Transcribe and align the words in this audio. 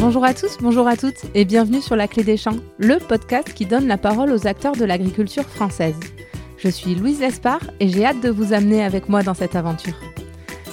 Bonjour 0.00 0.24
à 0.24 0.32
tous, 0.32 0.56
bonjour 0.62 0.88
à 0.88 0.96
toutes 0.96 1.26
et 1.34 1.44
bienvenue 1.44 1.82
sur 1.82 1.94
La 1.94 2.08
Clé 2.08 2.24
des 2.24 2.38
Champs, 2.38 2.56
le 2.78 2.96
podcast 2.96 3.52
qui 3.52 3.66
donne 3.66 3.86
la 3.86 3.98
parole 3.98 4.32
aux 4.32 4.46
acteurs 4.46 4.74
de 4.74 4.86
l'agriculture 4.86 5.44
française. 5.44 6.00
Je 6.56 6.70
suis 6.70 6.94
Louise 6.94 7.20
Lespard 7.20 7.60
et 7.80 7.88
j'ai 7.90 8.06
hâte 8.06 8.22
de 8.22 8.30
vous 8.30 8.54
amener 8.54 8.82
avec 8.82 9.10
moi 9.10 9.22
dans 9.22 9.34
cette 9.34 9.56
aventure. 9.56 10.00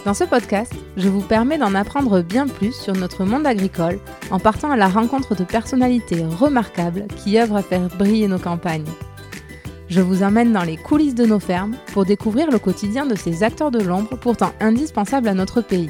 Dans 0.05 0.13
ce 0.13 0.23
podcast, 0.23 0.71
je 0.95 1.09
vous 1.09 1.19
permets 1.19 1.57
d'en 1.57 1.75
apprendre 1.75 2.21
bien 2.21 2.47
plus 2.47 2.71
sur 2.71 2.93
notre 2.93 3.25
monde 3.25 3.45
agricole 3.45 3.99
en 4.31 4.39
partant 4.39 4.71
à 4.71 4.77
la 4.77 4.87
rencontre 4.87 5.35
de 5.35 5.43
personnalités 5.43 6.23
remarquables 6.23 7.05
qui 7.17 7.37
œuvrent 7.37 7.57
à 7.57 7.63
faire 7.63 7.89
briller 7.97 8.29
nos 8.29 8.39
campagnes. 8.39 8.87
Je 9.89 9.99
vous 9.99 10.23
emmène 10.23 10.53
dans 10.53 10.63
les 10.63 10.77
coulisses 10.77 11.15
de 11.15 11.25
nos 11.25 11.39
fermes 11.39 11.75
pour 11.91 12.05
découvrir 12.05 12.49
le 12.49 12.59
quotidien 12.59 13.05
de 13.05 13.15
ces 13.15 13.43
acteurs 13.43 13.71
de 13.71 13.83
l'ombre 13.83 14.17
pourtant 14.17 14.53
indispensables 14.61 15.27
à 15.27 15.33
notre 15.33 15.59
pays. 15.59 15.89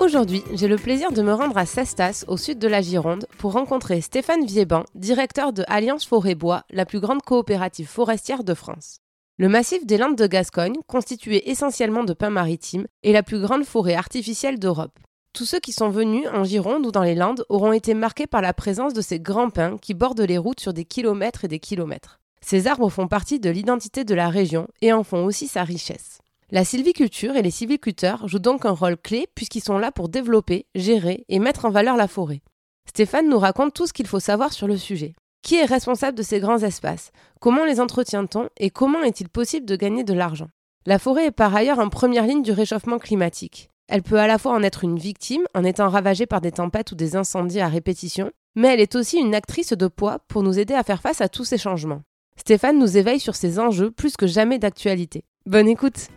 Aujourd'hui, 0.00 0.44
j'ai 0.54 0.68
le 0.68 0.76
plaisir 0.76 1.10
de 1.10 1.22
me 1.22 1.32
rendre 1.32 1.58
à 1.58 1.66
Cestas, 1.66 2.24
au 2.28 2.36
sud 2.36 2.60
de 2.60 2.68
la 2.68 2.80
Gironde, 2.80 3.26
pour 3.36 3.52
rencontrer 3.52 4.00
Stéphane 4.00 4.46
Viéban, 4.46 4.84
directeur 4.94 5.52
de 5.52 5.64
Alliance 5.66 6.06
Forêt 6.06 6.36
Bois, 6.36 6.62
la 6.70 6.86
plus 6.86 7.00
grande 7.00 7.20
coopérative 7.22 7.88
forestière 7.88 8.44
de 8.44 8.54
France. 8.54 8.98
Le 9.38 9.48
massif 9.48 9.84
des 9.86 9.98
Landes 9.98 10.16
de 10.16 10.28
Gascogne, 10.28 10.76
constitué 10.86 11.50
essentiellement 11.50 12.04
de 12.04 12.12
pins 12.12 12.30
maritimes, 12.30 12.86
est 13.02 13.12
la 13.12 13.24
plus 13.24 13.40
grande 13.40 13.64
forêt 13.64 13.94
artificielle 13.94 14.60
d'Europe. 14.60 14.96
Tous 15.32 15.44
ceux 15.44 15.58
qui 15.58 15.72
sont 15.72 15.90
venus 15.90 16.28
en 16.32 16.44
Gironde 16.44 16.86
ou 16.86 16.92
dans 16.92 17.02
les 17.02 17.16
Landes 17.16 17.44
auront 17.48 17.72
été 17.72 17.92
marqués 17.94 18.28
par 18.28 18.40
la 18.40 18.54
présence 18.54 18.94
de 18.94 19.00
ces 19.00 19.18
grands 19.18 19.50
pins 19.50 19.78
qui 19.78 19.94
bordent 19.94 20.20
les 20.20 20.38
routes 20.38 20.60
sur 20.60 20.72
des 20.72 20.84
kilomètres 20.84 21.44
et 21.44 21.48
des 21.48 21.60
kilomètres. 21.60 22.20
Ces 22.40 22.68
arbres 22.68 22.88
font 22.88 23.08
partie 23.08 23.40
de 23.40 23.50
l'identité 23.50 24.04
de 24.04 24.14
la 24.14 24.28
région 24.28 24.68
et 24.80 24.92
en 24.92 25.02
font 25.02 25.24
aussi 25.24 25.48
sa 25.48 25.64
richesse. 25.64 26.20
La 26.50 26.64
sylviculture 26.64 27.36
et 27.36 27.42
les 27.42 27.50
sylviculteurs 27.50 28.26
jouent 28.26 28.38
donc 28.38 28.64
un 28.64 28.70
rôle 28.70 28.96
clé 28.96 29.28
puisqu'ils 29.34 29.62
sont 29.62 29.76
là 29.76 29.92
pour 29.92 30.08
développer, 30.08 30.64
gérer 30.74 31.26
et 31.28 31.40
mettre 31.40 31.66
en 31.66 31.70
valeur 31.70 31.98
la 31.98 32.08
forêt. 32.08 32.40
Stéphane 32.88 33.28
nous 33.28 33.38
raconte 33.38 33.74
tout 33.74 33.86
ce 33.86 33.92
qu'il 33.92 34.06
faut 34.06 34.18
savoir 34.18 34.54
sur 34.54 34.66
le 34.66 34.78
sujet. 34.78 35.12
Qui 35.42 35.56
est 35.56 35.66
responsable 35.66 36.16
de 36.16 36.22
ces 36.22 36.40
grands 36.40 36.62
espaces? 36.62 37.12
Comment 37.38 37.66
les 37.66 37.80
entretient-on 37.80 38.48
Et 38.56 38.70
comment 38.70 39.02
est-il 39.02 39.28
possible 39.28 39.66
de 39.66 39.76
gagner 39.76 40.04
de 40.04 40.14
l'argent? 40.14 40.48
La 40.86 40.98
forêt 40.98 41.26
est 41.26 41.32
par 41.32 41.54
ailleurs 41.54 41.80
en 41.80 41.90
première 41.90 42.26
ligne 42.26 42.42
du 42.42 42.52
réchauffement 42.52 42.98
climatique. 42.98 43.68
Elle 43.86 44.02
peut 44.02 44.18
à 44.18 44.26
la 44.26 44.38
fois 44.38 44.52
en 44.52 44.62
être 44.62 44.84
une 44.84 44.98
victime 44.98 45.44
en 45.54 45.64
étant 45.64 45.90
ravagée 45.90 46.26
par 46.26 46.40
des 46.40 46.52
tempêtes 46.52 46.92
ou 46.92 46.94
des 46.94 47.14
incendies 47.14 47.60
à 47.60 47.68
répétition, 47.68 48.30
mais 48.54 48.68
elle 48.68 48.80
est 48.80 48.96
aussi 48.96 49.18
une 49.18 49.34
actrice 49.34 49.74
de 49.74 49.86
poids 49.86 50.20
pour 50.28 50.42
nous 50.42 50.58
aider 50.58 50.74
à 50.74 50.82
faire 50.82 51.02
face 51.02 51.20
à 51.20 51.28
tous 51.28 51.44
ces 51.44 51.58
changements. 51.58 52.00
Stéphane 52.38 52.78
nous 52.78 52.96
éveille 52.96 53.20
sur 53.20 53.36
ces 53.36 53.58
enjeux 53.58 53.90
plus 53.90 54.16
que 54.16 54.26
jamais 54.26 54.58
d'actualité. 54.58 55.24
Bonne 55.44 55.68
écoute 55.68 56.08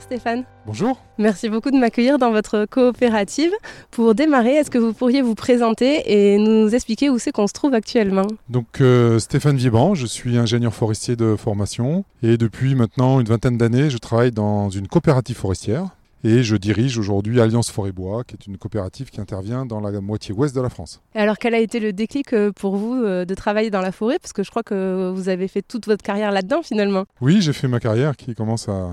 Bonjour 0.00 0.18
Stéphane. 0.18 0.44
Bonjour. 0.66 1.02
Merci 1.18 1.50
beaucoup 1.50 1.70
de 1.70 1.76
m'accueillir 1.76 2.18
dans 2.18 2.30
votre 2.30 2.64
coopérative. 2.64 3.52
Pour 3.90 4.14
démarrer, 4.14 4.52
est-ce 4.52 4.70
que 4.70 4.78
vous 4.78 4.94
pourriez 4.94 5.20
vous 5.20 5.34
présenter 5.34 6.02
et 6.06 6.38
nous 6.38 6.74
expliquer 6.74 7.10
où 7.10 7.18
c'est 7.18 7.32
qu'on 7.32 7.46
se 7.46 7.52
trouve 7.52 7.74
actuellement? 7.74 8.26
Donc 8.48 8.80
euh, 8.80 9.18
Stéphane 9.18 9.56
Vieban, 9.56 9.94
je 9.94 10.06
suis 10.06 10.38
ingénieur 10.38 10.72
forestier 10.72 11.16
de 11.16 11.36
formation 11.36 12.04
et 12.22 12.38
depuis 12.38 12.74
maintenant 12.74 13.20
une 13.20 13.26
vingtaine 13.26 13.58
d'années, 13.58 13.90
je 13.90 13.98
travaille 13.98 14.30
dans 14.30 14.70
une 14.70 14.88
coopérative 14.88 15.36
forestière 15.36 15.88
et 16.24 16.42
je 16.42 16.56
dirige 16.56 16.96
aujourd'hui 16.96 17.38
Alliance 17.38 17.70
Forêt 17.70 17.92
Bois, 17.92 18.24
qui 18.24 18.34
est 18.34 18.46
une 18.46 18.56
coopérative 18.56 19.10
qui 19.10 19.20
intervient 19.20 19.66
dans 19.66 19.80
la 19.80 20.00
moitié 20.00 20.34
ouest 20.34 20.54
de 20.54 20.60
la 20.60 20.70
France. 20.70 21.02
Et 21.14 21.18
alors, 21.18 21.38
quel 21.38 21.54
a 21.54 21.58
été 21.58 21.80
le 21.80 21.92
déclic 21.92 22.32
euh, 22.32 22.52
pour 22.52 22.76
vous 22.76 22.94
euh, 22.94 23.24
de 23.24 23.34
travailler 23.34 23.70
dans 23.70 23.80
la 23.80 23.92
forêt? 23.92 24.18
Parce 24.18 24.32
que 24.32 24.42
je 24.42 24.50
crois 24.50 24.62
que 24.62 25.10
vous 25.14 25.28
avez 25.28 25.48
fait 25.48 25.62
toute 25.62 25.86
votre 25.86 26.02
carrière 26.02 26.30
là-dedans 26.30 26.62
finalement. 26.62 27.04
Oui, 27.20 27.40
j'ai 27.40 27.52
fait 27.52 27.68
ma 27.68 27.80
carrière 27.80 28.16
qui 28.16 28.34
commence 28.34 28.68
à, 28.68 28.90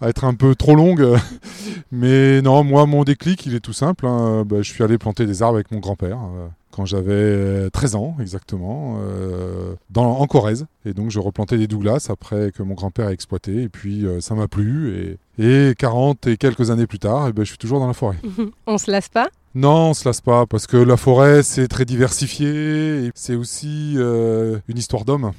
à 0.00 0.08
être 0.08 0.24
un 0.24 0.34
peu 0.34 0.54
trop 0.54 0.74
longue. 0.74 1.06
Mais 1.92 2.42
non, 2.42 2.64
moi, 2.64 2.86
mon 2.86 3.04
déclic, 3.04 3.46
il 3.46 3.54
est 3.54 3.60
tout 3.60 3.72
simple. 3.72 4.06
Hein. 4.06 4.44
Bah, 4.46 4.56
je 4.62 4.70
suis 4.70 4.82
allé 4.82 4.98
planter 4.98 5.26
des 5.26 5.42
arbres 5.42 5.56
avec 5.56 5.70
mon 5.70 5.78
grand-père 5.78 6.18
euh, 6.18 6.48
quand 6.70 6.84
j'avais 6.84 7.70
13 7.70 7.94
ans 7.94 8.16
exactement, 8.20 8.98
euh, 9.00 9.74
dans, 9.90 10.18
en 10.18 10.26
Corrèze. 10.26 10.66
Et 10.84 10.92
donc, 10.92 11.10
je 11.10 11.20
replantais 11.20 11.58
des 11.58 11.66
Douglas 11.66 12.08
après 12.10 12.50
que 12.52 12.62
mon 12.62 12.74
grand-père 12.74 13.08
a 13.08 13.12
exploité. 13.12 13.62
Et 13.62 13.68
puis, 13.68 14.04
euh, 14.04 14.20
ça 14.20 14.34
m'a 14.34 14.48
plu. 14.48 15.16
Et, 15.38 15.68
et, 15.70 15.74
40 15.74 16.26
et 16.26 16.36
quelques 16.36 16.70
années 16.70 16.86
plus 16.86 16.98
tard, 16.98 17.26
et 17.26 17.30
eh 17.30 17.32
ben, 17.32 17.44
je 17.44 17.48
suis 17.48 17.58
toujours 17.58 17.80
dans 17.80 17.86
la 17.86 17.94
forêt. 17.94 18.16
On 18.66 18.78
se 18.78 18.90
lasse 18.90 19.08
pas? 19.08 19.28
Non, 19.54 19.90
on 19.90 19.94
se 19.94 20.06
lasse 20.06 20.20
pas 20.20 20.44
parce 20.44 20.66
que 20.66 20.76
la 20.76 20.98
forêt 20.98 21.42
c'est 21.42 21.66
très 21.66 21.86
diversifié 21.86 23.10
c'est 23.14 23.34
aussi 23.34 23.96
une 23.96 24.76
histoire 24.76 25.06
d'homme 25.06 25.32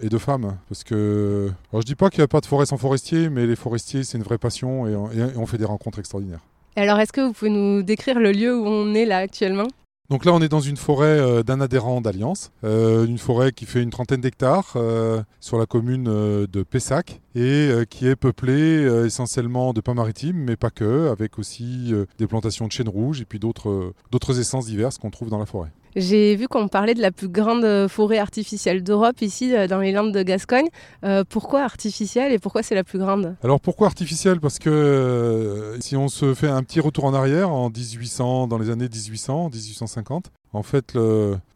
et 0.00 0.08
de 0.08 0.18
femmes. 0.18 0.56
Parce 0.68 0.84
que, 0.84 1.50
alors 1.72 1.82
je 1.82 1.86
dis 1.86 1.94
pas 1.94 2.10
qu'il 2.10 2.20
n'y 2.20 2.24
a 2.24 2.28
pas 2.28 2.40
de 2.40 2.46
forêt 2.46 2.66
sans 2.66 2.76
forestier, 2.76 3.28
mais 3.28 3.46
les 3.46 3.56
forestiers, 3.56 4.04
c'est 4.04 4.18
une 4.18 4.24
vraie 4.24 4.38
passion 4.38 4.86
et 4.86 4.94
on, 5.36 5.46
fait 5.46 5.58
des 5.58 5.64
rencontres 5.64 5.98
extraordinaires. 5.98 6.40
alors, 6.76 6.98
est-ce 7.00 7.12
que 7.12 7.20
vous 7.20 7.32
pouvez 7.32 7.50
nous 7.50 7.82
décrire 7.82 8.20
le 8.20 8.32
lieu 8.32 8.56
où 8.56 8.66
on 8.66 8.94
est 8.94 9.04
là 9.04 9.18
actuellement? 9.18 9.66
Donc 10.10 10.24
là, 10.24 10.32
on 10.32 10.42
est 10.42 10.48
dans 10.48 10.60
une 10.60 10.76
forêt 10.76 11.06
euh, 11.06 11.44
d'un 11.44 11.60
adhérent 11.60 12.00
d'Alliance, 12.00 12.50
euh, 12.64 13.06
une 13.06 13.18
forêt 13.18 13.52
qui 13.52 13.64
fait 13.64 13.80
une 13.80 13.90
trentaine 13.90 14.20
d'hectares 14.20 14.72
euh, 14.74 15.22
sur 15.38 15.56
la 15.56 15.66
commune 15.66 16.04
de 16.04 16.62
Pessac 16.64 17.20
et 17.36 17.70
qui 17.88 18.08
est 18.08 18.16
peuplée 18.16 18.82
essentiellement 19.06 19.72
de 19.72 19.80
pins 19.80 19.94
maritimes, 19.94 20.36
mais 20.36 20.56
pas 20.56 20.70
que, 20.70 21.08
avec 21.10 21.38
aussi 21.38 21.94
des 22.18 22.26
plantations 22.26 22.66
de 22.66 22.72
chênes 22.72 22.88
rouges 22.88 23.20
et 23.20 23.24
puis 23.24 23.38
d'autres 23.38 23.94
essences 24.40 24.66
diverses 24.66 24.98
qu'on 24.98 25.10
trouve 25.10 25.30
dans 25.30 25.38
la 25.38 25.46
forêt. 25.46 25.70
J'ai 25.96 26.36
vu 26.36 26.46
qu'on 26.46 26.68
parlait 26.68 26.94
de 26.94 27.02
la 27.02 27.10
plus 27.10 27.28
grande 27.28 27.64
euh, 27.64 27.88
forêt 27.88 28.18
artificielle 28.18 28.84
d'Europe 28.84 29.22
ici 29.22 29.54
euh, 29.54 29.66
dans 29.66 29.80
les 29.80 29.90
Landes 29.90 30.12
de 30.12 30.22
Gascogne. 30.22 30.68
Euh, 31.04 31.24
pourquoi 31.28 31.62
artificielle 31.62 32.32
et 32.32 32.38
pourquoi 32.38 32.62
c'est 32.62 32.76
la 32.76 32.84
plus 32.84 32.98
grande? 32.98 33.34
Alors 33.42 33.60
pourquoi 33.60 33.88
artificielle? 33.88 34.40
Parce 34.40 34.60
que 34.60 35.76
si 35.80 35.96
on 35.96 36.08
se 36.08 36.34
fait 36.34 36.48
un 36.48 36.62
petit 36.62 36.78
retour 36.78 37.04
en 37.04 37.14
arrière 37.14 37.50
en 37.50 37.70
1800, 37.70 38.46
dans 38.46 38.58
les 38.58 38.70
années 38.70 38.88
1800, 38.88 39.50
1850, 39.50 40.30
en 40.52 40.62
fait, 40.62 40.96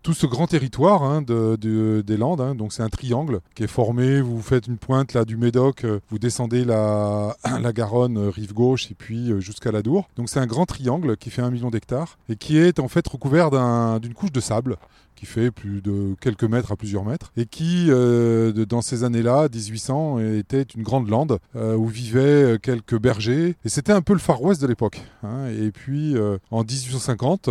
tout 0.04 0.12
ce 0.12 0.26
grand 0.26 0.46
territoire 0.46 1.02
hein, 1.02 1.22
des 1.22 2.16
Landes, 2.16 2.42
hein, 2.42 2.54
donc 2.54 2.72
c'est 2.74 2.82
un 2.82 2.90
triangle 2.90 3.40
qui 3.54 3.64
est 3.64 3.68
formé. 3.68 4.20
Vous 4.20 4.42
faites 4.42 4.66
une 4.66 4.76
pointe 4.76 5.14
là 5.14 5.24
du 5.24 5.38
Médoc, 5.38 5.84
euh, 5.84 6.00
vous 6.10 6.18
descendez 6.18 6.64
la, 6.64 7.34
Garonne 7.74 8.18
euh, 8.18 8.30
rive 8.30 8.52
gauche 8.52 8.90
et 8.90 8.94
puis 8.94 9.32
euh, 9.32 9.40
jusqu'à 9.40 9.72
la 9.72 9.80
Dour. 9.82 10.08
Donc 10.16 10.28
c'est 10.28 10.40
un 10.40 10.46
grand 10.46 10.66
triangle 10.66 11.16
qui 11.16 11.30
fait 11.30 11.40
un 11.40 11.50
million 11.50 11.70
d'hectares 11.70 12.18
et 12.28 12.36
qui 12.36 12.58
est 12.58 12.78
en 12.80 12.88
fait 12.88 13.08
recouvert 13.08 13.50
d'une 13.98 14.12
couche 14.12 14.30
de 14.30 14.40
sable 14.40 14.76
qui 15.14 15.26
fait 15.26 15.50
plus 15.50 15.80
de 15.80 16.14
quelques 16.20 16.44
mètres 16.44 16.72
à 16.72 16.76
plusieurs 16.76 17.04
mètres, 17.04 17.32
et 17.36 17.46
qui, 17.46 17.86
euh, 17.88 18.52
dans 18.66 18.82
ces 18.82 19.04
années-là, 19.04 19.48
1800, 19.52 20.18
était 20.20 20.62
une 20.62 20.82
grande 20.82 21.08
lande 21.08 21.38
euh, 21.56 21.74
où 21.74 21.86
vivaient 21.86 22.20
euh, 22.20 22.58
quelques 22.58 22.98
bergers, 22.98 23.56
et 23.64 23.68
c'était 23.68 23.92
un 23.92 24.02
peu 24.02 24.12
le 24.12 24.18
Far 24.18 24.42
West 24.42 24.60
de 24.60 24.66
l'époque. 24.66 25.02
Hein. 25.22 25.46
Et 25.48 25.70
puis, 25.70 26.16
en 26.50 26.62
1850, 26.62 27.48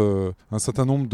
un 0.51 0.59
certain 0.59 0.85
nombre 0.85 1.07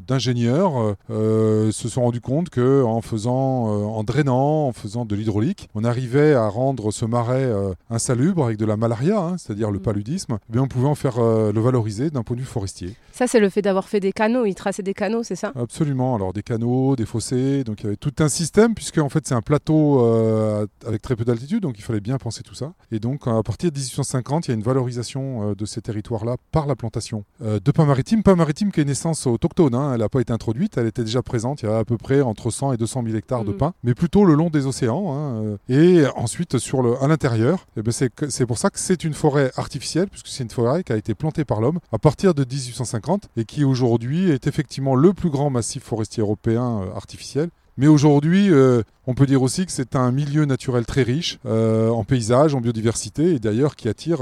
d'ingénieurs 0.00 0.96
se 1.08 1.88
sont 1.88 2.02
rendus 2.02 2.20
compte 2.20 2.50
que 2.50 2.82
en 2.82 3.00
faisant, 3.00 3.32
en 3.32 4.04
drainant, 4.04 4.68
en 4.68 4.72
faisant 4.72 5.04
de 5.04 5.14
l'hydraulique, 5.14 5.68
on 5.74 5.84
arrivait 5.84 6.34
à 6.34 6.48
rendre 6.48 6.90
ce 6.90 7.04
marais 7.04 7.50
insalubre 7.90 8.44
avec 8.44 8.58
de 8.58 8.66
la 8.66 8.76
malaria, 8.76 9.18
hein, 9.18 9.36
c'est-à-dire 9.38 9.70
le 9.70 9.78
mm. 9.78 9.82
paludisme, 9.82 10.38
mais 10.50 10.58
on 10.58 10.68
pouvait 10.68 10.88
en 10.88 10.94
faire 10.94 11.20
le 11.20 11.60
valoriser 11.60 12.10
d'un 12.10 12.22
point 12.22 12.36
de 12.36 12.40
vue 12.40 12.46
forestier. 12.46 12.94
Ça, 13.12 13.26
c'est 13.26 13.40
le 13.40 13.50
fait 13.50 13.62
d'avoir 13.62 13.88
fait 13.88 14.00
des 14.00 14.12
canaux, 14.12 14.46
ils 14.46 14.54
traçaient 14.54 14.82
des 14.82 14.94
canaux, 14.94 15.22
c'est 15.22 15.36
ça? 15.36 15.52
Absolument 15.54 15.91
alors 16.00 16.32
des 16.32 16.42
canaux, 16.42 16.96
des 16.96 17.06
fossés, 17.06 17.64
donc 17.64 17.80
il 17.80 17.84
y 17.84 17.86
avait 17.88 17.96
tout 17.96 18.14
un 18.18 18.28
système 18.28 18.74
puisque 18.74 18.98
en 18.98 19.08
fait 19.08 19.26
c'est 19.26 19.34
un 19.34 19.42
plateau 19.42 20.04
euh, 20.04 20.66
avec 20.86 21.02
très 21.02 21.16
peu 21.16 21.24
d'altitude, 21.24 21.62
donc 21.62 21.78
il 21.78 21.82
fallait 21.82 22.00
bien 22.00 22.18
penser 22.18 22.42
tout 22.42 22.54
ça. 22.54 22.72
Et 22.90 22.98
donc 22.98 23.26
à 23.26 23.42
partir 23.42 23.70
de 23.70 23.76
1850, 23.76 24.46
il 24.46 24.50
y 24.50 24.52
a 24.52 24.54
une 24.54 24.62
valorisation 24.62 25.50
euh, 25.50 25.54
de 25.54 25.64
ces 25.66 25.80
territoires-là 25.82 26.36
par 26.50 26.66
la 26.66 26.76
plantation 26.76 27.24
euh, 27.42 27.60
de 27.62 27.70
pain 27.70 27.84
maritime. 27.84 28.22
Pain 28.22 28.36
maritime 28.36 28.72
qui 28.72 28.80
est 28.80 28.84
naissance 28.84 29.26
autochtone, 29.26 29.74
hein. 29.74 29.92
elle 29.92 30.00
n'a 30.00 30.08
pas 30.08 30.20
été 30.20 30.32
introduite, 30.32 30.78
elle 30.78 30.86
était 30.86 31.04
déjà 31.04 31.22
présente. 31.22 31.62
Il 31.62 31.66
y 31.66 31.68
a 31.68 31.78
à 31.78 31.84
peu 31.84 31.98
près 31.98 32.22
entre 32.22 32.50
100 32.50 32.72
et 32.72 32.76
200 32.76 33.02
000 33.04 33.16
hectares 33.16 33.44
de 33.44 33.52
mm. 33.52 33.56
pain, 33.56 33.74
mais 33.82 33.94
plutôt 33.94 34.24
le 34.24 34.34
long 34.34 34.50
des 34.50 34.66
océans. 34.66 35.14
Hein, 35.14 35.58
et 35.68 36.04
ensuite 36.16 36.58
sur 36.58 36.82
le, 36.82 37.02
à 37.02 37.06
l'intérieur, 37.06 37.66
eh 37.76 37.82
ben 37.82 37.92
c'est 37.92 38.46
pour 38.46 38.58
ça 38.58 38.70
que 38.70 38.78
c'est 38.78 39.04
une 39.04 39.14
forêt 39.14 39.50
artificielle 39.56 40.08
puisque 40.08 40.28
c'est 40.28 40.42
une 40.42 40.50
forêt 40.50 40.82
qui 40.84 40.92
a 40.92 40.96
été 40.96 41.14
plantée 41.14 41.44
par 41.44 41.60
l'homme 41.60 41.78
à 41.92 41.98
partir 41.98 42.34
de 42.34 42.44
1850 42.44 43.28
et 43.36 43.44
qui 43.44 43.64
aujourd'hui 43.64 44.30
est 44.30 44.46
effectivement 44.46 44.94
le 44.94 45.12
plus 45.12 45.30
grand 45.30 45.50
massif 45.50 45.81
forestier 45.82 46.22
européen 46.22 46.82
euh, 46.82 46.94
artificiel. 46.94 47.50
Mais 47.76 47.86
aujourd'hui, 47.86 48.50
euh, 48.50 48.82
on 49.06 49.14
peut 49.14 49.26
dire 49.26 49.42
aussi 49.42 49.64
que 49.64 49.72
c'est 49.72 49.96
un 49.96 50.12
milieu 50.12 50.44
naturel 50.44 50.84
très 50.84 51.02
riche 51.02 51.38
euh, 51.46 51.88
en 51.88 52.04
paysage, 52.04 52.54
en 52.54 52.60
biodiversité, 52.60 53.34
et 53.34 53.38
d'ailleurs 53.38 53.76
qui 53.76 53.88
attire 53.88 54.20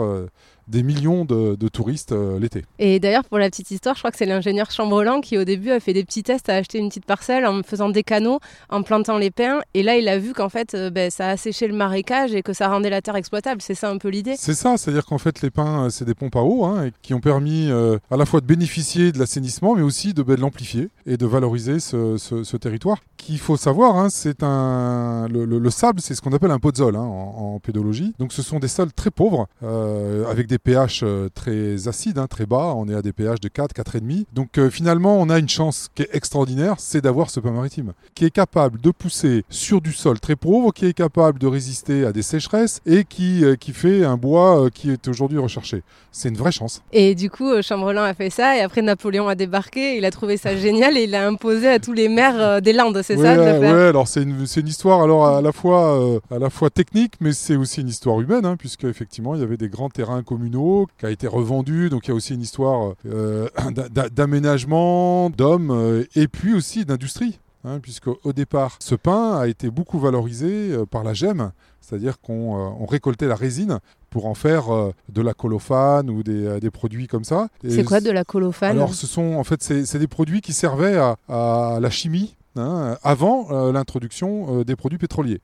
des 0.70 0.82
millions 0.82 1.24
de, 1.24 1.56
touristes 1.68 2.12
euh, 2.12 2.38
l'été. 2.38 2.64
Et 2.78 2.98
d'ailleurs, 3.00 3.24
pour 3.24 3.38
la 3.38 3.50
petite 3.50 3.70
histoire, 3.70 3.94
je 3.94 4.00
crois 4.00 4.10
que 4.10 4.16
c'est 4.16 4.26
l'ingénieur 4.26 4.70
Chambrelan 4.70 5.20
qui, 5.20 5.36
au 5.36 5.44
début, 5.44 5.70
a 5.70 5.80
fait 5.80 5.92
des 5.92 6.04
petits 6.04 6.22
tests, 6.22 6.48
a 6.48 6.54
acheté 6.54 6.78
une 6.78 6.88
petite 6.88 7.04
parcelle 7.04 7.46
en 7.46 7.62
faisant 7.62 7.88
des 7.88 8.02
canaux, 8.02 8.40
en 8.68 8.82
plantant 8.82 9.18
les 9.18 9.30
pins. 9.30 9.60
Et 9.74 9.82
là, 9.82 9.96
il 9.96 10.08
a 10.08 10.18
vu 10.18 10.32
qu'en 10.32 10.48
fait, 10.48 10.74
euh, 10.74 10.90
ben, 10.90 11.10
ça 11.10 11.30
a 11.30 11.36
séché 11.36 11.66
le 11.66 11.74
marécage 11.74 12.34
et 12.34 12.42
que 12.42 12.52
ça 12.52 12.68
rendait 12.68 12.90
la 12.90 13.02
terre 13.02 13.16
exploitable. 13.16 13.60
C'est 13.60 13.74
ça 13.74 13.90
un 13.90 13.98
peu 13.98 14.08
l'idée 14.08 14.34
C'est 14.38 14.54
ça, 14.54 14.76
c'est-à-dire 14.76 15.04
qu'en 15.04 15.18
fait, 15.18 15.42
les 15.42 15.50
pins, 15.50 15.86
euh, 15.86 15.90
c'est 15.90 16.04
des 16.04 16.14
pompes 16.14 16.36
à 16.36 16.42
eau 16.42 16.64
hein, 16.64 16.90
qui 17.02 17.14
ont 17.14 17.20
permis 17.20 17.70
à 18.10 18.16
la 18.16 18.26
fois 18.26 18.40
de 18.40 18.46
bénéficier 18.46 19.12
de 19.12 19.18
l'assainissement, 19.18 19.74
mais 19.74 19.82
aussi 19.82 20.14
de, 20.14 20.22
ben, 20.22 20.38
l'amplifier 20.38 20.88
et 21.06 21.16
de 21.16 21.26
valoriser 21.26 21.80
ce, 21.80 22.56
territoire. 22.56 22.98
Qu'il 23.16 23.38
faut 23.38 23.56
savoir, 23.56 23.96
hein, 23.96 24.08
c'est 24.10 24.42
un, 24.42 25.28
le, 25.28 25.70
sable, 25.70 26.00
c'est 26.00 26.14
ce 26.14 26.20
qu'on 26.20 26.32
appelle 26.32 26.50
un 26.50 26.58
podzol 26.58 26.96
hein, 26.96 27.00
en, 27.00 27.58
pédologie. 27.60 28.14
Donc 28.18 28.32
ce 28.32 28.42
sont 28.42 28.58
des 28.58 28.68
sols 28.68 28.92
très 28.92 29.10
pauvres, 29.10 29.46
euh, 29.62 30.30
avec 30.30 30.46
des 30.46 30.58
pH 30.60 31.00
euh, 31.02 31.28
très 31.34 31.88
acides, 31.88 32.18
hein, 32.18 32.26
très 32.26 32.46
bas. 32.46 32.74
On 32.76 32.88
est 32.88 32.94
à 32.94 33.02
des 33.02 33.12
pH 33.12 33.40
de 33.40 33.48
4, 33.48 33.74
4,5. 33.74 34.26
Donc 34.32 34.58
euh, 34.58 34.70
finalement, 34.70 35.16
on 35.18 35.28
a 35.28 35.38
une 35.38 35.48
chance 35.48 35.88
qui 35.94 36.02
est 36.02 36.10
extraordinaire, 36.12 36.76
c'est 36.78 37.00
d'avoir 37.00 37.30
ce 37.30 37.40
pain 37.40 37.50
maritime, 37.50 37.92
qui 38.14 38.24
est 38.24 38.30
capable 38.30 38.80
de 38.80 38.90
pousser 38.90 39.44
sur 39.48 39.80
du 39.80 39.92
sol 39.92 40.20
très 40.20 40.36
pauvre, 40.36 40.72
qui 40.72 40.86
est 40.86 40.92
capable 40.92 41.38
de 41.38 41.46
résister 41.46 42.04
à 42.04 42.12
des 42.12 42.22
sécheresses 42.22 42.80
et 42.86 43.04
qui, 43.04 43.44
qui 43.58 43.72
fait 43.72 44.04
un 44.04 44.16
bois 44.16 44.68
qui 44.72 44.90
est 44.90 45.08
aujourd'hui 45.08 45.38
recherché. 45.38 45.82
C'est 46.12 46.28
une 46.28 46.36
vraie 46.36 46.52
chance. 46.52 46.82
Et 46.92 47.14
du 47.14 47.30
coup, 47.30 47.50
Chamberlain 47.62 48.04
a 48.04 48.14
fait 48.14 48.30
ça, 48.30 48.56
et 48.56 48.60
après 48.60 48.82
Napoléon 48.82 49.28
a 49.28 49.34
débarqué, 49.34 49.96
il 49.96 50.04
a 50.04 50.10
trouvé 50.10 50.36
ça 50.36 50.56
génial 50.56 50.96
et 50.96 51.04
il 51.04 51.10
l'a 51.10 51.26
imposé 51.26 51.68
à 51.68 51.78
tous 51.78 51.92
les 51.92 52.08
maires 52.08 52.60
des 52.60 52.72
Landes, 52.72 53.00
c'est 53.02 53.16
ça 53.16 53.34
Oui, 53.60 53.66
alors 53.66 54.08
c'est 54.08 54.22
une, 54.22 54.46
une, 54.56 54.68
histoire 54.68 55.02
alors 55.02 55.26
à 55.26 55.40
la 55.40 55.52
fois, 55.52 56.20
à 56.30 56.38
la 56.38 56.50
fois 56.50 56.70
technique, 56.70 57.14
mais 57.20 57.32
c'est 57.32 57.56
aussi 57.56 57.80
une 57.80 57.88
histoire 57.88 58.20
humaine, 58.20 58.44
hein, 58.44 58.56
puisque 58.58 58.84
effectivement 58.84 59.34
il 59.34 59.40
y 59.40 59.44
avait 59.44 59.56
des 59.56 59.68
grands 59.68 59.88
terrains 59.88 60.22
communaux 60.22 60.49
qui 60.98 61.06
a 61.06 61.10
été 61.10 61.26
revendu, 61.26 61.90
donc 61.90 62.06
il 62.06 62.10
y 62.10 62.12
a 62.12 62.14
aussi 62.14 62.34
une 62.34 62.40
histoire 62.40 62.94
euh, 63.06 63.48
d'aménagement, 64.12 65.30
d'hommes 65.30 65.70
euh, 65.70 66.04
et 66.14 66.28
puis 66.28 66.54
aussi 66.54 66.84
d'industrie. 66.84 67.38
Hein, 67.62 67.78
puisque 67.78 68.08
au 68.08 68.32
départ, 68.32 68.76
ce 68.80 68.94
pain 68.94 69.38
a 69.38 69.46
été 69.46 69.70
beaucoup 69.70 69.98
valorisé 69.98 70.72
euh, 70.72 70.86
par 70.86 71.04
la 71.04 71.12
gemme, 71.12 71.52
c'est-à-dire 71.82 72.18
qu'on 72.18 72.86
récoltait 72.86 73.26
la 73.26 73.34
résine 73.34 73.80
pour 74.08 74.24
en 74.24 74.34
faire 74.34 74.64
de 75.08 75.22
la 75.22 75.34
colophane 75.34 76.08
ou 76.08 76.22
des, 76.22 76.70
produits 76.70 77.06
comme 77.06 77.24
ça. 77.24 77.48
C'est 77.68 77.84
quoi 77.84 78.00
de 78.00 78.10
la 78.10 78.24
colophane? 78.24 78.70
Alors, 78.70 78.94
ce 78.94 79.06
sont 79.06 79.34
en 79.34 79.44
fait 79.44 79.62
c'est 79.62 79.98
des 79.98 80.06
produits 80.06 80.40
qui 80.40 80.52
servaient 80.52 80.96
à 81.28 81.78
la 81.80 81.90
chimie 81.90 82.36
Hein, 82.56 82.98
avant 83.04 83.46
euh, 83.50 83.70
l'introduction 83.70 84.58
euh, 84.58 84.64
des 84.64 84.74
produits 84.74 84.98
pétroliers. 84.98 85.40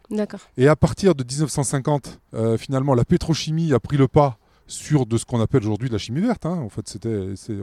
Et 0.56 0.66
à 0.66 0.74
partir 0.74 1.14
de 1.14 1.22
1950, 1.22 2.18
euh, 2.34 2.58
finalement, 2.58 2.94
la 2.94 3.04
pétrochimie 3.04 3.72
a 3.72 3.78
pris 3.78 3.96
le 3.96 4.08
pas 4.08 4.38
sur 4.66 5.06
de 5.06 5.18
ce 5.18 5.24
qu'on 5.24 5.40
appelle 5.40 5.62
aujourd'hui 5.62 5.88
la 5.88 5.98
chimie 5.98 6.20
verte. 6.20 6.46
Hein. 6.46 6.58
En 6.58 6.68
fait, 6.68 6.98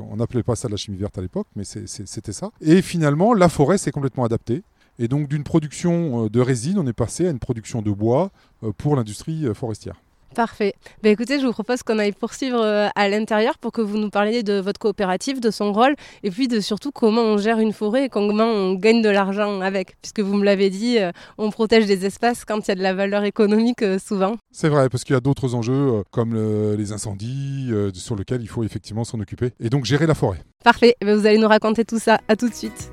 on 0.09 0.15
n'appelait 0.15 0.43
pas 0.43 0.55
ça 0.55 0.69
la 0.69 0.77
chimie 0.77 0.97
verte 0.97 1.17
à 1.17 1.21
l'époque, 1.21 1.47
mais 1.55 1.63
c'était 1.63 2.33
ça. 2.33 2.51
Et 2.61 2.81
finalement, 2.81 3.33
la 3.33 3.49
forêt 3.49 3.77
s'est 3.77 3.91
complètement 3.91 4.25
adaptée. 4.25 4.63
Et 4.99 5.07
donc, 5.07 5.27
d'une 5.27 5.43
production 5.43 6.27
de 6.27 6.39
résine, 6.39 6.77
on 6.77 6.85
est 6.85 6.93
passé 6.93 7.27
à 7.27 7.31
une 7.31 7.39
production 7.39 7.81
de 7.81 7.91
bois 7.91 8.31
pour 8.77 8.95
l'industrie 8.95 9.47
forestière. 9.55 9.95
Parfait. 10.35 10.73
Ben 11.03 11.11
écoutez, 11.11 11.39
je 11.39 11.45
vous 11.45 11.51
propose 11.51 11.83
qu'on 11.83 11.99
aille 11.99 12.11
poursuivre 12.11 12.59
euh, 12.59 12.87
à 12.95 13.07
l'intérieur 13.07 13.57
pour 13.59 13.71
que 13.71 13.81
vous 13.81 13.97
nous 13.97 14.09
parliez 14.09 14.41
de 14.41 14.59
votre 14.59 14.79
coopérative, 14.79 15.39
de 15.39 15.51
son 15.51 15.71
rôle, 15.71 15.95
et 16.23 16.31
puis 16.31 16.47
de 16.47 16.59
surtout 16.59 16.91
comment 16.91 17.21
on 17.21 17.37
gère 17.37 17.59
une 17.59 17.73
forêt 17.73 18.05
et 18.05 18.09
comment 18.09 18.45
on 18.45 18.73
gagne 18.73 19.01
de 19.01 19.09
l'argent 19.09 19.61
avec. 19.61 19.95
Puisque 20.01 20.21
vous 20.21 20.33
me 20.33 20.43
l'avez 20.43 20.69
dit, 20.69 20.97
euh, 20.97 21.11
on 21.37 21.51
protège 21.51 21.85
des 21.85 22.05
espaces 22.05 22.45
quand 22.45 22.67
il 22.67 22.69
y 22.69 22.71
a 22.71 22.75
de 22.75 22.81
la 22.81 22.93
valeur 22.93 23.23
économique 23.23 23.83
euh, 23.83 23.99
souvent. 23.99 24.35
C'est 24.51 24.69
vrai, 24.69 24.89
parce 24.89 25.03
qu'il 25.03 25.13
y 25.13 25.17
a 25.17 25.21
d'autres 25.21 25.53
enjeux 25.53 26.03
comme 26.11 26.33
les 26.75 26.91
incendies 26.91 27.71
sur 27.93 28.15
lesquels 28.15 28.41
il 28.41 28.47
faut 28.47 28.63
effectivement 28.63 29.03
s'en 29.03 29.19
occuper. 29.19 29.51
Et 29.59 29.69
donc 29.69 29.85
gérer 29.85 30.07
la 30.07 30.15
forêt. 30.15 30.39
Parfait. 30.63 30.95
Ben, 31.01 31.15
vous 31.15 31.25
allez 31.25 31.37
nous 31.37 31.47
raconter 31.47 31.85
tout 31.85 31.99
ça. 31.99 32.19
À 32.27 32.35
tout 32.35 32.49
de 32.49 32.53
suite. 32.53 32.89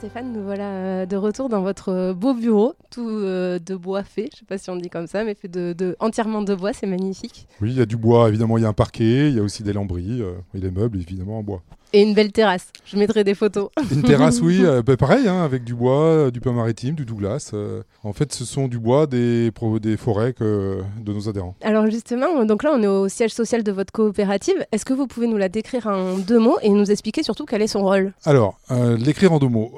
Stéphane, 0.00 0.32
nous 0.32 0.42
voilà 0.42 0.64
euh, 0.64 1.04
de 1.04 1.14
retour 1.14 1.50
dans 1.50 1.60
votre 1.60 1.90
euh, 1.90 2.14
beau 2.14 2.32
bureau, 2.32 2.72
tout 2.90 3.06
euh, 3.06 3.58
de 3.58 3.74
bois 3.76 4.02
fait. 4.02 4.30
Je 4.32 4.36
ne 4.36 4.38
sais 4.38 4.44
pas 4.46 4.56
si 4.56 4.70
on 4.70 4.76
dit 4.76 4.88
comme 4.88 5.06
ça, 5.06 5.24
mais 5.24 5.34
fait 5.34 5.46
de, 5.46 5.94
entièrement 6.00 6.40
de 6.40 6.54
bois, 6.54 6.72
c'est 6.72 6.86
magnifique. 6.86 7.46
Oui, 7.60 7.72
il 7.72 7.76
y 7.76 7.82
a 7.82 7.84
du 7.84 7.98
bois, 7.98 8.30
évidemment, 8.30 8.56
il 8.56 8.62
y 8.62 8.64
a 8.64 8.68
un 8.70 8.72
parquet, 8.72 9.28
il 9.28 9.36
y 9.36 9.38
a 9.38 9.42
aussi 9.42 9.62
des 9.62 9.74
lambris 9.74 10.22
et 10.54 10.58
des 10.58 10.70
meubles, 10.70 11.02
évidemment, 11.02 11.40
en 11.40 11.42
bois. 11.42 11.62
Et 11.92 12.02
une 12.02 12.14
belle 12.14 12.30
terrasse. 12.30 12.68
Je 12.84 12.96
mettrai 12.96 13.24
des 13.24 13.34
photos. 13.34 13.70
Une 13.90 14.02
terrasse, 14.02 14.40
oui, 14.40 14.60
euh, 14.64 14.82
bah, 14.82 14.96
pareil, 14.96 15.26
hein, 15.26 15.42
avec 15.42 15.64
du 15.64 15.74
bois, 15.74 16.02
euh, 16.02 16.30
du 16.30 16.40
pain 16.40 16.52
maritime, 16.52 16.94
du 16.94 17.04
Douglas. 17.04 17.50
Euh. 17.52 17.82
en 18.04 18.12
fait, 18.12 18.32
ce 18.32 18.44
sont 18.44 18.68
du 18.68 18.78
bois 18.78 19.06
des, 19.06 19.50
des 19.80 19.96
forêts 19.96 20.32
que, 20.32 20.80
de 21.00 21.12
nos 21.12 21.28
adhérents. 21.28 21.56
Alors 21.62 21.86
justement, 21.90 22.44
donc 22.44 22.62
là, 22.62 22.72
on 22.74 22.82
est 22.82 22.86
au 22.86 23.08
siège 23.08 23.32
social 23.32 23.62
de 23.62 23.72
votre 23.72 23.92
coopérative. 23.92 24.54
Est-ce 24.70 24.84
que 24.84 24.92
vous 24.92 25.06
pouvez 25.06 25.26
nous 25.26 25.36
la 25.36 25.48
décrire 25.48 25.88
en 25.88 26.18
deux 26.18 26.38
mots 26.38 26.58
et 26.62 26.68
nous 26.68 26.90
expliquer 26.90 27.22
surtout 27.22 27.44
quel 27.44 27.62
est 27.62 27.66
son 27.66 27.82
rôle? 27.82 28.12
Alors, 28.24 28.58
l'écrire 28.98 29.32
en 29.32 29.38
deux 29.38 29.48
mots, 29.48 29.72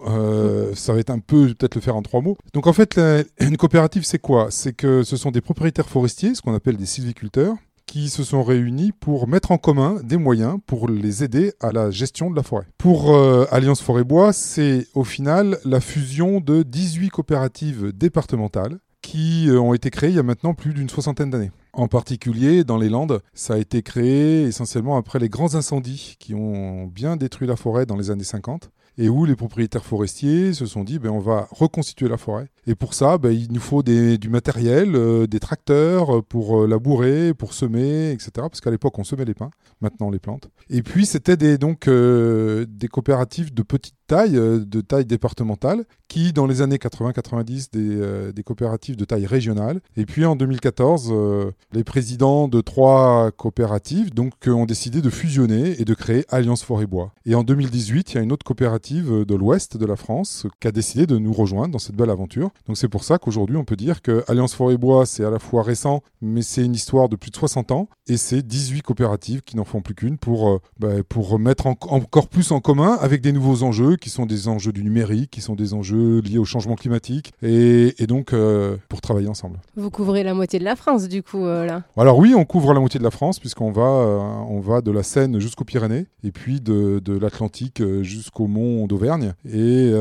ça 0.75 0.93
va 0.93 0.99
être 0.99 1.11
un 1.11 1.19
peu 1.19 1.49
peut-être 1.55 1.75
le 1.75 1.81
faire 1.81 1.97
en 1.97 2.03
trois 2.03 2.21
mots. 2.21 2.37
Donc 2.53 2.67
en 2.67 2.73
fait, 2.73 3.01
une 3.41 3.57
coopérative, 3.57 4.05
c'est 4.05 4.19
quoi? 4.19 4.49
C'est 4.51 4.75
que 4.75 5.03
ce 5.03 5.17
sont 5.17 5.31
des 5.31 5.41
propriétaires 5.41 5.89
forestiers, 5.89 6.35
ce 6.35 6.43
qu'on 6.43 6.55
appelle 6.55 6.77
des 6.77 6.87
sylviculteurs, 6.87 7.55
qui 7.93 8.09
se 8.09 8.25
sont 8.25 8.43
réunis 8.43 8.91
pour 8.91 9.29
mettre 9.29 9.51
en 9.51 9.59
commun 9.59 10.01
des 10.03 10.17
moyens 10.17 10.57
pour 10.67 10.89
les 10.89 11.25
aider 11.25 11.53
à 11.61 11.73
la 11.73 11.91
gestion 11.91 12.31
de 12.31 12.37
la 12.37 12.43
forêt. 12.43 12.65
Pour 12.79 13.15
euh, 13.15 13.45
Alliance 13.51 13.83
Forêt-Bois, 13.83 14.33
c'est 14.33 14.87
au 14.95 15.05
final 15.05 15.59
la 15.67 15.79
fusion 15.79 16.41
de 16.41 16.63
18 16.63 17.11
coopératives 17.11 17.93
départementales 17.93 18.79
qui 19.03 19.51
euh, 19.51 19.61
ont 19.61 19.75
été 19.75 19.91
créées 19.91 20.09
il 20.09 20.17
y 20.17 20.19
a 20.19 20.23
maintenant 20.23 20.55
plus 20.55 20.73
d'une 20.73 20.89
soixantaine 20.89 21.29
d'années. 21.29 21.51
En 21.75 21.87
particulier, 21.87 22.65
dans 22.65 22.79
les 22.79 22.89
Landes, 22.89 23.21
ça 23.35 23.55
a 23.55 23.59
été 23.59 23.83
créé 23.83 24.45
essentiellement 24.45 24.97
après 24.97 25.19
les 25.19 25.29
grands 25.29 25.55
incendies 25.55 26.17
qui 26.19 26.35
ont 26.35 26.87
bien 26.87 27.19
détruit 27.19 27.47
la 27.47 27.57
forêt 27.57 27.85
dans 27.85 27.97
les 27.97 28.11
années 28.11 28.25
50 28.25 28.71
et 28.97 29.11
où 29.11 29.27
les 29.27 29.37
propriétaires 29.37 29.85
forestiers 29.85 30.55
se 30.55 30.65
sont 30.65 30.83
dit 30.83 30.99
ben, 30.99 31.11
on 31.11 31.19
va 31.19 31.47
reconstituer 31.51 32.09
la 32.09 32.17
forêt. 32.17 32.49
Et 32.67 32.77
pour 32.77 32.95
ça, 32.95 33.19
ben, 33.19 33.31
il 33.31 33.53
nous 33.53 33.61
faut 33.61 33.83
du 33.83 34.29
matériel, 34.29 34.95
euh, 34.95 35.27
des 35.27 35.41
tracteurs 35.41 36.23
pour 36.25 36.63
euh, 36.63 36.69
labourer, 36.69 37.35
pour 37.35 37.55
semer, 37.55 38.13
etc. 38.13 38.31
Parce 38.37 38.61
qu'à 38.61 38.71
l'époque, 38.71 38.97
on 39.01 39.05
semait 39.05 39.25
les 39.25 39.35
pins, 39.35 39.51
maintenant 39.81 40.11
les 40.11 40.21
plantes. 40.21 40.49
Et 40.71 40.83
puis, 40.83 41.05
c'était 41.05 41.37
des, 41.37 41.59
donc 41.59 41.89
euh, 41.89 42.65
des 42.69 42.87
coopératives 42.87 43.53
de 43.53 43.63
petite 43.63 43.97
taille, 44.07 44.33
de 44.35 44.81
taille 44.81 45.07
départementale, 45.07 45.85
qui, 46.07 46.33
dans 46.33 46.47
les 46.47 46.63
années 46.63 46.77
80-90, 46.77 47.69
des, 47.73 48.33
des, 48.33 48.43
coopératives 48.43 48.97
de 48.97 49.05
taille 49.05 49.27
régionale. 49.27 49.81
Et 49.97 50.07
puis, 50.07 50.25
en 50.25 50.37
2014, 50.37 51.13
les 51.73 51.83
présidents 51.83 52.47
de 52.47 52.61
trois 52.61 53.31
coopératives 53.33 54.11
ont 54.47 54.67
décidé 54.67 55.01
de 55.01 55.09
fusionner 55.09 55.81
et 55.81 55.85
de 55.85 55.95
créer 55.95 56.27
Alliance 56.29 56.63
Forêt-Bois. 56.63 57.13
Et 57.25 57.35
en 57.35 57.43
2018, 57.43 58.13
il 58.13 58.15
y 58.17 58.19
a 58.19 58.23
une 58.23 58.33
autre 58.33 58.45
coopérative 58.45 59.25
de 59.25 59.35
l'ouest 59.35 59.79
de 59.79 59.87
la 59.87 59.97
France 59.97 60.47
qui 60.61 60.69
a 60.69 60.73
décidé 60.73 61.07
de 61.07 61.17
nous 61.17 61.33
rejoindre 61.33 61.73
dans 61.73 61.79
cette 61.79 61.97
belle 61.97 62.11
aventure. 62.11 62.52
Donc 62.67 62.77
c'est 62.77 62.89
pour 62.89 63.05
ça 63.05 63.19
qu'aujourd'hui 63.19 63.57
on 63.57 63.65
peut 63.65 63.77
dire 63.77 64.03
que 64.03 64.25
Alliance 64.29 64.55
Forêt 64.55 64.77
Bois 64.77 65.07
c'est 65.07 65.25
à 65.25 65.31
la 65.31 65.39
fois 65.39 65.63
récent 65.63 66.03
mais 66.21 66.43
c'est 66.43 66.65
une 66.65 66.75
histoire 66.75 67.09
de 67.09 67.17
plus 67.17 67.31
de 67.31 67.37
60 67.37 67.73
ans 67.73 67.89
et 68.07 68.17
c'est 68.17 68.43
18 68.43 68.83
coopératives 68.83 69.43
qui 69.43 69.57
n'en 69.57 69.65
font 69.65 69.81
plus 69.81 69.95
qu'une 69.95 70.19
pour, 70.19 70.49
euh, 70.49 70.59
bah, 70.79 71.03
pour 71.09 71.39
mettre 71.39 71.67
encore 71.67 72.29
plus 72.29 72.53
en 72.53 72.61
commun 72.61 72.99
avec 73.01 73.21
des 73.21 73.33
nouveaux 73.33 73.63
enjeux 73.63 73.97
qui 73.97 74.11
sont 74.11 74.27
des 74.27 74.49
enjeux 74.49 74.73
du 74.73 74.85
numérique, 74.85 75.31
qui 75.31 75.41
sont 75.41 75.55
des 75.55 75.75
enjeux 75.75 76.21
liés 76.21 76.39
au 76.39 76.45
changement 76.45 76.75
climatique 76.75 77.33
et, 77.43 77.95
donc 78.07 78.33
euh, 78.33 78.77
pour 78.89 79.01
travailler 79.01 79.29
ensemble. 79.29 79.59
Vous 79.77 79.91
couvrez 79.91 80.23
la 80.23 80.35
moitié 80.35 80.59
de 80.59 80.65
la 80.65 80.77
France 80.77 81.09
du 81.09 81.23
coup 81.23 81.45
euh, 81.45 81.67
là 81.67 81.83
Alors 81.97 82.19
oui 82.19 82.35
on 82.37 82.45
couvre 82.45 82.75
la 82.75 82.81
moitié 82.81 82.99
de 82.99 83.05
la 83.05 83.11
France 83.11 83.39
puisqu'on 83.39 83.71
va, 83.71 83.83
on 83.83 84.61
va 84.61 84.81
de 84.81 84.91
la 84.91 85.03
Seine 85.03 85.39
jusqu'aux 85.41 85.65
Pyrénées 85.65 86.07
et 86.25 86.33
puis 86.33 86.61
de, 86.61 87.01
de 87.05 87.19
l'Atlantique 87.19 87.83
jusqu'au 88.03 88.47
mont 88.47 88.87
d'Auvergne 88.87 89.35
et, 89.45 89.93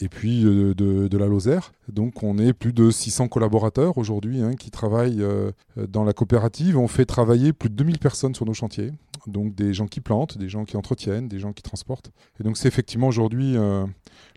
et 0.00 0.08
puis 0.08 0.44
euh, 0.44 0.74
de, 1.08 1.18
la 1.18 1.26
Lozère. 1.26 1.72
Donc 1.88 2.22
on 2.22 2.38
est 2.38 2.52
plus 2.52 2.72
de 2.72 2.90
600 2.90 3.28
collaborateurs 3.28 3.98
aujourd'hui 3.98 4.42
hein, 4.42 4.54
qui 4.54 4.70
travaillent 4.70 5.22
euh, 5.22 5.52
dans 5.76 6.04
la 6.04 6.12
coopérative. 6.12 6.78
On 6.78 6.88
fait 6.88 7.04
travailler 7.04 7.52
plus 7.52 7.70
de 7.70 7.74
2000 7.74 7.98
personnes 7.98 8.34
sur 8.34 8.46
nos 8.46 8.54
chantiers. 8.54 8.92
Donc 9.26 9.54
des 9.54 9.74
gens 9.74 9.86
qui 9.86 10.00
plantent, 10.00 10.38
des 10.38 10.48
gens 10.48 10.64
qui 10.64 10.76
entretiennent, 10.76 11.28
des 11.28 11.38
gens 11.38 11.52
qui 11.52 11.62
transportent. 11.62 12.10
Et 12.40 12.44
donc 12.44 12.56
c'est 12.56 12.68
effectivement 12.68 13.08
aujourd'hui 13.08 13.56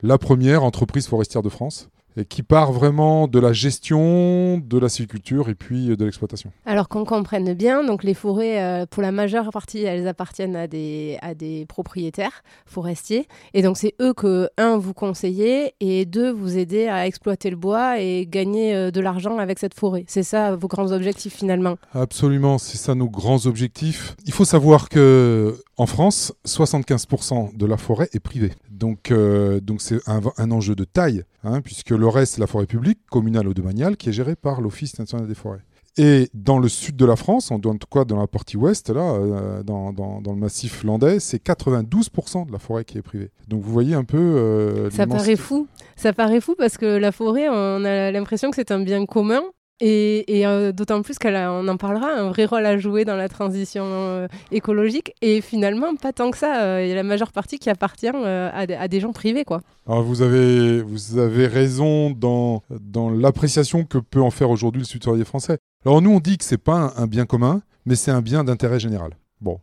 la 0.01 0.18
première 0.18 0.63
entreprise 0.63 1.08
forestière 1.08 1.44
de 1.44 1.50
France 1.50 1.89
et 2.18 2.25
qui 2.25 2.44
part 2.44 2.72
vraiment 2.72 3.28
de 3.28 3.39
la 3.39 3.54
gestion, 3.54 4.58
de 4.58 4.78
la 4.78 4.89
sylviculture 4.89 5.50
et 5.50 5.56
puis 5.56 5.88
de 5.96 6.06
l'exploitation. 6.06 6.51
Alors 6.66 6.89
qu'on 6.89 7.06
comprenne 7.06 7.54
bien, 7.54 7.84
donc 7.84 8.04
les 8.04 8.13
forêts, 8.13 8.62
euh, 8.62 8.86
pour 8.86 9.01
la 9.01 9.12
majeure 9.12 9.50
partie, 9.51 9.84
elles 9.84 10.08
appartiennent 10.08 10.56
à 10.56 10.68
des, 10.68 11.18
à 11.22 11.34
des 11.34 11.66
propriétaires 11.66 12.44
forestiers. 12.66 13.28
Et 13.54 13.62
donc 13.62 13.78
c'est 13.78 13.96
eux 14.01 14.13
que, 14.13 14.50
un, 14.58 14.78
vous 14.78 14.94
conseillez 14.94 15.74
et 15.80 16.06
deux, 16.06 16.32
vous 16.32 16.58
aidez 16.58 16.88
à 16.88 17.08
exploiter 17.08 17.50
le 17.50 17.56
bois 17.56 18.00
et 18.00 18.25
gagner 18.25 18.75
euh, 18.75 18.92
de 18.92 19.01
l'argent 19.01 19.38
avec 19.38 19.60
cette 19.60 19.74
forêt. 19.74 20.06
C'est 20.08 20.24
ça 20.24 20.56
vos 20.56 20.68
grands 20.68 20.92
objectifs 20.92 21.36
finalement? 21.36 21.78
Absolument, 21.94 22.58
c'est 22.58 22.78
ça 22.78 22.96
nos 22.96 23.10
grands 23.10 23.46
objectifs. 23.46 24.16
Il 24.25 24.34
faut 24.34 24.46
savoir 24.46 24.89
que 24.89 25.56
en 25.80 25.86
France, 25.86 26.34
75% 26.46 27.56
de 27.56 27.66
la 27.66 27.78
forêt 27.78 28.10
est 28.12 28.20
privée. 28.20 28.51
Donc, 28.70 29.12
euh, 29.12 29.62
donc 29.62 29.82
c'est 29.82 30.00
un, 30.08 30.51
enjeu 30.51 30.75
de 30.75 30.84
taille, 30.84 31.24
hein, 31.46 31.62
puisque 31.62 31.92
le 32.00 32.08
reste, 32.08 32.36
c'est 32.36 32.41
la 32.41 32.48
forêt 32.48 32.65
publique, 32.65 33.00
communale 33.10 33.48
ou 33.48 33.53
domaniale, 33.53 33.98
qui 33.98 34.10
est 34.10 34.13
gérée 34.13 34.36
par 34.36 34.62
l'Office 34.62 34.98
national 34.98 35.27
des 35.27 35.36
forêts. 35.36 35.62
Et 35.98 36.29
dans 36.34 36.60
le 36.60 36.70
sud 36.70 36.96
de 36.96 37.06
la 37.06 37.15
France, 37.15 37.51
en 37.51 37.60
tout 37.60 37.75
cas 37.91 38.06
dans 38.06 38.20
la 38.20 38.27
partie 38.27 38.56
ouest, 38.56 38.89
là, 38.89 39.01
euh, 39.01 39.63
dans, 39.63 39.91
le 40.25 40.36
massif 40.36 40.84
landais, 40.84 41.20
c'est 41.20 41.44
92% 41.44 42.48
de 42.48 42.51
la 42.51 42.60
forêt 42.60 42.86
qui 42.86 42.98
est 42.98 43.01
privée. 43.01 43.32
Donc 43.48 43.63
vous 43.63 43.72
voyez 43.72 43.96
un 43.96 44.06
peu. 44.06 44.18
Euh, 44.18 44.89
ça 44.91 45.08
paraît 45.08 45.36
fou. 45.36 45.68
Ça 45.98 46.13
paraît 46.13 46.39
fou 46.39 46.56
parce 46.58 46.77
que 46.77 46.86
la 46.86 47.12
forêt, 47.12 47.50
on 47.50 47.84
a 47.84 48.12
l'impression 48.12 48.50
que 48.50 48.56
c'est 48.56 48.72
un 48.72 48.79
bien 48.79 49.06
commun 49.06 49.41
Et, 49.81 50.45
euh, 50.45 50.71
d'autant 50.71 51.01
plus 51.01 51.17
qu'on 51.17 51.67
en 51.67 51.77
parlera, 51.77 52.12
un 52.12 52.29
vrai 52.29 52.45
rôle 52.45 52.65
à 52.65 52.77
jouer 52.77 53.05
dans 53.05 53.15
la 53.15 53.29
transition 53.29 53.83
euh, 53.86 54.27
écologique. 54.51 55.13
Et 55.21 55.41
finalement, 55.41 55.95
pas 55.95 56.13
tant 56.13 56.31
que 56.31 56.38
ça. 56.38 56.83
Il 56.83 56.89
y 56.89 56.91
a 56.91 56.95
la 56.95 57.03
majeure 57.03 57.31
partie 57.31 57.59
qui 57.59 57.69
appartient 57.69 58.07
à, 58.07 58.88
des 58.88 59.00
gens 59.00 59.13
privés. 59.13 59.45
Quoi. 59.45 59.62
Alors 59.88 60.03
vous 60.03 60.21
avez, 60.21 60.81
vous 60.81 61.17
avez 61.17 61.48
raison 61.48 62.12
dans, 62.12 62.63
dans 62.69 63.09
l'appréciation 63.09 63.86
que 63.86 63.98
peut 63.98 64.21
en 64.21 64.31
faire 64.31 64.50
aujourd'hui 64.50 64.81
le 64.81 64.88
sutorier 64.88 65.25
français. 65.25 65.57
Alors 65.86 66.01
nous, 66.01 66.12
on 66.12 66.19
dit 66.19 66.38
que 66.38 66.43
c'est 66.43 66.57
pas 66.57 66.93
un 66.98 67.07
bien 67.07 67.25
commun, 67.25 67.62
mais 67.86 67.95
c'est 67.95 68.12
un 68.12 68.21
bien 68.21 68.43
d'intérêt 68.43 68.79
général. 68.79 69.12
Bon, 69.41 69.62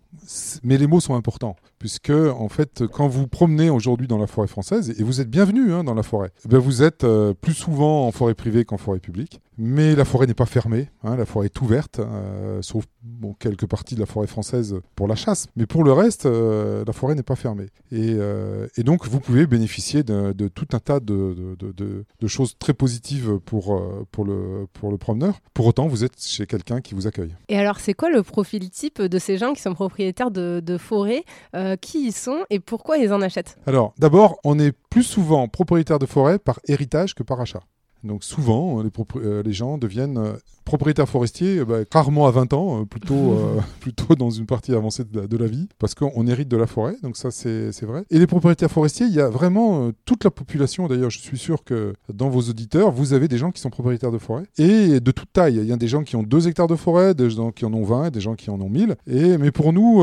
mais 0.62 0.78
les 0.78 0.86
mots 0.86 1.00
sont 1.00 1.16
importants, 1.16 1.54
puisque 1.78 2.10
en 2.10 2.48
fait, 2.48 2.86
quand 2.86 3.08
vous 3.08 3.26
promenez 3.26 3.68
aujourd'hui 3.68 4.06
dans 4.06 4.16
la 4.16 4.26
forêt 4.26 4.46
française, 4.46 4.94
et 4.98 5.02
vous 5.02 5.20
êtes 5.20 5.28
bienvenu 5.28 5.72
hein, 5.74 5.84
dans 5.84 5.92
la 5.92 6.02
forêt, 6.02 6.30
eh 6.50 6.56
vous 6.56 6.82
êtes 6.82 7.04
euh, 7.04 7.34
plus 7.34 7.52
souvent 7.52 8.06
en 8.06 8.10
forêt 8.10 8.34
privée 8.34 8.64
qu'en 8.64 8.78
forêt 8.78 9.00
publique. 9.00 9.38
Mais 9.58 9.94
la 9.94 10.04
forêt 10.04 10.26
n'est 10.26 10.34
pas 10.34 10.46
fermée, 10.46 10.90
hein, 11.02 11.16
la 11.16 11.24
forêt 11.24 11.46
est 11.46 11.60
ouverte, 11.60 12.00
euh, 12.00 12.60
sauf 12.62 12.84
bon, 13.02 13.34
quelques 13.34 13.66
parties 13.66 13.94
de 13.94 14.00
la 14.00 14.06
forêt 14.06 14.26
française 14.26 14.76
pour 14.94 15.08
la 15.08 15.14
chasse. 15.14 15.46
Mais 15.56 15.66
pour 15.66 15.84
le 15.84 15.92
reste, 15.92 16.26
euh, 16.26 16.84
la 16.86 16.92
forêt 16.92 17.14
n'est 17.14 17.22
pas 17.22 17.36
fermée. 17.36 17.66
Et, 17.92 18.16
donc, 18.82 19.06
vous 19.08 19.18
pouvez 19.20 19.46
bénéficier 19.46 20.02
de, 20.04 20.48
tout 20.48 20.68
un 20.72 20.78
tas 20.78 21.00
de, 21.00 21.56
de, 21.58 22.26
choses 22.26 22.56
très 22.58 22.74
positives 22.74 23.38
pour, 23.44 23.82
pour, 24.12 24.24
le, 24.24 24.66
pour 24.72 24.90
le 24.90 24.98
promeneur. 24.98 25.40
Pour 25.54 25.66
autant, 25.66 25.86
vous 25.86 26.04
êtes 26.04 26.20
chez 26.22 26.46
quelqu'un 26.46 26.80
qui 26.80 26.94
vous 26.94 27.06
accueille. 27.06 27.34
Et 27.48 27.58
alors, 27.58 27.80
c'est 27.80 27.94
quoi 27.94 28.10
le 28.10 28.22
profil 28.22 28.70
type 28.70 29.00
de 29.00 29.18
ces 29.18 29.38
gens 29.38 29.54
qui 29.54 29.62
sont 29.62 29.74
propriétaires 29.74 30.30
de, 30.30 30.76
forêt, 30.78 31.24
euh, 31.54 31.76
qui 31.76 32.06
ils 32.06 32.12
sont 32.12 32.44
et 32.50 32.60
pourquoi 32.60 32.98
ils 32.98 33.12
en 33.12 33.22
achètent? 33.22 33.56
Alors, 33.66 33.94
d'abord, 33.98 34.38
on 34.44 34.58
est 34.58 34.72
plus 34.90 35.02
souvent 35.02 35.48
propriétaire 35.48 35.98
de 35.98 36.06
forêt 36.06 36.38
par 36.38 36.60
héritage 36.68 37.14
que 37.14 37.22
par 37.22 37.40
achat. 37.40 37.60
Donc 38.04 38.24
souvent, 38.24 38.82
les, 38.82 38.90
euh, 39.16 39.42
gens 39.52 39.78
deviennent 39.78 40.18
euh, 40.18 40.36
propriétaire 40.66 41.08
forestier, 41.08 41.64
bah, 41.64 41.78
rarement 41.90 42.26
à 42.26 42.30
20 42.30 42.52
ans, 42.52 42.80
euh, 42.80 42.84
plutôt, 42.84 43.14
euh, 43.32 43.60
plutôt 43.80 44.14
dans 44.14 44.28
une 44.28 44.44
partie 44.44 44.74
avancée 44.74 45.04
de 45.04 45.36
la, 45.36 45.46
vie, 45.46 45.68
parce 45.78 45.94
qu'on 45.94 46.26
hérite 46.26 46.48
de 46.48 46.56
la 46.56 46.66
forêt, 46.66 46.96
donc 47.02 47.16
ça 47.16 47.30
c'est 47.30 47.84
vrai. 47.84 48.04
Et 48.10 48.18
les 48.18 48.26
propriétaires 48.26 48.70
forestiers, 48.70 49.06
il 49.06 49.14
y 49.14 49.20
a 49.20 49.28
vraiment 49.28 49.86
euh, 49.86 49.92
toute 50.04 50.24
la 50.24 50.30
population, 50.30 50.88
d'ailleurs 50.88 51.10
je 51.10 51.20
suis 51.20 51.38
sûr 51.38 51.64
que 51.64 51.94
dans 52.12 52.28
vos 52.28 52.40
auditeurs, 52.40 52.90
vous 52.90 53.12
avez 53.12 53.28
des 53.28 53.38
gens 53.38 53.52
qui 53.52 53.60
sont 53.60 53.70
propriétaires 53.70 54.10
de 54.10 54.18
forêt, 54.18 54.42
et 54.58 55.00
de 55.00 55.10
toute 55.12 55.32
taille. 55.32 55.56
Il 55.56 55.66
y 55.66 55.72
a 55.72 55.76
des 55.76 55.88
gens 55.88 56.02
qui 56.02 56.16
ont 56.16 56.24
2 56.24 56.48
hectares 56.48 56.66
de 56.66 56.74
forêt, 56.74 57.14
des 57.14 57.30
gens 57.30 57.52
qui 57.52 57.64
en 57.64 57.72
ont 57.72 57.84
20, 57.84 58.10
des 58.10 58.20
gens 58.20 58.34
qui 58.34 58.50
en 58.50 58.60
ont 58.60 58.68
1000. 58.68 58.96
Et, 59.06 59.38
mais 59.38 59.52
pour 59.52 59.72
nous, 59.72 60.00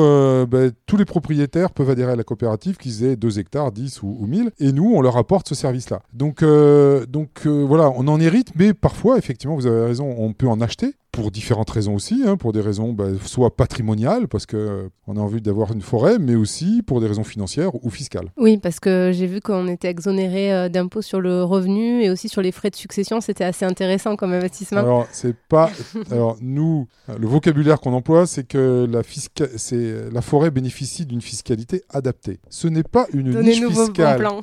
bah, 0.48 0.70
tous 0.86 0.96
les 0.96 1.06
propriétaires 1.06 1.72
peuvent 1.72 1.90
adhérer 1.90 2.14
à 2.14 2.16
la 2.16 2.24
coopérative, 2.24 2.78
qu'ils 2.78 3.04
aient 3.04 3.18
2 3.18 3.40
hectares, 3.40 3.72
10 3.72 4.02
ou, 4.02 4.18
ou 4.20 4.26
1000, 4.26 4.52
et 4.60 4.72
nous, 4.72 4.94
on 4.96 5.02
leur 5.02 5.18
apporte 5.18 5.50
ce 5.50 5.56
service-là. 5.56 6.02
Donc, 6.14 6.44
donc 6.44 7.46
voilà, 7.46 7.92
on 7.96 8.08
en 8.08 8.20
hérite, 8.20 8.52
mais 8.56 8.74
parfois, 8.74 9.18
effectivement, 9.18 9.56
vous 9.56 9.68
avez 9.68 9.86
raison, 9.86 10.16
on 10.18 10.34
peut 10.34 10.48
en 10.54 10.62
acheter 10.62 10.94
pour 11.14 11.30
différentes 11.30 11.70
raisons 11.70 11.94
aussi, 11.94 12.24
hein, 12.26 12.38
pour 12.38 12.54
des 12.54 12.60
raisons 12.60 12.92
bah, 12.92 13.06
soit 13.24 13.56
patrimoniales, 13.56 14.28
parce 14.28 14.48
qu'on 14.48 14.58
euh, 14.58 14.90
on 15.06 15.16
a 15.16 15.20
envie 15.20 15.42
d'avoir 15.42 15.72
une 15.72 15.82
forêt, 15.82 16.18
mais 16.18 16.34
aussi 16.34 16.82
pour 16.82 17.02
des 17.02 17.08
raisons 17.08 17.24
financières 17.24 17.72
ou 17.86 17.90
fiscales. 17.92 18.32
Oui, 18.36 18.58
parce 18.58 18.80
que 18.80 19.12
j'ai 19.14 19.28
vu 19.28 19.40
qu'on 19.40 19.68
était 19.68 19.90
exonéré 19.90 20.52
euh, 20.52 20.70
d'impôts 20.70 21.04
sur 21.04 21.22
le 21.22 21.44
revenu 21.44 22.04
et 22.04 22.10
aussi 22.10 22.30
sur 22.30 22.42
les 22.42 22.52
frais 22.52 22.72
de 22.72 22.76
succession, 22.76 23.22
c'était 23.22 23.44
assez 23.44 23.64
intéressant 23.64 24.16
comme 24.16 24.34
investissement. 24.34 24.80
Alors, 24.80 25.08
c'est 25.12 25.36
pas. 25.38 25.70
Alors, 26.10 26.38
nous, 26.42 26.88
le 27.08 27.28
vocabulaire 27.28 27.80
qu'on 27.80 27.94
emploie, 27.94 28.26
c'est 28.26 28.48
que 28.48 28.88
la, 28.92 29.04
fisca... 29.04 29.46
la 30.12 30.22
forêt 30.22 30.50
bénéficie 30.50 31.06
d'une 31.06 31.22
fiscalité 31.22 31.84
adaptée. 31.92 32.40
Ce 32.50 32.68
n'est 32.68 32.82
pas 32.82 33.06
une 33.14 33.40
niche 33.40 33.64
fiscale. 33.68 34.28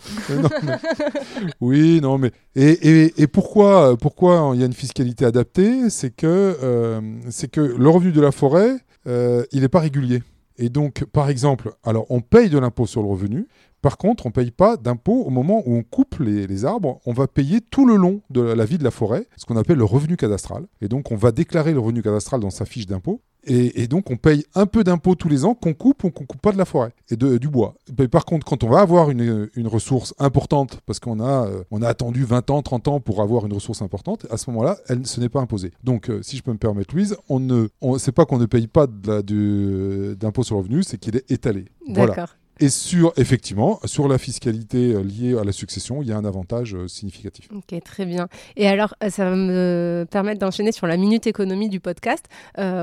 Oui, 1.60 2.00
non, 2.00 2.18
mais. 2.18 2.30
Et, 2.54 2.70
et, 2.70 3.22
et 3.22 3.26
pourquoi, 3.26 3.96
pourquoi 3.96 4.52
il 4.54 4.60
y 4.60 4.62
a 4.62 4.66
une 4.66 4.72
fiscalité 4.72 5.24
adaptée? 5.24 5.90
C'est 5.90 6.14
que 6.14 6.56
euh, 6.62 7.00
c'est 7.30 7.50
que 7.50 7.60
le 7.60 7.88
revenu 7.88 8.12
de 8.12 8.20
la 8.20 8.32
forêt, 8.32 8.76
euh, 9.06 9.44
il 9.52 9.62
n'est 9.62 9.68
pas 9.68 9.80
régulier. 9.80 10.22
Et 10.56 10.68
donc, 10.68 11.04
par 11.06 11.30
exemple, 11.30 11.72
alors 11.84 12.06
on 12.10 12.20
paye 12.20 12.50
de 12.50 12.58
l'impôt 12.58 12.86
sur 12.86 13.02
le 13.02 13.08
revenu. 13.08 13.48
Par 13.80 13.96
contre, 13.96 14.26
on 14.26 14.28
ne 14.28 14.34
paye 14.34 14.50
pas 14.50 14.76
d'impôt 14.76 15.22
au 15.24 15.30
moment 15.30 15.62
où 15.64 15.74
on 15.74 15.82
coupe 15.82 16.18
les, 16.20 16.46
les, 16.46 16.64
arbres. 16.66 17.00
On 17.06 17.14
va 17.14 17.26
payer 17.26 17.62
tout 17.62 17.86
le 17.86 17.96
long 17.96 18.20
de 18.28 18.42
la 18.42 18.66
vie 18.66 18.76
de 18.76 18.84
la 18.84 18.90
forêt, 18.90 19.26
ce 19.36 19.46
qu'on 19.46 19.56
appelle 19.56 19.78
le 19.78 19.84
revenu 19.84 20.18
cadastral. 20.18 20.66
Et 20.82 20.88
donc, 20.88 21.12
on 21.12 21.16
va 21.16 21.32
déclarer 21.32 21.72
le 21.72 21.80
revenu 21.80 22.02
cadastral 22.02 22.40
dans 22.40 22.50
sa 22.50 22.66
fiche 22.66 22.86
d'impôt. 22.86 23.22
Et, 23.44 23.86
donc, 23.86 24.10
on 24.10 24.16
paye 24.16 24.44
un 24.54 24.66
peu 24.66 24.84
d'impôts 24.84 25.14
tous 25.14 25.28
les 25.28 25.44
ans 25.44 25.54
qu'on 25.54 25.72
coupe 25.72 26.04
ou 26.04 26.10
qu'on 26.10 26.24
coupe 26.24 26.40
pas 26.40 26.52
de 26.52 26.58
la 26.58 26.64
forêt 26.64 26.92
et 27.10 27.16
du 27.16 27.48
bois. 27.48 27.74
par 28.10 28.24
contre, 28.24 28.46
quand 28.46 28.62
on 28.64 28.68
va 28.68 28.80
avoir 28.80 29.10
une, 29.10 29.48
ressource 29.64 30.14
importante, 30.18 30.80
parce 30.86 31.00
qu'on 31.00 31.20
a, 31.20 31.46
euh, 31.46 31.82
attendu 31.82 32.24
20 32.24 32.50
ans, 32.50 32.62
30 32.62 32.88
ans 32.88 33.00
pour 33.00 33.22
avoir 33.22 33.46
une 33.46 33.52
ressource 33.52 33.82
importante, 33.82 34.26
à 34.30 34.36
ce 34.36 34.50
moment-là, 34.50 34.78
elle, 34.88 35.06
ce 35.06 35.20
n'est 35.20 35.28
pas 35.28 35.40
imposé. 35.40 35.72
Donc, 35.84 36.10
euh, 36.10 36.22
si 36.22 36.36
je 36.36 36.42
peux 36.42 36.52
me 36.52 36.58
permettre, 36.58 36.94
Louise, 36.94 37.16
on 37.28 37.40
ne, 37.40 37.68
c'est 37.98 38.12
pas 38.12 38.26
qu'on 38.26 38.38
ne 38.38 38.46
paye 38.46 38.66
pas 38.66 38.86
d'impôt 38.86 40.42
sur 40.42 40.56
le 40.56 40.62
revenu, 40.62 40.82
c'est 40.82 40.98
qu'il 40.98 41.16
est 41.16 41.30
étalé. 41.30 41.66
D'accord. 41.88 42.34
Et 42.62 42.68
sur, 42.68 43.14
effectivement, 43.16 43.80
sur 43.86 44.06
la 44.06 44.18
fiscalité 44.18 44.92
euh, 44.92 45.02
liée 45.02 45.34
à 45.38 45.44
la 45.44 45.52
succession, 45.52 46.02
il 46.02 46.08
y 46.08 46.12
a 46.12 46.16
un 46.18 46.26
avantage 46.26 46.74
euh, 46.74 46.88
significatif. 46.88 47.48
Ok, 47.54 47.82
très 47.82 48.04
bien. 48.04 48.28
Et 48.54 48.68
alors, 48.68 48.94
euh, 49.02 49.08
ça 49.08 49.24
va 49.24 49.34
me 49.34 50.06
permettre 50.10 50.40
d'enchaîner 50.40 50.70
sur 50.70 50.86
la 50.86 50.98
minute 50.98 51.26
économie 51.26 51.70
du 51.70 51.80
podcast. 51.80 52.26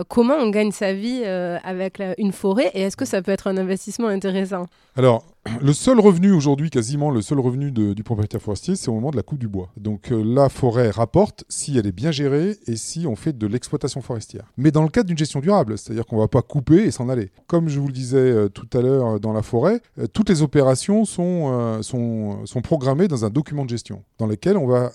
comment 0.07 0.33
on 0.35 0.49
gagne 0.49 0.71
sa 0.71 0.93
vie 0.93 1.23
avec 1.25 2.01
une 2.17 2.31
forêt 2.31 2.71
et 2.73 2.81
est-ce 2.81 2.97
que 2.97 3.05
ça 3.05 3.21
peut 3.21 3.31
être 3.31 3.47
un 3.47 3.57
investissement 3.57 4.07
intéressant? 4.07 4.65
Alors, 4.95 5.23
le 5.61 5.73
seul 5.73 5.99
revenu 5.99 6.31
aujourd'hui, 6.31 6.69
quasiment 6.69 7.11
le 7.11 7.21
seul 7.21 7.39
revenu 7.39 7.71
du 7.71 8.03
propriétaire 8.03 8.41
forestier, 8.41 8.75
c'est 8.75 8.89
au 8.89 8.93
moment 8.93 9.11
de 9.11 9.15
la 9.15 9.23
coupe 9.23 9.39
du 9.39 9.47
bois. 9.47 9.69
Donc 9.77 10.11
euh, 10.11 10.23
la 10.23 10.49
forêt 10.49 10.89
rapporte 10.89 11.43
si 11.49 11.77
elle 11.77 11.87
est 11.87 11.91
bien 11.91 12.11
gérée 12.11 12.57
et 12.67 12.75
si 12.75 13.07
on 13.07 13.15
fait 13.15 13.37
de 13.37 13.47
l'exploitation 13.47 14.01
forestière. 14.01 14.51
Mais 14.57 14.71
dans 14.71 14.83
le 14.83 14.89
cadre 14.89 15.07
d'une 15.07 15.17
gestion 15.17 15.39
durable, 15.39 15.77
c'est-à-dire 15.77 16.05
qu'on 16.05 16.17
ne 16.17 16.21
va 16.21 16.27
pas 16.27 16.41
couper 16.41 16.83
et 16.83 16.91
s'en 16.91 17.09
aller. 17.09 17.31
Comme 17.47 17.69
je 17.69 17.79
vous 17.79 17.87
le 17.87 17.93
disais 17.93 18.17
euh, 18.17 18.49
tout 18.49 18.67
à 18.77 18.81
l'heure 18.81 19.15
euh, 19.15 19.19
dans 19.19 19.33
la 19.33 19.41
forêt, 19.41 19.81
toutes 20.13 20.29
les 20.29 20.41
opérations 20.41 21.05
sont, 21.05 22.43
programmées 22.63 23.07
dans 23.07 23.25
un 23.25 23.29
document 23.29 23.65
de 23.65 23.69
gestion 23.69 24.03
dans 24.17 24.25
lequel 24.25 24.57
on 24.57 24.67
va 24.67 24.91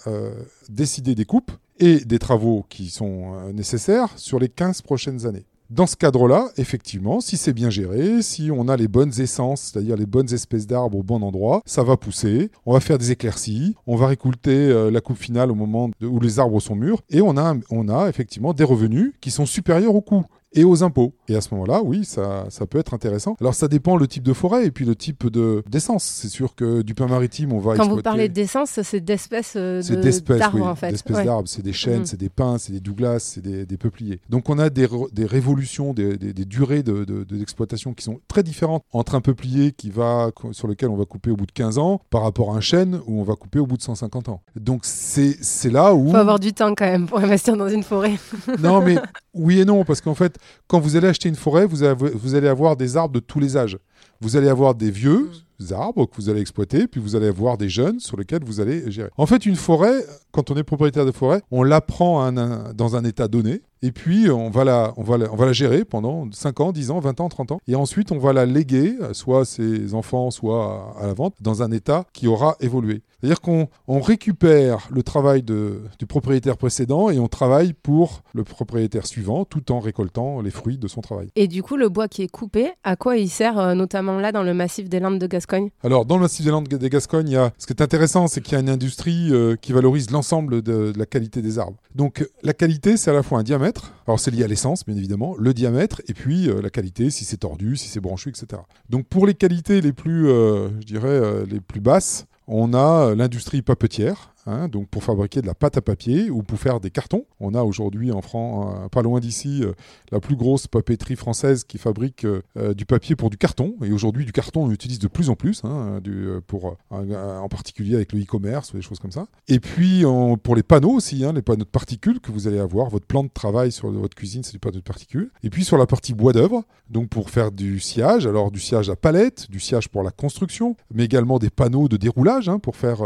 décider 0.68 1.14
des 1.14 1.24
coupes 1.24 1.52
et 1.78 2.00
des 2.00 2.18
travaux 2.18 2.64
qui 2.68 2.90
sont 2.90 3.52
nécessaires 3.52 4.08
sur 4.16 4.38
les 4.38 4.48
15 4.48 4.82
prochaines 4.82 5.26
années. 5.26 5.46
Dans 5.72 5.86
ce 5.86 5.96
cadre-là, 5.96 6.50
effectivement, 6.58 7.22
si 7.22 7.38
c'est 7.38 7.54
bien 7.54 7.70
géré, 7.70 8.20
si 8.20 8.50
on 8.52 8.68
a 8.68 8.76
les 8.76 8.88
bonnes 8.88 9.18
essences, 9.18 9.72
c'est-à-dire 9.72 9.96
les 9.96 10.04
bonnes 10.04 10.30
espèces 10.30 10.66
d'arbres 10.66 10.98
au 10.98 11.02
bon 11.02 11.22
endroit, 11.22 11.62
ça 11.64 11.82
va 11.82 11.96
pousser, 11.96 12.50
on 12.66 12.74
va 12.74 12.80
faire 12.80 12.98
des 12.98 13.10
éclaircies, 13.10 13.74
on 13.86 13.96
va 13.96 14.08
récolter 14.08 14.50
euh, 14.54 14.90
la 14.90 15.00
coupe 15.00 15.16
finale 15.16 15.50
au 15.50 15.54
moment 15.54 15.88
où 16.02 16.20
les 16.20 16.38
arbres 16.38 16.60
sont 16.60 16.76
mûrs, 16.76 17.00
et 17.08 17.22
on 17.22 17.38
a, 17.38 17.56
on 17.70 17.88
a 17.88 18.10
effectivement 18.10 18.52
des 18.52 18.64
revenus 18.64 19.14
qui 19.22 19.30
sont 19.30 19.46
supérieurs 19.46 19.94
au 19.94 20.02
coût 20.02 20.26
et 20.54 20.64
aux 20.64 20.82
impôts. 20.82 21.14
Et 21.28 21.36
à 21.36 21.40
ce 21.40 21.52
moment-là, 21.54 21.82
oui, 21.82 22.04
ça, 22.04 22.46
ça 22.50 22.66
peut 22.66 22.78
être 22.78 22.94
intéressant. 22.94 23.36
Alors 23.40 23.54
ça 23.54 23.68
dépend 23.68 23.96
le 23.96 24.06
type 24.06 24.22
de 24.22 24.32
forêt 24.32 24.66
et 24.66 24.70
puis 24.70 24.84
le 24.84 24.94
type 24.94 25.26
de 25.28 25.62
d'essence. 25.68 26.04
C'est 26.04 26.28
sûr 26.28 26.54
que 26.54 26.82
du 26.82 26.94
pain 26.94 27.06
maritime, 27.06 27.52
on 27.52 27.58
va 27.58 27.76
Quand 27.76 27.88
vous 27.88 28.02
parlez 28.02 28.28
d'essence, 28.28 28.80
c'est 28.82 29.00
d'espèces 29.00 29.54
euh, 29.56 29.82
d'arbres 29.82 30.58
oui, 30.58 30.62
en 30.62 30.74
fait. 30.74 30.90
D'espèces 30.90 31.24
d'arbres, 31.24 31.48
c'est 31.48 31.62
des 31.62 31.72
chênes, 31.72 32.00
mhm. 32.00 32.06
c'est 32.06 32.16
des 32.16 32.28
pins, 32.28 32.58
c'est 32.58 32.72
des 32.72 32.80
douglas, 32.80 33.20
c'est 33.20 33.40
des, 33.40 33.66
des, 33.66 33.76
peupliers. 33.76 34.20
Donc 34.28 34.48
on 34.48 34.58
a 34.58 34.70
des, 34.70 34.86
des 35.12 35.26
révolutions, 35.26 35.94
des, 35.94 36.16
des, 36.16 36.44
durées 36.44 36.82
d'exploitation 36.82 37.90
de, 37.90 37.96
qui 37.96 38.04
sont 38.04 38.20
très 38.28 38.42
différentes 38.42 38.82
entre 38.92 39.14
un 39.14 39.20
peuplier 39.20 39.72
qui 39.72 39.90
va, 39.90 40.30
sur 40.52 40.68
lequel 40.68 40.90
on 40.90 40.96
va 40.96 41.04
couper 41.04 41.30
au 41.30 41.36
bout 41.36 41.46
de 41.46 41.52
15 41.52 41.78
ans 41.78 42.00
par 42.10 42.22
rapport 42.22 42.52
à 42.52 42.56
un 42.56 42.60
chêne 42.60 43.00
où 43.06 43.20
on 43.20 43.24
va 43.24 43.34
couper 43.34 43.58
au 43.58 43.66
bout 43.66 43.76
de 43.76 43.82
150 43.82 44.28
ans. 44.28 44.42
Donc 44.56 44.82
c'est 44.84 45.36
là 45.70 45.94
où... 45.94 46.06
Il 46.08 46.12
faut 46.12 46.16
avoir 46.16 46.38
du 46.38 46.52
temps 46.52 46.74
quand 46.74 46.84
même 46.86 47.06
pour 47.06 47.18
investir 47.18 47.56
dans 47.56 47.68
une 47.68 47.82
forêt. 47.82 48.18
non 48.60 48.80
mais 48.80 48.96
oui 49.34 49.60
et 49.60 49.64
non, 49.64 49.84
parce 49.84 50.00
qu'en 50.00 50.14
fait, 50.14 50.38
quand 50.66 50.80
vous 50.80 50.96
allez 50.96 51.08
acheter 51.08 51.28
une 51.28 51.36
forêt, 51.36 51.66
vous, 51.66 51.78
vous, 52.14 52.34
allez 52.34 52.48
avoir 52.48 52.76
des 52.76 52.96
arbres 52.96 53.14
de 53.14 53.20
tous 53.20 53.40
les 53.40 53.56
âges. 53.56 53.78
Vous 54.20 54.36
allez 54.36 54.48
avoir 54.48 54.74
des 54.74 54.90
vieux 54.90 55.30
arbres 55.70 56.06
que 56.06 56.16
vous 56.16 56.28
allez 56.28 56.40
exploiter, 56.40 56.88
puis 56.88 57.00
vous 57.00 57.14
allez 57.14 57.28
avoir 57.28 57.56
des 57.56 57.68
jeunes 57.68 58.00
sur 58.00 58.16
lesquels 58.16 58.42
vous 58.44 58.60
allez 58.60 58.90
gérer. 58.90 59.10
En 59.16 59.26
fait, 59.26 59.46
une 59.46 59.56
forêt, 59.56 60.04
quand 60.32 60.50
on 60.50 60.56
est 60.56 60.64
propriétaire 60.64 61.06
de 61.06 61.12
forêt, 61.12 61.42
on 61.50 61.62
la 61.62 61.80
prend 61.80 62.32
dans 62.32 62.96
un 62.96 63.04
état 63.04 63.28
donné, 63.28 63.62
et 63.82 63.92
puis, 63.92 64.30
on 64.30 64.48
va, 64.50 64.64
la, 64.64 64.92
on, 64.96 65.02
va 65.02 65.16
on 65.30 65.36
va 65.36 65.46
la 65.46 65.52
gérer 65.52 65.84
pendant 65.84 66.30
5 66.30 66.60
ans, 66.60 66.72
10 66.72 66.90
ans, 66.90 67.00
20 67.00 67.20
ans, 67.20 67.28
30 67.28 67.52
ans. 67.52 67.60
Et 67.66 67.74
ensuite, 67.74 68.12
on 68.12 68.18
va 68.18 68.32
la 68.32 68.46
léguer, 68.46 68.96
soit 69.12 69.40
à 69.40 69.44
ses 69.44 69.94
enfants, 69.94 70.30
soit 70.30 70.94
à 71.00 71.06
la 71.06 71.14
vente, 71.14 71.34
dans 71.40 71.62
un 71.62 71.72
état 71.72 72.04
qui 72.12 72.28
aura 72.28 72.56
évolué. 72.60 73.02
C'est-à-dire 73.22 73.40
qu'on 73.40 73.68
on 73.86 74.00
récupère 74.00 74.88
le 74.90 75.04
travail 75.04 75.44
de, 75.44 75.82
du 76.00 76.06
propriétaire 76.06 76.56
précédent 76.56 77.08
et 77.08 77.20
on 77.20 77.28
travaille 77.28 77.72
pour 77.72 78.22
le 78.34 78.42
propriétaire 78.42 79.06
suivant 79.06 79.44
tout 79.44 79.70
en 79.70 79.78
récoltant 79.78 80.40
les 80.40 80.50
fruits 80.50 80.76
de 80.76 80.88
son 80.88 81.02
travail. 81.02 81.28
Et 81.36 81.46
du 81.46 81.62
coup, 81.62 81.76
le 81.76 81.88
bois 81.88 82.08
qui 82.08 82.22
est 82.22 82.28
coupé, 82.28 82.72
à 82.82 82.96
quoi 82.96 83.16
il 83.16 83.28
sert, 83.28 83.60
euh, 83.60 83.74
notamment 83.74 84.18
là 84.18 84.32
dans 84.32 84.42
le 84.42 84.54
massif 84.54 84.88
des 84.88 84.98
Landes 84.98 85.20
de 85.20 85.26
Gascogne? 85.28 85.70
Alors, 85.84 86.04
dans 86.04 86.16
le 86.16 86.22
massif 86.22 86.44
des 86.44 86.50
Landes 86.50 86.66
de 86.66 86.88
Gascogne, 86.88 87.28
il 87.28 87.34
y 87.34 87.36
a... 87.36 87.52
ce 87.58 87.66
qui 87.66 87.72
est 87.72 87.80
intéressant, 87.82 88.26
c'est 88.26 88.40
qu'il 88.40 88.54
y 88.54 88.56
a 88.56 88.60
une 88.60 88.70
industrie 88.70 89.28
euh, 89.30 89.54
qui 89.54 89.72
valorise 89.72 90.10
l'ensemble 90.10 90.60
de, 90.62 90.90
de 90.90 90.98
la 90.98 91.06
qualité 91.06 91.42
des 91.42 91.60
arbres. 91.60 91.78
Donc, 91.94 92.28
la 92.42 92.54
qualité, 92.54 92.96
c'est 92.96 93.10
à 93.10 93.14
la 93.14 93.22
fois 93.22 93.38
un 93.38 93.44
diamètre, 93.44 93.71
alors 94.06 94.20
c'est 94.20 94.30
lié 94.30 94.44
à 94.44 94.46
l'essence, 94.46 94.84
bien 94.84 94.96
évidemment, 94.96 95.34
le 95.38 95.54
diamètre 95.54 96.02
et 96.08 96.14
puis 96.14 96.48
euh, 96.48 96.60
la 96.60 96.70
qualité, 96.70 97.10
si 97.10 97.24
c'est 97.24 97.38
tordu, 97.38 97.76
si 97.76 97.88
c'est 97.88 98.00
branchu, 98.00 98.30
etc. 98.30 98.62
Donc 98.90 99.06
pour 99.06 99.26
les 99.26 99.34
qualités 99.34 99.80
les 99.80 99.92
plus, 99.92 100.28
euh, 100.28 100.68
je 100.80 100.86
dirais, 100.86 101.08
euh, 101.08 101.46
les 101.46 101.60
plus 101.60 101.80
basses, 101.80 102.26
on 102.48 102.74
a 102.74 103.14
l'industrie 103.14 103.62
papetière 103.62 104.31
hein, 104.46 104.68
donc 104.68 104.88
pour 104.88 105.04
fabriquer 105.04 105.42
de 105.42 105.46
la 105.46 105.54
pâte 105.54 105.76
à 105.76 105.82
papier 105.82 106.30
ou 106.30 106.42
pour 106.42 106.58
faire 106.58 106.80
des 106.80 106.90
cartons. 106.90 107.24
On 107.40 107.54
a 107.54 107.62
aujourd'hui 107.62 108.12
en 108.12 108.22
France, 108.22 108.74
euh, 108.76 108.88
pas 108.88 109.02
loin 109.02 109.20
d'ici, 109.20 109.62
euh, 109.62 109.72
la 110.10 110.20
plus 110.20 110.36
grosse 110.36 110.66
papeterie 110.66 111.16
française 111.16 111.64
qui 111.64 111.78
fabrique 111.78 112.24
euh, 112.24 112.74
du 112.74 112.86
papier 112.86 113.16
pour 113.16 113.30
du 113.30 113.36
carton. 113.36 113.74
Et 113.82 113.92
aujourd'hui, 113.92 114.24
du 114.24 114.32
carton, 114.32 114.64
on 114.64 114.70
utilise 114.70 114.98
de 114.98 115.08
plus 115.08 115.30
en 115.30 115.34
plus, 115.34 115.62
hein, 115.64 116.00
pour, 116.46 116.76
en 116.90 117.48
particulier 117.48 117.94
avec 117.94 118.12
le 118.12 118.20
e-commerce 118.20 118.72
ou 118.72 118.76
des 118.76 118.82
choses 118.82 118.98
comme 118.98 119.10
ça. 119.10 119.26
Et 119.48 119.60
puis 119.60 120.04
pour 120.42 120.56
les 120.56 120.62
panneaux 120.62 120.92
aussi, 120.92 121.24
hein, 121.24 121.32
les 121.32 121.42
panneaux 121.42 121.64
de 121.64 121.70
particules 121.70 122.20
que 122.20 122.32
vous 122.32 122.48
allez 122.48 122.58
avoir, 122.58 122.88
votre 122.88 123.06
plan 123.06 123.24
de 123.24 123.28
travail 123.28 123.72
sur 123.72 123.90
votre 123.90 124.14
cuisine, 124.14 124.42
c'est 124.42 124.52
du 124.52 124.58
panneau 124.58 124.78
de 124.78 124.82
particules. 124.82 125.30
Et 125.42 125.50
puis 125.50 125.64
sur 125.64 125.78
la 125.78 125.86
partie 125.86 126.14
bois 126.14 126.32
d'œuvre, 126.32 126.64
donc 126.90 127.08
pour 127.08 127.30
faire 127.30 127.52
du 127.52 127.80
sciage, 127.80 128.26
alors 128.26 128.50
du 128.50 128.60
sciage 128.60 128.90
à 128.90 128.96
palette, 128.96 129.50
du 129.50 129.60
sciage 129.60 129.88
pour 129.88 130.02
la 130.02 130.10
construction, 130.10 130.76
mais 130.92 131.04
également 131.04 131.38
des 131.38 131.50
panneaux 131.50 131.88
de 131.88 131.96
déroulage 131.96 132.50
pour 132.62 132.76
faire 132.76 133.02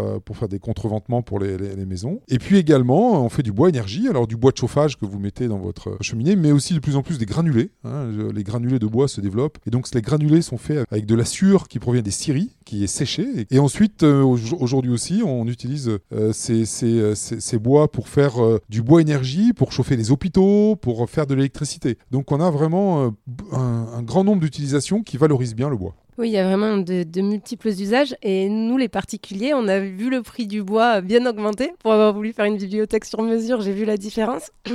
des 0.48 0.58
contreventements 0.58 1.22
pour 1.26 1.38
les, 1.38 1.56
maisons. 1.86 2.20
Et 2.28 2.38
puis 2.38 2.56
également, 2.56 3.22
on 3.22 3.28
fait 3.28 3.42
du 3.42 3.52
bois 3.52 3.68
énergie, 3.68 4.08
alors 4.08 4.26
du 4.26 4.36
bois 4.36 4.52
de 4.52 4.56
chauffage 4.56 4.96
que 4.96 5.04
vous 5.04 5.18
mettez 5.18 5.48
dans 5.48 5.58
votre 5.58 5.98
cheminée, 6.00 6.36
mais 6.36 6.52
aussi 6.52 6.72
de 6.74 6.78
plus 6.78 6.96
en 6.96 7.02
plus 7.02 7.18
des 7.18 7.26
granulés. 7.26 7.70
Hein. 7.84 8.08
Les 8.34 8.42
granulés 8.42 8.78
de 8.78 8.86
bois 8.86 9.08
se 9.08 9.20
développent. 9.20 9.58
Et 9.66 9.70
donc 9.70 9.86
les 9.94 10.02
granulés 10.02 10.42
sont 10.42 10.58
faits 10.58 10.86
avec 10.90 11.06
de 11.06 11.14
la 11.14 11.24
sueur 11.24 11.68
qui 11.68 11.78
provient 11.78 12.02
des 12.02 12.10
scieries, 12.10 12.56
qui 12.64 12.84
est 12.84 12.88
séchée. 12.88 13.46
Et 13.50 13.58
ensuite, 13.58 14.02
euh, 14.02 14.22
aujourd'hui 14.22 14.90
aussi, 14.90 15.22
on 15.24 15.46
utilise 15.46 15.88
euh, 15.88 16.32
euh, 16.50 17.14
ces, 17.14 17.58
bois 17.58 17.90
pour 17.90 18.08
faire 18.08 18.34
du 18.68 18.82
bois 18.82 19.00
énergie, 19.00 19.52
pour 19.52 19.72
chauffer 19.72 19.96
les 19.96 20.10
hôpitaux, 20.10 20.76
pour 20.76 21.08
faire 21.08 21.26
de 21.26 21.34
l'électricité. 21.34 21.98
Donc 22.10 22.30
on 22.32 22.40
a 22.40 22.50
vraiment 22.50 23.14
un 23.52 24.02
grand 24.02 24.24
nombre 24.24 24.40
d'utilisations 24.40 25.02
qui 25.02 25.16
valorisent 25.16 25.54
bien 25.54 25.68
le 25.68 25.76
bois. 25.76 25.94
Oui, 26.18 26.28
il 26.28 26.32
y 26.32 26.38
a 26.38 26.46
vraiment 26.46 26.78
de, 26.78 27.20
multiples 27.20 27.68
usages. 27.68 28.16
Et 28.22 28.48
nous, 28.48 28.76
les 28.76 28.88
particuliers, 28.88 29.52
on 29.54 29.68
a 29.68 29.78
vu 29.78 30.10
le 30.10 30.22
prix 30.22 30.46
du 30.46 30.62
bois 30.62 31.00
bien 31.00 31.26
augmenter. 31.26 31.72
Pour 31.80 31.92
avoir 31.92 32.14
voulu 32.14 32.32
faire 32.32 32.46
une 32.46 32.56
bibliothèque 32.56 33.04
sur 33.04 33.22
mesure, 33.22 33.60
j'ai 33.60 33.72
vu 33.72 33.84
la 33.84 33.96
différence. 33.96 34.50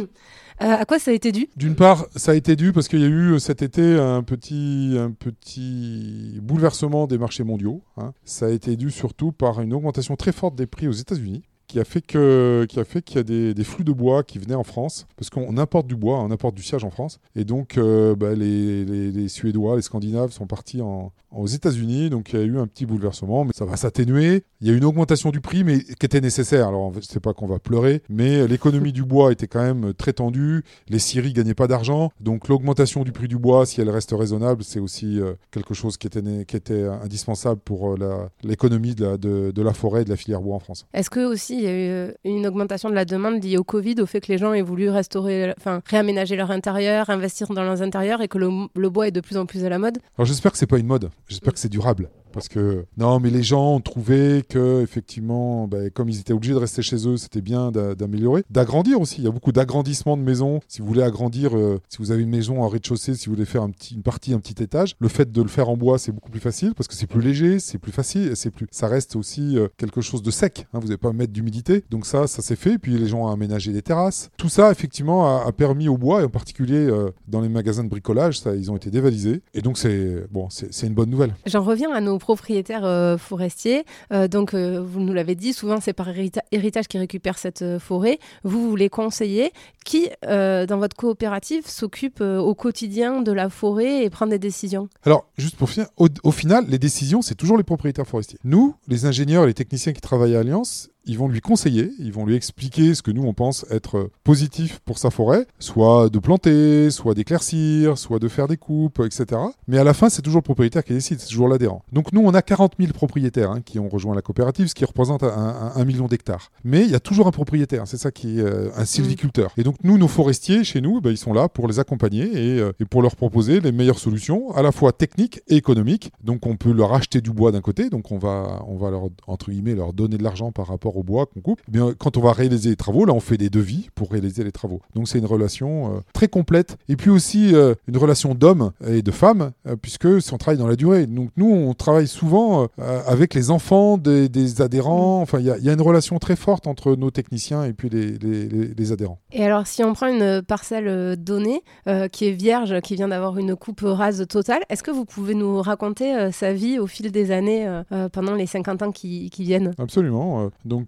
Euh, 0.61 0.75
à 0.79 0.85
quoi 0.85 0.99
ça 0.99 1.09
a 1.09 1.13
été 1.15 1.31
dû? 1.31 1.49
D'une 1.55 1.73
part, 1.73 2.05
ça 2.15 2.33
a 2.33 2.35
été 2.35 2.55
dû 2.55 2.71
parce 2.71 2.87
qu'il 2.87 2.99
y 2.99 3.03
a 3.03 3.07
eu 3.07 3.31
euh, 3.31 3.39
cet 3.39 3.63
été 3.63 3.97
un 3.97 4.21
petit, 4.21 4.95
un 4.95 5.09
petit 5.09 6.37
bouleversement 6.39 7.07
des 7.07 7.17
marchés 7.17 7.43
mondiaux. 7.43 7.81
Hein. 7.97 8.13
Ça 8.25 8.45
a 8.45 8.49
été 8.49 8.75
dû 8.75 8.91
surtout 8.91 9.31
par 9.31 9.59
une 9.61 9.73
augmentation 9.73 10.15
très 10.15 10.31
forte 10.31 10.53
des 10.53 10.67
prix 10.67 10.87
aux 10.87 10.91
États-Unis 10.91 11.41
qui 11.71 11.79
a 11.79 11.85
fait 11.85 12.01
que 12.01 12.67
qui 12.69 13.01
qu'il 13.01 13.15
y 13.15 13.19
a 13.19 13.23
des, 13.23 13.53
des, 13.53 13.63
flux 13.63 13.85
de 13.85 13.93
bois 13.93 14.23
qui 14.23 14.39
venaient 14.39 14.55
en 14.55 14.63
France 14.65 15.07
parce 15.15 15.29
qu'on 15.29 15.57
importe 15.57 15.87
du 15.87 15.95
bois, 15.95 16.19
on 16.19 16.29
importe 16.29 16.53
du 16.53 16.63
siège 16.63 16.83
en 16.83 16.89
France 16.89 17.19
et 17.33 17.45
donc 17.45 17.77
euh, 17.77 18.13
bah, 18.13 18.35
les, 18.35 19.29
Suédois, 19.29 19.77
les 19.77 19.81
Scandinaves 19.81 20.31
sont 20.31 20.47
partis 20.47 20.81
en, 20.81 21.13
aux 21.31 21.47
États-Unis, 21.47 22.09
donc 22.09 22.33
il 22.33 22.39
y 22.39 22.41
a 22.41 22.45
eu 22.45 22.57
un 22.57 22.67
petit 22.67 22.85
bouleversement, 22.85 23.45
mais 23.45 23.51
ça 23.53 23.65
va 23.65 23.77
s'atténuer. 23.77 24.43
Il 24.61 24.67
y 24.67 24.71
a 24.71 24.73
une 24.73 24.85
augmentation 24.85 25.31
du 25.31 25.41
prix, 25.41 25.63
mais 25.63 25.79
qui 25.79 26.05
était 26.05 26.21
nécessaire. 26.21 26.67
Alors 26.67 26.91
sais 27.01 27.19
pas 27.19 27.33
qu'on 27.33 27.47
va 27.47 27.59
pleurer, 27.59 28.01
mais 28.09 28.47
l'économie 28.47 28.93
du 28.93 29.03
bois 29.03 29.31
était 29.31 29.47
quand 29.47 29.61
même 29.61 29.93
très 29.93 30.13
tendue. 30.13 30.63
Les 30.89 30.99
scieries 30.99 31.33
gagnaient 31.33 31.53
pas 31.53 31.67
d'argent, 31.67 32.11
donc 32.19 32.47
l'augmentation 32.47 33.03
du 33.03 33.11
prix 33.11 33.27
du 33.27 33.37
bois, 33.37 33.65
si 33.65 33.81
elle 33.81 33.89
reste 33.89 34.13
raisonnable, 34.17 34.63
c'est 34.63 34.79
aussi 34.79 35.19
euh, 35.19 35.33
quelque 35.51 35.73
chose 35.73 35.97
qui 35.97 36.07
était, 36.07 36.21
qui 36.45 36.55
était 36.55 36.83
indispensable 36.83 37.61
pour 37.63 37.93
euh, 37.93 38.27
l'économie 38.43 38.95
de 38.95 39.05
la, 39.05 39.17
de, 39.17 39.51
de 39.51 39.61
la 39.61 39.73
forêt 39.73 40.01
et 40.01 40.05
de 40.05 40.09
la 40.09 40.17
filière 40.17 40.41
bois 40.41 40.55
en 40.55 40.59
France. 40.59 40.85
Est-ce 40.93 41.09
que 41.09 41.25
aussi 41.25 41.55
il 41.55 41.63
y 41.63 41.67
a 41.67 41.71
eu 41.71 41.89
euh, 41.89 42.11
une 42.23 42.45
augmentation 42.47 42.89
de 42.89 42.95
la 42.95 43.05
demande 43.05 43.43
liée 43.43 43.57
au 43.57 43.63
Covid, 43.63 43.95
au 44.01 44.05
fait 44.05 44.21
que 44.21 44.31
les 44.31 44.37
gens 44.37 44.53
aient 44.53 44.61
voulu 44.61 44.89
restaurer, 44.89 45.53
enfin 45.57 45.81
réaménager 45.85 46.35
leur 46.35 46.51
intérieur, 46.51 47.09
investir 47.09 47.47
dans 47.47 47.63
leurs 47.63 47.81
intérieurs 47.81 48.21
et 48.21 48.27
que 48.27 48.37
le, 48.37 48.49
le 48.75 48.89
bois 48.89 49.07
est 49.07 49.11
de 49.11 49.21
plus 49.21 49.37
en 49.37 49.45
plus 49.45 49.63
à 49.63 49.69
la 49.69 49.79
mode? 49.79 49.97
Alors 50.17 50.25
j'espère 50.25 50.51
que 50.51 50.57
c'est 50.57 50.67
pas 50.67 50.77
une 50.79 50.87
mode. 50.87 51.09
J'espère 51.27 51.53
que 51.53 51.59
c'est 51.59 51.69
durable. 51.69 52.09
Parce 52.31 52.47
que 52.47 52.85
non, 52.97 53.19
mais 53.19 53.29
les 53.29 53.43
gens 53.43 53.75
ont 53.75 53.79
trouvé 53.79 54.43
que 54.47 54.81
effectivement, 54.81 55.67
bah, 55.67 55.89
comme 55.93 56.09
ils 56.09 56.19
étaient 56.19 56.33
obligés 56.33 56.53
de 56.53 56.59
rester 56.59 56.81
chez 56.81 57.07
eux, 57.07 57.17
c'était 57.17 57.41
bien 57.41 57.71
d'améliorer, 57.71 58.43
d'agrandir 58.49 58.99
aussi. 58.99 59.17
Il 59.19 59.23
y 59.23 59.27
a 59.27 59.31
beaucoup 59.31 59.51
d'agrandissement 59.51 60.17
de 60.17 60.21
maisons. 60.21 60.59
Si 60.67 60.81
vous 60.81 60.87
voulez 60.87 61.03
agrandir, 61.03 61.57
euh, 61.57 61.79
si 61.89 61.97
vous 61.99 62.11
avez 62.11 62.23
une 62.23 62.29
maison 62.29 62.63
en 62.63 62.67
rez-de-chaussée, 62.67 63.15
si 63.15 63.27
vous 63.27 63.35
voulez 63.35 63.45
faire 63.45 63.63
une 63.63 64.03
partie, 64.03 64.33
un 64.33 64.39
petit 64.39 64.61
étage, 64.63 64.95
le 64.99 65.07
fait 65.07 65.31
de 65.31 65.41
le 65.41 65.47
faire 65.47 65.69
en 65.69 65.77
bois, 65.77 65.97
c'est 65.97 66.11
beaucoup 66.11 66.31
plus 66.31 66.39
facile 66.39 66.73
parce 66.75 66.87
que 66.87 66.93
c'est 66.93 67.07
plus 67.07 67.21
léger, 67.21 67.59
c'est 67.59 67.77
plus 67.77 67.91
facile, 67.91 68.35
c'est 68.35 68.51
plus, 68.51 68.67
ça 68.71 68.87
reste 68.87 69.15
aussi 69.15 69.57
euh, 69.57 69.67
quelque 69.77 70.01
chose 70.01 70.21
de 70.21 70.31
sec. 70.31 70.67
Hein, 70.73 70.79
vous 70.79 70.87
n'avez 70.87 70.97
pas 70.97 71.13
mettre 71.13 71.33
d'humidité, 71.33 71.83
donc 71.89 72.05
ça, 72.05 72.27
ça 72.27 72.41
s'est 72.41 72.55
fait. 72.55 72.77
Puis 72.77 72.97
les 72.97 73.07
gens 73.07 73.25
ont 73.25 73.27
aménagé 73.27 73.71
des 73.71 73.81
terrasses. 73.81 74.29
Tout 74.37 74.49
ça, 74.49 74.71
effectivement, 74.71 75.45
a, 75.45 75.51
permis 75.51 75.89
au 75.89 75.97
bois 75.97 76.21
et 76.21 76.25
en 76.25 76.29
particulier 76.29 76.87
euh, 76.87 77.11
dans 77.27 77.41
les 77.41 77.49
magasins 77.49 77.83
de 77.83 77.89
bricolage, 77.89 78.41
ils 78.55 78.71
ont 78.71 78.77
été 78.77 78.89
dévalisés. 78.89 79.41
Et 79.53 79.61
donc 79.61 79.77
c'est 79.77 80.25
bon, 80.31 80.47
c'est 80.49 80.87
une 80.87 80.93
bonne 80.93 81.09
nouvelle. 81.09 81.35
J'en 81.45 81.61
reviens 81.63 81.91
à 81.93 82.01
nos 82.01 82.17
propriétaires 82.21 82.85
euh, 82.85 83.17
forestiers. 83.17 83.83
Euh, 84.13 84.29
donc, 84.29 84.53
euh, 84.53 84.81
vous 84.81 85.01
nous 85.01 85.13
l'avez 85.13 85.35
dit, 85.35 85.51
souvent 85.51 85.81
c'est 85.81 85.91
par 85.91 86.07
héritage 86.51 86.87
qu'ils 86.87 87.01
récupèrent 87.01 87.37
cette 87.37 87.79
forêt. 87.79 88.19
Vous, 88.43 88.69
vous 88.69 88.75
les 88.77 88.89
conseillez. 88.89 89.51
Qui, 89.83 90.09
dans 90.21 90.77
votre 90.77 90.95
coopérative, 90.95 91.67
s'occupe 91.67 92.21
au 92.21 92.53
quotidien 92.53 93.21
de 93.23 93.31
la 93.31 93.49
forêt 93.49 94.03
et 94.03 94.11
prend 94.11 94.27
des 94.27 94.37
décisions? 94.37 94.89
Alors, 95.03 95.25
juste 95.39 95.55
pour 95.55 95.71
finir, 95.71 95.87
au, 95.97 96.31
final, 96.31 96.65
les 96.67 96.77
décisions, 96.77 97.23
c'est 97.23 97.33
toujours 97.33 97.57
les 97.57 97.63
propriétaires 97.63 98.05
forestiers. 98.05 98.37
Nous, 98.43 98.75
les 98.87 99.05
ingénieurs 99.05 99.45
et 99.45 99.47
les 99.47 99.55
techniciens 99.55 99.91
qui 99.93 100.01
travaillent 100.01 100.35
à 100.35 100.41
Alliance, 100.41 100.91
ils 101.05 101.17
vont 101.17 101.27
lui 101.27 101.41
conseiller, 101.41 101.91
ils 101.99 102.13
vont 102.13 102.25
lui 102.25 102.35
expliquer 102.35 102.93
ce 102.95 103.01
que 103.01 103.11
nous 103.11 103.23
on 103.23 103.33
pense 103.33 103.65
être 103.69 104.09
positif 104.23 104.79
pour 104.85 104.97
sa 104.97 105.09
forêt, 105.09 105.45
soit 105.59 106.09
de 106.09 106.19
planter, 106.19 106.91
soit 106.91 107.13
d'éclaircir, 107.13 107.97
soit 107.97 108.19
de 108.19 108.27
faire 108.27 108.47
des 108.47 108.57
coupes, 108.57 108.99
etc. 108.99 109.41
Mais 109.67 109.77
à 109.77 109.83
la 109.83 109.93
fin, 109.93 110.09
c'est 110.09 110.21
toujours 110.21 110.39
le 110.39 110.43
propriétaire 110.43 110.83
qui 110.83 110.93
décide, 110.93 111.19
c'est 111.19 111.27
toujours 111.27 111.47
l'adhérent. 111.47 111.83
Donc 111.91 112.13
nous, 112.13 112.21
on 112.21 112.33
a 112.33 112.41
40 112.41 112.73
000 112.79 112.91
propriétaires 112.93 113.51
hein, 113.51 113.61
qui 113.61 113.79
ont 113.79 113.89
rejoint 113.89 114.15
la 114.15 114.21
coopérative, 114.21 114.67
ce 114.67 114.75
qui 114.75 114.85
représente 114.85 115.23
un, 115.23 115.85
million 115.85 116.07
d'hectares. 116.07 116.51
Mais 116.63 116.83
il 116.83 116.91
y 116.91 116.95
a 116.95 116.99
toujours 116.99 117.27
un 117.27 117.31
propriétaire, 117.31 117.87
c'est 117.87 117.97
ça 117.97 118.11
qui 118.11 118.39
est 118.39 118.43
euh, 118.43 118.69
un 118.75 118.85
sylviculteur. 118.85 119.51
Et 119.57 119.63
donc 119.63 119.75
nous, 119.83 119.97
nos 119.97 120.07
forestiers, 120.07 120.63
chez 120.63 120.81
nous, 120.81 121.01
bah, 121.01 121.09
ils 121.11 121.17
sont 121.17 121.33
là 121.33 121.49
pour 121.49 121.67
les 121.67 121.79
accompagner 121.79 122.25
et, 122.25 122.59
euh, 122.59 122.71
et, 122.79 122.85
pour 122.85 123.01
leur 123.01 123.15
proposer 123.15 123.59
les 123.59 123.71
meilleures 123.71 123.99
solutions, 123.99 124.51
à 124.51 124.61
la 124.61 124.71
fois 124.71 124.91
techniques 124.91 125.41
et 125.47 125.55
économiques. 125.55 126.11
Donc 126.23 126.45
on 126.45 126.55
peut 126.55 126.71
leur 126.71 126.93
acheter 126.93 127.21
du 127.21 127.31
bois 127.31 127.51
d'un 127.51 127.61
côté, 127.61 127.89
donc 127.89 128.11
on 128.11 128.17
va, 128.17 128.63
on 128.67 128.77
va 128.77 128.91
leur, 128.91 129.09
entre 129.27 129.51
guillemets, 129.51 129.75
leur 129.75 129.93
donner 129.93 130.17
de 130.17 130.23
l'argent 130.23 130.51
par 130.51 130.67
rapport 130.67 130.90
au 130.97 131.03
bois 131.03 131.25
qu'on 131.25 131.41
coupe, 131.41 131.61
eh 131.67 131.71
bien, 131.71 131.93
quand 131.97 132.17
on 132.17 132.21
va 132.21 132.33
réaliser 132.33 132.69
les 132.69 132.75
travaux, 132.75 133.05
là, 133.05 133.13
on 133.13 133.19
fait 133.19 133.37
des 133.37 133.49
devis 133.49 133.89
pour 133.95 134.11
réaliser 134.11 134.43
les 134.43 134.51
travaux. 134.51 134.81
Donc, 134.95 135.07
c'est 135.07 135.19
une 135.19 135.25
relation 135.25 135.95
euh, 135.95 135.99
très 136.13 136.27
complète. 136.27 136.77
Et 136.89 136.95
puis 136.95 137.09
aussi, 137.09 137.53
euh, 137.53 137.75
une 137.87 137.97
relation 137.97 138.35
d'homme 138.35 138.71
et 138.87 139.01
de 139.01 139.11
femme, 139.11 139.51
euh, 139.67 139.75
puisque 139.75 140.07
on 140.31 140.37
travaille 140.37 140.57
dans 140.57 140.67
la 140.67 140.75
durée. 140.75 141.05
Donc, 141.05 141.29
nous, 141.37 141.51
on 141.51 141.73
travaille 141.73 142.07
souvent 142.07 142.67
avec 143.07 143.33
les 143.33 143.51
enfants 143.51 143.97
des, 143.97 144.61
adhérents. 144.61 145.21
Enfin, 145.21 145.39
il 145.39 145.45
y, 145.45 145.69
a 145.69 145.73
une 145.73 145.81
relation 145.81 146.19
très 146.19 146.35
forte 146.35 146.67
entre 146.67 146.95
nos 146.95 147.11
techniciens 147.11 147.63
et 147.63 147.73
puis 147.73 147.89
les, 147.89 148.17
les, 148.17 148.91
adhérents. 148.91 149.19
Et 149.31 149.43
alors, 149.43 149.67
si 149.67 149.83
on 149.83 149.93
prend 149.93 150.07
une 150.07 150.41
parcelle 150.41 151.15
donnée 151.17 151.63
qui 152.11 152.25
est 152.25 152.31
vierge, 152.31 152.79
qui 152.81 152.95
vient 152.95 153.07
d'avoir 153.07 153.37
une 153.37 153.55
coupe 153.55 153.81
rase 153.83 154.25
totale, 154.27 154.61
est-ce 154.69 154.83
que 154.83 154.91
vous 154.91 155.05
pouvez 155.05 155.35
nous 155.35 155.61
raconter 155.61 156.31
sa 156.31 156.53
vie 156.53 156.79
au 156.79 156.87
fil 156.87 157.11
des 157.11 157.31
années 157.31 157.67
pendant 158.11 158.35
les 158.35 158.45
50 158.45 158.81
ans 158.81 158.91
qui, 158.91 159.29
qui 159.29 159.43
viennent? 159.43 159.73
Absolument. 159.77 160.49
Donc, 160.65 160.80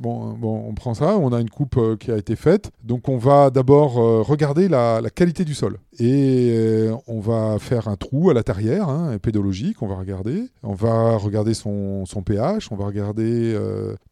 bon, 0.00 0.32
bon, 0.34 0.64
on 0.66 0.74
prend 0.74 0.94
ça, 0.94 1.16
on 1.16 1.32
a 1.32 1.40
une 1.40 1.50
coupe 1.50 1.76
euh, 1.76 1.96
qui 1.96 2.10
a 2.10 2.16
été 2.16 2.36
faite. 2.36 2.70
Donc 2.82 3.08
on 3.08 3.16
va 3.16 3.50
d'abord 3.50 3.98
euh, 3.98 4.22
regarder 4.22 4.68
la, 4.68 5.02
qualité 5.14 5.44
du 5.44 5.54
sol. 5.54 5.78
Et 5.98 6.50
euh, 6.52 6.94
on 7.06 7.20
va 7.20 7.58
faire 7.58 7.88
un 7.88 7.96
trou 7.96 8.30
à 8.30 8.34
l'intérieur, 8.34 8.88
hein, 8.88 9.16
pédologique, 9.18 9.82
on 9.82 9.86
va 9.86 9.96
regarder. 9.96 10.44
On 10.62 10.74
va 10.74 11.16
regarder 11.16 11.54
son, 11.54 12.04
pH, 12.24 12.72
on 12.72 12.76
va 12.76 12.86
regarder 12.86 13.56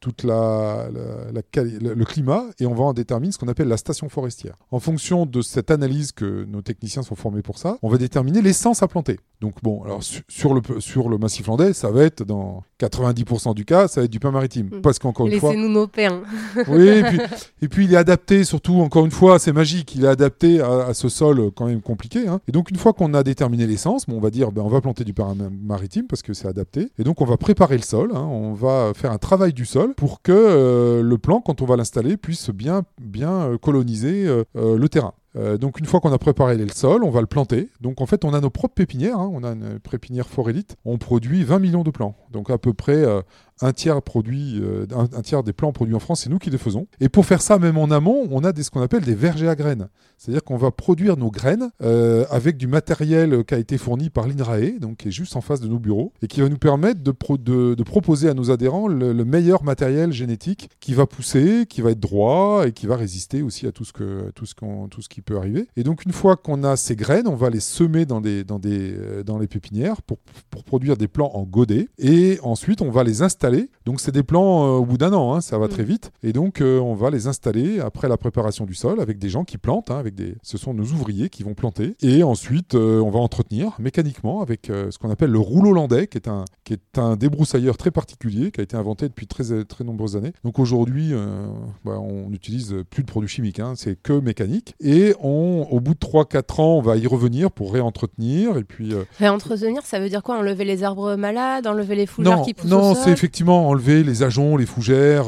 toute 0.01 0.23
la, 0.23 0.89
le 1.33 2.05
climat 2.05 2.45
et 2.61 2.67
on 2.67 2.75
va 2.75 2.85
en 2.85 2.93
déterminer 2.93 3.33
ce 3.33 3.39
qu'on 3.39 3.49
appelle 3.49 3.69
la 3.69 3.77
station 3.77 4.09
forestière. 4.09 4.57
En 4.71 4.81
fonction 4.81 5.27
de 5.27 5.43
cette 5.43 5.71
analyse 5.71 6.13
que 6.13 6.45
nos 6.45 6.63
techniciens 6.63 7.03
sont 7.03 7.17
formés 7.17 7.43
pour 7.43 7.59
ça, 7.59 7.79
on 7.83 7.89
va 7.89 7.99
déterminer 7.99 8.43
l'essence 8.43 8.83
à 8.83 8.89
planter. 8.89 9.19
Donc 9.43 9.55
bon, 9.61 9.83
alors 9.83 10.03
sur, 10.29 10.55
le, 10.55 10.61
sur 10.79 11.09
le 11.09 11.19
massif 11.19 11.49
landais, 11.49 11.73
ça 11.73 11.91
va 11.91 12.05
être 12.05 12.25
dans 12.25 12.63
90% 12.79 13.55
du 13.55 13.65
cas, 13.65 13.89
ça 13.89 14.01
va 14.01 14.05
être 14.05 14.11
du 14.11 14.21
pain 14.21 14.31
maritime. 14.31 14.69
Mm. 14.73 14.83
Parce 14.83 15.01
qu'encore 15.01 15.22
une 15.27 15.39
fois... 15.39 15.55
nous 15.55 15.69
nos 15.69 15.87
pains. 15.87 16.23
oui, 16.69 16.89
et 16.89 17.03
puis, 17.03 17.21
et 17.63 17.69
puis, 17.69 17.85
il 17.85 17.95
est 17.95 17.97
adapté, 17.97 18.45
surtout, 18.45 18.81
encore 18.81 19.05
une 19.05 19.11
fois, 19.11 19.39
c'est 19.39 19.53
magique, 19.53 19.95
il 19.95 20.05
est 20.05 20.09
adapté 20.09 20.61
à, 20.61 20.95
ce 20.95 21.09
sol 21.09 21.51
quand 21.55 21.67
même 21.67 21.81
compliqué. 21.81 22.29
Hein. 22.29 22.41
Et 22.49 22.53
donc 22.53 22.71
une 22.71 22.77
fois 22.77 22.93
qu'on 22.93 23.15
a 23.15 23.23
déterminé 23.23 23.67
l'essence, 23.67 24.07
bon, 24.07 24.17
on 24.17 24.21
va 24.21 24.31
dire, 24.31 24.53
ben, 24.53 24.63
on 24.63 24.69
va 24.69 24.81
planter 24.81 25.05
du 25.05 25.15
maritime 25.63 26.07
parce 26.07 26.23
que 26.23 26.35
c'est 26.35 26.49
adapté. 26.49 26.91
Et 26.99 27.05
donc 27.05 27.21
on 27.21 27.25
va 27.25 27.37
préparer 27.37 27.77
le 27.77 27.83
sol, 27.83 28.11
hein. 28.15 28.21
on 28.21 28.53
va 28.53 28.93
faire 28.95 29.13
un 29.13 29.19
travail 29.19 29.53
du 29.53 29.65
sol 29.65 29.95
pour 29.95 30.23
que 30.23 30.33
euh, 30.33 31.03
le 31.03 31.19
plan, 31.19 31.41
quand 31.41 31.63
on 31.63 31.67
va 31.67 31.77
l'installer, 31.77 32.17
puisse 32.17 32.51
bien, 32.51 32.83
bien 33.01 33.33
euh, 33.33 33.59
coloniser 33.59 34.27
euh, 34.27 34.45
le 34.55 34.89
terrain. 34.89 35.15
Euh, 35.35 35.57
donc 35.57 35.81
une 35.81 35.87
fois 35.87 36.01
qu'on 36.01 36.13
a 36.13 36.19
préparé 36.19 36.57
le 36.57 36.69
sol, 36.69 37.05
on 37.05 37.11
va 37.11 37.21
le 37.21 37.27
planter. 37.27 37.69
Donc 37.81 38.01
en 38.01 38.07
fait, 38.07 38.25
on 38.25 38.35
a 38.35 38.41
nos 38.41 38.51
propres 38.51 38.75
pépinières. 38.75 39.19
Hein. 39.19 39.31
On 39.33 39.45
a 39.45 39.53
une 39.53 39.79
pépinière 39.79 40.29
forélite. 40.29 40.77
On 40.85 40.99
produit 40.99 41.45
20 41.45 41.59
millions 41.59 41.83
de 41.83 41.91
plants. 41.91 42.17
Donc 42.31 42.51
à 42.51 42.59
peu 42.59 42.73
près 42.73 42.97
euh, 42.97 43.23
un 43.63 43.73
tiers 43.73 44.03
produit, 44.03 44.61
euh, 44.61 44.87
un, 44.95 45.23
tiers 45.23 45.43
des 45.43 45.53
plants 45.53 45.73
produits 45.73 45.95
en 45.95 46.01
France, 46.01 46.23
c'est 46.25 46.31
nous 46.31 46.39
qui 46.39 46.51
les 46.51 46.59
faisons. 46.59 46.87
Et 47.01 47.09
pour 47.09 47.25
faire 47.27 47.41
ça, 47.41 47.59
même 47.59 47.79
en 47.79 47.91
amont, 47.91 48.27
on 48.31 48.45
a 48.45 48.53
des, 48.53 48.63
ce 48.63 48.71
qu'on 48.71 48.83
appelle 48.83 49.05
des 49.05 49.15
vergers 49.15 49.49
à 49.49 49.55
graines. 49.55 49.89
C'est-à-dire 50.19 50.45
qu'on 50.45 50.57
va 50.57 50.71
produire 50.71 51.17
nos 51.17 51.31
graines 51.31 51.71
euh, 51.83 52.25
avec 52.31 52.57
du 52.57 52.67
matériel 52.67 53.45
qui 53.45 53.55
a 53.55 53.59
été 53.59 53.79
fourni 53.79 54.11
par 54.11 54.27
l'INRAE, 54.27 54.79
donc 54.81 54.99
qui 54.99 55.09
est 55.09 55.13
juste 55.13 55.37
en 55.37 55.41
face 55.41 55.61
de 55.61 55.69
nos 55.69 55.79
bureaux, 55.79 56.13
et 56.23 56.27
qui 56.27 56.41
va 56.41 56.49
nous 56.49 56.59
permettre 56.59 57.01
de, 57.03 57.83
proposer 57.83 58.29
à 58.29 58.35
nos 58.35 58.51
adhérents 58.51 58.89
le, 58.89 59.25
meilleur 59.25 59.65
matériel 59.65 60.13
génétique 60.13 60.69
qui 60.81 60.95
va 60.95 61.07
pousser, 61.07 61.67
qui 61.69 61.81
va 61.81 61.91
être 61.91 62.01
droit 62.01 62.67
et 62.67 62.73
qui 62.73 62.87
va 62.87 62.97
résister 62.97 63.43
aussi 63.43 63.67
à 63.67 63.73
tout 63.73 63.85
ce, 63.85 63.93
qui 65.09 65.23
peut 65.23 65.37
arriver. 65.37 65.69
Et 65.77 65.85
donc 65.85 66.05
une 66.05 66.13
fois 66.13 66.37
qu'on 66.37 66.65
a 66.65 66.77
ces 66.77 66.97
graines, 66.97 67.29
on 67.29 67.37
va 67.37 67.51
les 67.51 67.61
semer 67.61 68.05
dans, 68.05 68.21
euh, 68.25 69.39
les 69.41 69.47
pépinières 69.47 70.03
pour, 70.03 70.19
pour 70.51 70.65
produire 70.65 70.97
des 70.97 71.09
plants 71.09 71.31
en 71.35 71.43
godet. 71.43 71.89
Et 71.99 72.39
ensuite, 72.43 72.83
on 72.83 72.91
va 72.91 73.05
les 73.05 73.23
installer. 73.23 73.52
Donc 73.85 74.01
c'est 74.01 74.13
des 74.13 74.23
plants 74.23 74.65
euh, 74.65 74.79
au 74.79 74.85
bout 74.85 74.99
d'un 74.99 75.13
an, 75.13 75.35
hein, 75.35 75.41
ça 75.41 75.59
va 75.59 75.69
très 75.69 75.85
vite. 75.85 76.13
Et 76.23 76.33
donc 76.33 76.63
on 76.63 76.95
va 76.95 77.11
les 77.11 77.27
installer 77.27 77.81
après 77.81 78.09
la 78.09 78.17
préparation 78.17 78.65
du 78.65 78.75
sol 78.75 79.01
avec 79.01 79.19
des 79.19 79.29
gens 79.29 79.45
qui 79.45 79.59
plantent, 79.59 79.91
hein, 79.91 79.99
avec 79.99 80.15
ce 80.43 80.59
sont 80.59 80.75
nos 80.75 80.85
ouvriers 80.85 81.29
qui 81.29 81.43
vont 81.43 81.55
planter. 81.55 81.95
Et 82.03 82.23
ensuite, 82.23 82.75
euh, 82.75 83.01
on 83.01 83.11
va 83.11 83.19
entretenir 83.19 83.73
mécaniquement 83.79 84.43
avec 84.43 84.71
euh, 84.71 84.91
ce 84.91 84.99
qu'on 84.99 85.11
appelle 85.11 85.31
le 85.31 85.39
rouleau 85.39 85.71
hollandais, 85.71 86.07
qui 86.07 86.19
est, 86.19 86.29
un, 86.29 86.45
qui 86.65 86.75
est 86.75 86.99
un 86.99 87.17
débroussailleur 87.17 87.77
très 87.77 87.91
particulier, 87.91 88.51
qui 88.51 88.61
a 88.61 88.63
été 88.63 88.77
inventé 88.77 89.09
depuis 89.09 89.27
très, 89.27 89.65
très 89.65 89.85
nombreuses 89.85 90.17
années. 90.17 90.33
Donc 90.45 90.59
aujourd'hui, 90.59 91.13
euh, 91.13 91.47
bah, 91.85 91.99
on 91.99 92.31
n'utilise 92.31 92.77
plus 92.91 93.03
de 93.03 93.09
produits 93.09 93.29
chimiques, 93.29 93.61
hein, 93.61 93.75
c'est 93.77 93.97
que 94.01 94.13
mécanique. 94.13 94.75
Et 94.81 95.15
on, 95.21 95.67
au 95.71 95.81
bout 95.81 95.95
de 95.95 95.99
3-4 95.99 96.61
ans, 96.61 96.77
on 96.77 96.83
va 96.83 96.97
y 96.97 97.07
revenir 97.07 97.51
pour 97.51 97.73
réentretenir. 97.73 98.57
Et 98.57 98.65
puis, 98.65 98.93
Réentretenir, 99.19 99.83
ça 99.85 99.99
veut 99.99 100.09
dire 100.09 100.23
quoi? 100.23 100.39
Enlever 100.39 100.65
les 100.65 100.83
arbres 100.83 101.17
malades, 101.17 101.67
enlever 101.67 101.95
les 101.95 102.07
fougères 102.07 102.43
qui 102.43 102.55
poussent 102.55 102.71
Non, 102.71 102.95
c'est 102.95 103.11
effectivement 103.11 103.42
enlever 103.51 104.03
les 104.05 104.23
ajoncs, 104.23 104.59
les 104.59 104.67
fougères, 104.67 105.27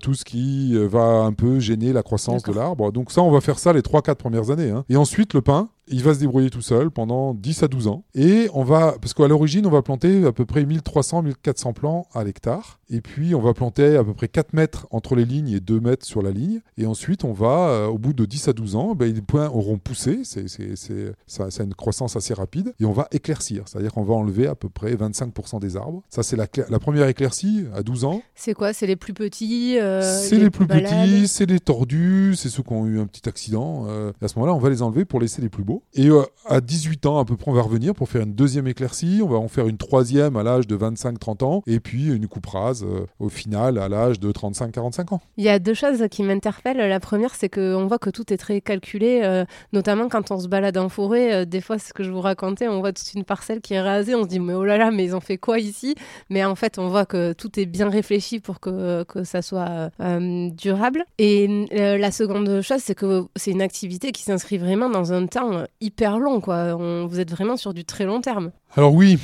tout 0.00 0.14
ce 0.14 0.24
qui 0.24 0.76
va 0.86 1.22
un 1.22 1.32
peu 1.32 1.58
gêner 1.58 1.92
la 1.92 2.02
croissance 2.02 2.42
de 2.42 2.52
l'arbre. 2.52 2.92
Donc 2.92 3.10
ça, 3.10 3.22
on 3.22 3.30
va 3.30 3.40
faire 3.40 3.58
ça 3.58 3.72
les 3.72 3.80
3-4 3.80 4.14
premières 4.16 4.50
années. 4.50 4.70
Hein. 4.70 4.84
Et 4.88 4.96
ensuite, 4.96 5.34
le 5.34 5.40
pain, 5.40 5.68
il 5.88 6.02
va 6.02 6.14
se 6.14 6.20
débrouiller 6.20 6.50
tout 6.50 6.62
seul 6.62 6.90
pendant 6.90 7.34
10 7.34 7.62
à 7.62 7.68
12 7.68 7.88
ans. 7.88 8.04
Et 8.14 8.48
on 8.54 8.64
va, 8.64 8.96
parce 9.00 9.14
qu'à 9.14 9.28
l'origine, 9.28 9.66
on 9.66 9.70
va 9.70 9.82
planter 9.82 10.24
à 10.24 10.32
peu 10.32 10.44
près 10.44 10.64
1300-1400 10.64 11.72
plants 11.74 12.06
à 12.14 12.24
l'hectare. 12.24 12.80
Et 12.90 13.00
puis, 13.00 13.34
on 13.34 13.40
va 13.40 13.54
planter 13.54 13.96
à 13.96 14.04
peu 14.04 14.14
près 14.14 14.28
4 14.28 14.52
mètres 14.52 14.86
entre 14.90 15.14
les 15.14 15.24
lignes 15.24 15.48
et 15.48 15.60
2 15.60 15.80
mètres 15.80 16.06
sur 16.06 16.22
la 16.22 16.30
ligne. 16.30 16.60
Et 16.78 16.86
ensuite, 16.86 17.24
on 17.24 17.32
va, 17.32 17.68
euh, 17.68 17.86
au 17.86 17.98
bout 17.98 18.12
de 18.12 18.24
10 18.24 18.48
à 18.48 18.52
12 18.52 18.76
ans, 18.76 18.94
ben, 18.94 19.12
les 19.12 19.20
points 19.20 19.48
auront 19.48 19.78
poussé. 19.78 20.20
C'est, 20.24 20.48
ça, 20.48 21.50
ça, 21.50 21.62
a 21.62 21.64
une 21.64 21.74
croissance 21.74 22.16
assez 22.16 22.34
rapide. 22.34 22.74
Et 22.80 22.84
on 22.84 22.92
va 22.92 23.08
éclaircir. 23.10 23.64
C'est-à-dire 23.66 23.92
qu'on 23.92 24.04
va 24.04 24.14
enlever 24.14 24.46
à 24.46 24.54
peu 24.54 24.68
près 24.68 24.94
25% 24.94 25.60
des 25.60 25.76
arbres. 25.76 26.02
Ça, 26.08 26.22
c'est 26.22 26.36
la, 26.36 26.46
la, 26.68 26.78
première 26.78 27.08
éclaircie 27.08 27.64
à 27.74 27.82
12 27.82 28.04
ans. 28.04 28.22
C'est 28.34 28.54
quoi? 28.54 28.72
C'est 28.72 28.86
les 28.86 28.96
plus 28.96 29.14
petits 29.14 29.78
euh, 29.78 30.02
C'est 30.02 30.38
les, 30.38 30.50
plus 30.50 30.66
petits, 30.66 31.28
c'est 31.28 31.46
les 31.46 31.60
tordus, 31.60 32.34
c'est 32.36 32.48
ceux 32.48 32.62
qui 32.62 32.72
ont 32.72 32.86
eu 32.86 33.00
un 33.00 33.06
petit 33.06 33.28
accident. 33.28 33.86
Euh, 33.88 34.12
à 34.20 34.28
ce 34.28 34.38
moment-là, 34.38 34.54
on 34.54 34.58
va 34.60 34.70
les 34.70 34.82
enlever 34.82 35.04
pour 35.04 35.20
laisser 35.20 35.42
les 35.42 35.48
plus 35.48 35.64
beaux. 35.64 35.73
Et 35.94 36.08
euh, 36.08 36.22
à 36.46 36.60
18 36.60 37.06
ans, 37.06 37.18
à 37.18 37.24
peu 37.24 37.36
près, 37.36 37.50
on 37.50 37.54
va 37.54 37.62
revenir 37.62 37.94
pour 37.94 38.08
faire 38.08 38.22
une 38.22 38.34
deuxième 38.34 38.66
éclaircie. 38.66 39.20
On 39.22 39.28
va 39.28 39.38
en 39.38 39.48
faire 39.48 39.66
une 39.66 39.76
troisième 39.76 40.36
à 40.36 40.42
l'âge 40.42 40.66
de 40.66 40.76
25-30 40.76 41.44
ans. 41.44 41.62
Et 41.66 41.80
puis 41.80 42.06
une 42.08 42.26
coupe 42.28 42.46
rase 42.46 42.84
euh, 42.84 43.06
au 43.18 43.28
final 43.28 43.78
à 43.78 43.88
l'âge 43.88 44.20
de 44.20 44.30
35-45 44.32 45.14
ans. 45.14 45.20
Il 45.36 45.44
y 45.44 45.48
a 45.48 45.58
deux 45.58 45.74
choses 45.74 46.04
qui 46.10 46.22
m'interpellent. 46.22 46.76
La 46.76 47.00
première, 47.00 47.34
c'est 47.34 47.48
qu'on 47.48 47.86
voit 47.86 47.98
que 47.98 48.10
tout 48.10 48.32
est 48.32 48.36
très 48.36 48.60
calculé, 48.60 49.20
euh, 49.24 49.44
notamment 49.72 50.08
quand 50.08 50.30
on 50.30 50.38
se 50.38 50.48
balade 50.48 50.76
en 50.76 50.88
forêt. 50.88 51.46
des 51.46 51.60
fois, 51.60 51.78
ce 51.78 51.92
que 51.92 52.02
je 52.02 52.10
vous 52.10 52.20
racontais, 52.20 52.68
on 52.68 52.80
voit 52.80 52.92
toute 52.92 53.14
une 53.14 53.24
parcelle 53.24 53.60
qui 53.60 53.74
est 53.74 53.80
rasée. 53.80 54.14
On 54.14 54.24
se 54.24 54.28
dit, 54.28 54.40
mais 54.40 54.54
oh 54.54 54.64
là 54.64 54.76
là, 54.76 54.90
mais 54.90 55.04
ils 55.04 55.16
ont 55.16 55.20
fait 55.20 55.38
quoi 55.38 55.58
ici? 55.58 55.94
Mais 56.30 56.44
en 56.44 56.54
fait, 56.54 56.78
on 56.78 56.88
voit 56.88 57.06
que 57.06 57.32
tout 57.32 57.58
est 57.58 57.66
bien 57.66 57.88
réfléchi 57.88 58.40
pour 58.40 58.60
que, 58.60 59.04
que 59.04 59.24
ça 59.24 59.42
soit 59.42 59.90
durable. 60.00 61.04
Et 61.18 61.66
la 61.70 62.10
seconde 62.10 62.60
chose, 62.62 62.80
c'est 62.80 62.94
que 62.94 63.24
c'est 63.36 63.50
une 63.50 63.62
activité 63.62 64.12
qui 64.12 64.22
s'inscrit 64.22 64.58
vraiment 64.58 64.90
dans 64.90 65.12
un 65.12 65.26
temps 65.26 65.63
hyper 65.80 66.18
long, 66.18 66.40
quoi. 66.40 66.74
vous 66.74 67.20
êtes 67.20 67.30
vraiment 67.30 67.56
sur 67.56 67.74
du 67.74 67.84
très 67.84 68.04
long 68.04 68.20
terme. 68.20 68.50
Alors 68.76 68.92
oui, 68.92 69.18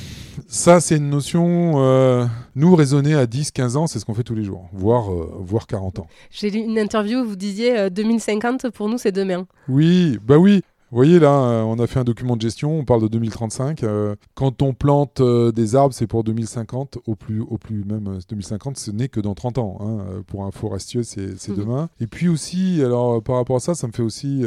ça 0.47 0.79
c'est 0.79 0.95
une 0.95 1.09
notion, 1.09 1.73
euh, 1.83 2.25
nous 2.55 2.73
raisonner 2.73 3.15
à 3.15 3.25
10, 3.25 3.51
15 3.51 3.75
ans, 3.75 3.85
c'est 3.85 3.99
ce 3.99 4.05
qu'on 4.05 4.13
fait 4.13 4.23
tous 4.23 4.35
les 4.35 4.45
jours, 4.45 4.69
voire, 4.71 5.11
euh, 5.11 5.29
voire 5.39 5.67
40 5.67 5.99
ans. 5.99 6.07
J'ai 6.29 6.49
lu 6.49 6.59
une 6.59 6.79
interview 6.79 7.19
où 7.19 7.25
vous 7.25 7.35
disiez 7.35 7.89
2050, 7.89 8.65
euh, 8.65 8.71
pour 8.71 8.87
nous 8.87 8.97
c'est 8.97 9.11
demain. 9.11 9.45
Oui, 9.67 10.19
bah 10.23 10.37
oui, 10.37 10.61
vous 10.91 10.97
voyez 10.97 11.19
là, 11.19 11.31
euh, 11.31 11.61
on 11.61 11.79
a 11.79 11.87
fait 11.87 11.99
un 11.99 12.03
document 12.03 12.35
de 12.35 12.41
gestion, 12.41 12.77
on 12.77 12.83
parle 12.83 13.01
de 13.03 13.07
2035. 13.07 13.83
Euh, 13.83 14.17
quand 14.35 14.61
on 14.61 14.73
plante 14.73 15.21
euh, 15.21 15.53
des 15.53 15.77
arbres, 15.77 15.93
c'est 15.93 16.05
pour 16.05 16.25
2050, 16.25 16.97
au 17.07 17.15
plus, 17.15 17.39
au 17.39 17.57
plus 17.57 17.85
même 17.85 18.19
2050, 18.27 18.77
ce 18.77 18.91
n'est 18.91 19.07
que 19.07 19.21
dans 19.21 19.33
30 19.33 19.57
ans. 19.57 19.77
Hein. 19.79 20.21
Pour 20.27 20.43
un 20.43 20.51
forestier, 20.51 21.03
c'est 21.03 21.47
mhm. 21.47 21.55
demain. 21.55 21.89
Et 22.01 22.07
puis 22.07 22.27
aussi, 22.27 22.81
alors 22.83 23.23
par 23.23 23.37
rapport 23.37 23.55
à 23.55 23.59
ça, 23.61 23.73
ça 23.73 23.87
me 23.87 23.93
fait 23.93 24.03
aussi 24.03 24.43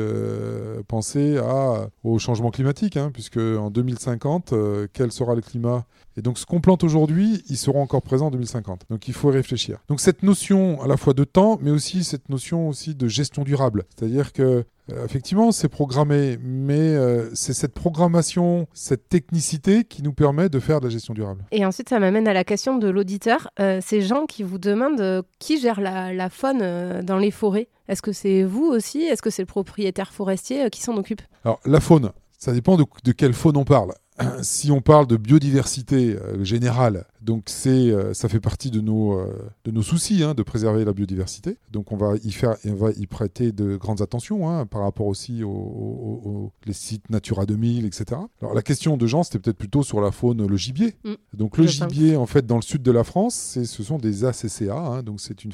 penser 0.87 1.39
à, 1.39 1.89
au 2.03 2.19
changement 2.19 2.51
climatique, 2.51 2.99
hein, 2.99 3.11
puisque 3.11 3.39
en 3.39 3.71
2050, 3.71 4.53
quel 4.93 5.13
sera 5.13 5.35
le 5.35 5.41
climat? 5.41 5.87
Et 6.17 6.23
donc 6.23 6.39
ce 6.39 6.45
qu'on 6.45 6.61
plante 6.61 6.85
aujourd'hui, 6.85 7.43
ils 7.49 7.57
seront 7.57 7.81
encore 7.81 8.03
présents 8.03 8.27
en 8.27 8.31
2050. 8.31 8.83
Donc 8.91 9.09
il 9.09 9.15
faut 9.15 9.31
réfléchir. 9.31 9.79
Donc 9.89 10.01
cette 10.01 10.23
notion 10.23 10.81
à 10.83 10.87
la 10.87 10.97
fois 10.99 11.15
de 11.15 11.25
temps, 11.25 11.59
mais 11.63 11.71
aussi 11.71 12.05
cette 12.05 12.29
notion 12.29 12.69
aussi 12.69 12.95
de 12.95 13.09
gestion 13.09 13.45
durable. 13.45 13.85
C'est-à-dire 13.97 14.33
que 14.33 14.65
effectivement, 14.89 15.53
c'est 15.53 15.69
programmé, 15.69 16.39
mais 16.43 16.79
euh, 16.79 17.31
c'est 17.35 17.55
cette 17.55 17.75
programmation, 17.75 18.67
cette 18.73 19.09
technicité 19.09 19.85
qui 19.85 20.03
nous 20.03 20.13
permet 20.13 20.49
de 20.49 20.61
faire 20.61 20.81
de 20.81 20.87
la 20.87 20.91
gestion 20.91 21.15
durable. 21.15 21.45
Et 21.53 21.65
ensuite, 21.65 21.89
ça 21.89 21.99
m'amène 21.99 22.29
à 22.29 22.33
la 22.33 22.45
question 22.45 22.77
de 22.79 22.89
l'auditeur. 22.89 23.49
Euh, 23.61 23.81
ces 23.85 24.03
gens 24.03 24.27
qui 24.27 24.43
vous 24.43 24.59
demandent 24.59 25.25
qui 25.39 25.59
gère 25.59 25.81
la, 25.81 26.29
faune 26.31 27.03
dans 27.03 27.19
les 27.19 27.31
forêts. 27.31 27.69
Est-ce 27.89 28.03
que 28.03 28.13
c'est 28.13 28.43
vous 28.43 28.65
aussi? 28.65 29.03
Est-ce 29.03 29.23
que 29.23 29.31
c'est 29.31 29.43
le 29.43 29.47
propriétaire 29.47 30.13
forestier 30.13 30.71
qui 30.71 30.81
s'en 30.81 30.97
occupe? 30.97 31.23
Alors, 31.45 31.61
la 31.65 31.81
faune, 31.81 32.13
ça 32.39 32.53
dépend 32.53 32.77
de, 32.77 32.85
de 33.05 33.13
quelle 33.13 33.35
faune 33.35 33.57
on 33.57 33.65
parle. 33.65 33.93
si 34.43 34.71
on 34.71 34.81
parle 34.81 35.07
de 35.07 35.17
biodiversité 35.17 36.17
générale, 36.43 37.07
donc 37.25 37.45
c'est, 37.47 37.71
euh, 37.71 38.13
ça 38.13 38.29
fait 38.29 38.39
partie 38.39 38.71
de 38.71 38.83
nos, 38.83 39.19
euh, 39.19 39.51
de 39.65 39.71
nos 39.71 39.83
soucis 39.83 40.23
hein, 40.23 40.35
de 40.35 40.43
préserver 40.43 40.85
la 40.85 40.93
biodiversité. 40.93 41.57
Donc 41.73 41.91
on 41.91 41.97
va 41.97 42.17
y 42.23 42.31
faire, 42.31 42.57
on 42.67 42.75
va 42.75 42.91
y 42.91 43.07
prêter 43.07 43.51
de 43.51 43.77
grandes 43.77 44.03
attentions 44.03 44.51
hein, 44.51 44.67
par 44.67 44.83
rapport 44.83 45.07
aussi 45.07 45.43
aux, 45.43 46.53
les 46.67 46.75
sites 46.75 47.09
Natura 47.09 47.47
2000, 47.47 47.87
etc. 47.87 48.21
Alors 48.43 48.55
la 48.55 48.61
question 48.61 48.99
de 48.99 49.07
Jean, 49.07 49.23
c'était 49.23 49.39
peut-être 49.39 49.57
plutôt 49.57 49.83
sur 49.83 50.03
la 50.03 50.11
faune, 50.11 50.47
le 50.47 50.57
gibier. 50.59 50.97
Mm. 51.05 51.15
Donc 51.33 51.57
le 51.57 51.67
gibier, 51.67 52.17
en 52.17 52.27
fait, 52.27 52.45
dans 52.45 52.57
le 52.57 52.63
sud 52.63 52.83
de 52.83 52.91
la 52.91 53.05
France, 53.05 53.35
c'est, 53.35 53.65
ce 53.65 53.83
sont 53.83 53.97
des 53.97 54.27
ACCA. 54.27 54.77
Hein, 54.77 55.03
donc 55.03 55.21
c'est 55.21 55.45
une 55.45 55.53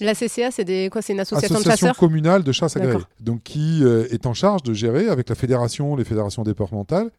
L'ACCA, 0.00 0.50
c'est 0.50 0.64
des 0.64 0.88
quoi 0.90 1.02
C'est 1.02 1.12
une 1.12 1.20
association, 1.20 1.54
association 1.54 1.70
de 1.70 1.78
chasseurs 1.78 1.96
communale 1.96 2.42
de 2.42 2.50
chasse 2.50 2.76
agréée. 2.76 2.98
Donc 3.20 3.44
qui 3.44 3.84
euh, 3.84 4.08
est 4.10 4.26
en 4.26 4.34
charge 4.34 4.64
de 4.64 4.74
gérer 4.74 5.08
avec 5.08 5.28
la 5.28 5.36
fédération, 5.36 5.94
les 5.94 6.04
fédérations 6.04 6.42
départementales, 6.42 7.10